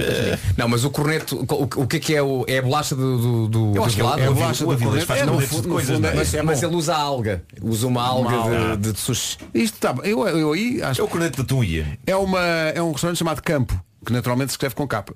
[0.57, 2.43] Não, mas o corneto, o, o que é que é o.
[2.49, 4.21] É a bolacha do, do, do, é- gelado?
[4.23, 6.17] é a O bolacha do faz É, cornetos fundo- no coisas, fundo não é- é?
[6.17, 7.43] Mas, é mas ele usa alga.
[7.61, 8.77] Usa uma alga alga.
[8.79, 9.37] de, de sushi.
[9.53, 10.11] Isto está bem.
[10.11, 11.99] Eu, eu aí acho É o corneto de atum ia.
[12.07, 15.13] É, uma, é um restaurante chamado Campo, que naturalmente se escreve com capa.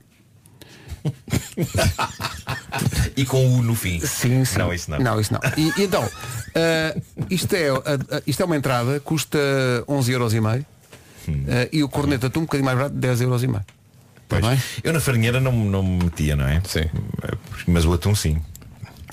[3.16, 4.00] E com o no fim.
[4.00, 4.58] Sim, sim.
[4.58, 4.98] Não, isso não.
[4.98, 5.40] Não, isso não.
[5.56, 6.06] E, então,
[6.54, 7.00] eh,
[7.30, 9.38] isto, é, a- isto é uma entrada, custa
[9.88, 10.66] 11 euros e meio.
[11.28, 11.44] Hum.
[11.48, 13.64] Eh, e o corneto de atum um bocadinho mais barato, 10 euros e meio.
[14.28, 14.44] Pois.
[14.44, 14.60] bem?
[14.82, 16.60] Eu na farinheira não, não me metia, não é?
[16.66, 16.84] Sim.
[17.68, 18.40] Mas o atum sim.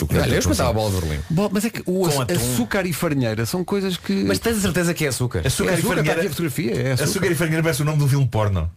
[0.10, 1.20] Olha, eu experimentava a bola de Berlim.
[1.30, 2.34] Bom, mas é que o Com aç- atum.
[2.36, 4.24] açúcar e farinheira são coisas que.
[4.24, 5.46] Mas tens a certeza que é açúcar?
[5.46, 6.12] Açúcar, É e açúcar, farinheira.
[6.12, 7.04] está aqui a fotografia, é açúcar.
[7.10, 8.72] açúcar e farinheira parece o nome de um filme porno.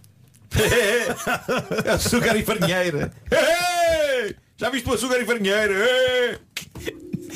[1.94, 3.12] açúcar e farinheira.
[3.30, 4.36] Ei!
[4.58, 6.40] Já viste o açúcar e farinheira?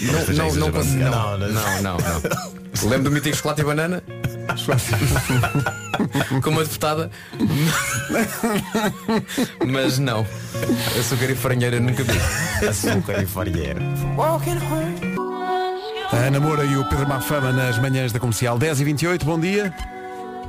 [0.01, 2.22] Não, não, não, não, não, não, não.
[2.88, 4.03] Lembro do mítico chocolate e banana?
[6.42, 7.11] Com uma deputada.
[9.66, 10.26] Mas não.
[10.98, 12.18] Açúcar e farinheira nunca vi.
[12.66, 13.80] Açúcar e farinheira.
[16.12, 19.38] A Ana Moura e o Pedro Mafama nas manhãs da comercial 10 e 28 bom
[19.38, 19.72] dia.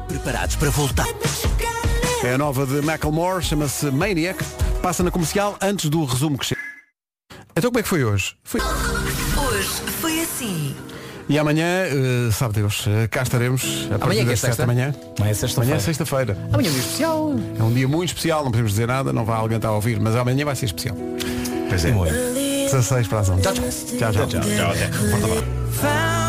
[0.08, 1.08] Preparados para voltar.
[2.24, 4.41] É a nova de Macklemore, chama-se Maniac.
[4.82, 6.62] Passa na comercial antes do resumo que chega.
[7.56, 8.36] Então como é que foi hoje?
[8.43, 8.62] Foi...
[9.62, 9.70] Hoje
[10.01, 10.76] foi assim.
[11.30, 14.64] E amanhã, eh, sabe Deus, eh, cá estaremos a partir é das 7 sexta?
[14.64, 14.86] da manhã.
[14.86, 15.80] Amanhã é Amanhã é sexta-feira.
[15.80, 16.38] sexta-feira.
[16.51, 17.34] Amanhã é um dia especial.
[17.59, 19.99] É um dia muito especial, não podemos dizer nada, não vai alguém estar a ouvir,
[19.99, 20.95] mas amanhã vai ser especial.
[21.70, 21.91] Pois é.
[21.91, 23.41] 16 para as 11.
[23.43, 23.64] Tchau, tchau.
[23.64, 24.28] Tchau, tchau.
[24.28, 25.09] Tchau, tchau.
[25.12, 26.20] Forte abraço.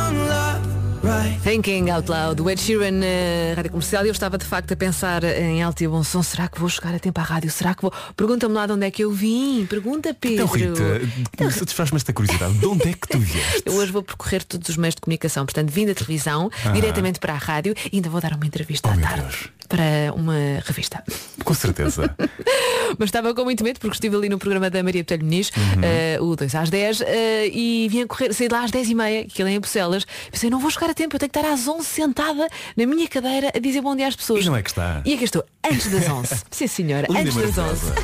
[1.42, 4.76] Thinking Out Loud, o Ed Sheeran na Rádio Comercial e eu estava de facto a
[4.76, 7.50] pensar em alto e bom som, será que vou chegar a tempo à rádio?
[7.50, 7.92] Será que vou?
[8.16, 10.44] Pergunta-me lá de onde é que eu vim, pergunta Pedro.
[10.44, 12.55] Então Rita, satisfaz-me esta curiosidade.
[12.57, 13.62] De onde é que tu vieste?
[13.66, 16.70] Eu hoje vou percorrer todos os meios de comunicação, portanto vim da televisão, Ah.
[16.70, 19.50] diretamente para a rádio e ainda vou dar uma entrevista à tarde.
[19.72, 20.34] Para uma
[20.66, 21.03] revista.
[21.42, 22.14] Com certeza.
[22.99, 25.80] Mas estava com muito medo porque estive ali no programa da Maria Botelho Muniz, Uhum.
[25.82, 29.24] eh, o 2 às 10, eh, e vinha correr, saí lá às 10 e meia,
[29.24, 30.04] que ele é em Bucelas.
[30.30, 32.46] Pensei, não vou chegar a tempo, eu tenho que estar às 11 sentada
[32.76, 34.42] na minha cadeira a dizer bom dia às pessoas.
[34.44, 35.00] E não é que está.
[35.07, 36.42] E aqui estou, antes das 11.
[36.50, 37.86] Sim senhora, Linda antes das 11.
[37.86, 37.94] maravilhosa.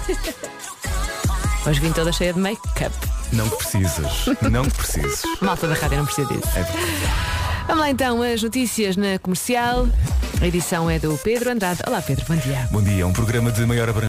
[1.68, 2.94] Hoje vim toda cheia de make-up.
[3.32, 4.24] Não que precisas.
[4.50, 5.22] Não que precisas.
[5.42, 6.48] Malta da rádio não precisa disso.
[6.56, 7.37] É
[7.68, 9.86] Vamos lá então, as notícias na comercial.
[10.40, 11.82] A edição é do Pedro Andrade.
[11.86, 12.66] Olá Pedro, bom dia.
[12.72, 14.06] Bom dia, um programa de maior abrangência.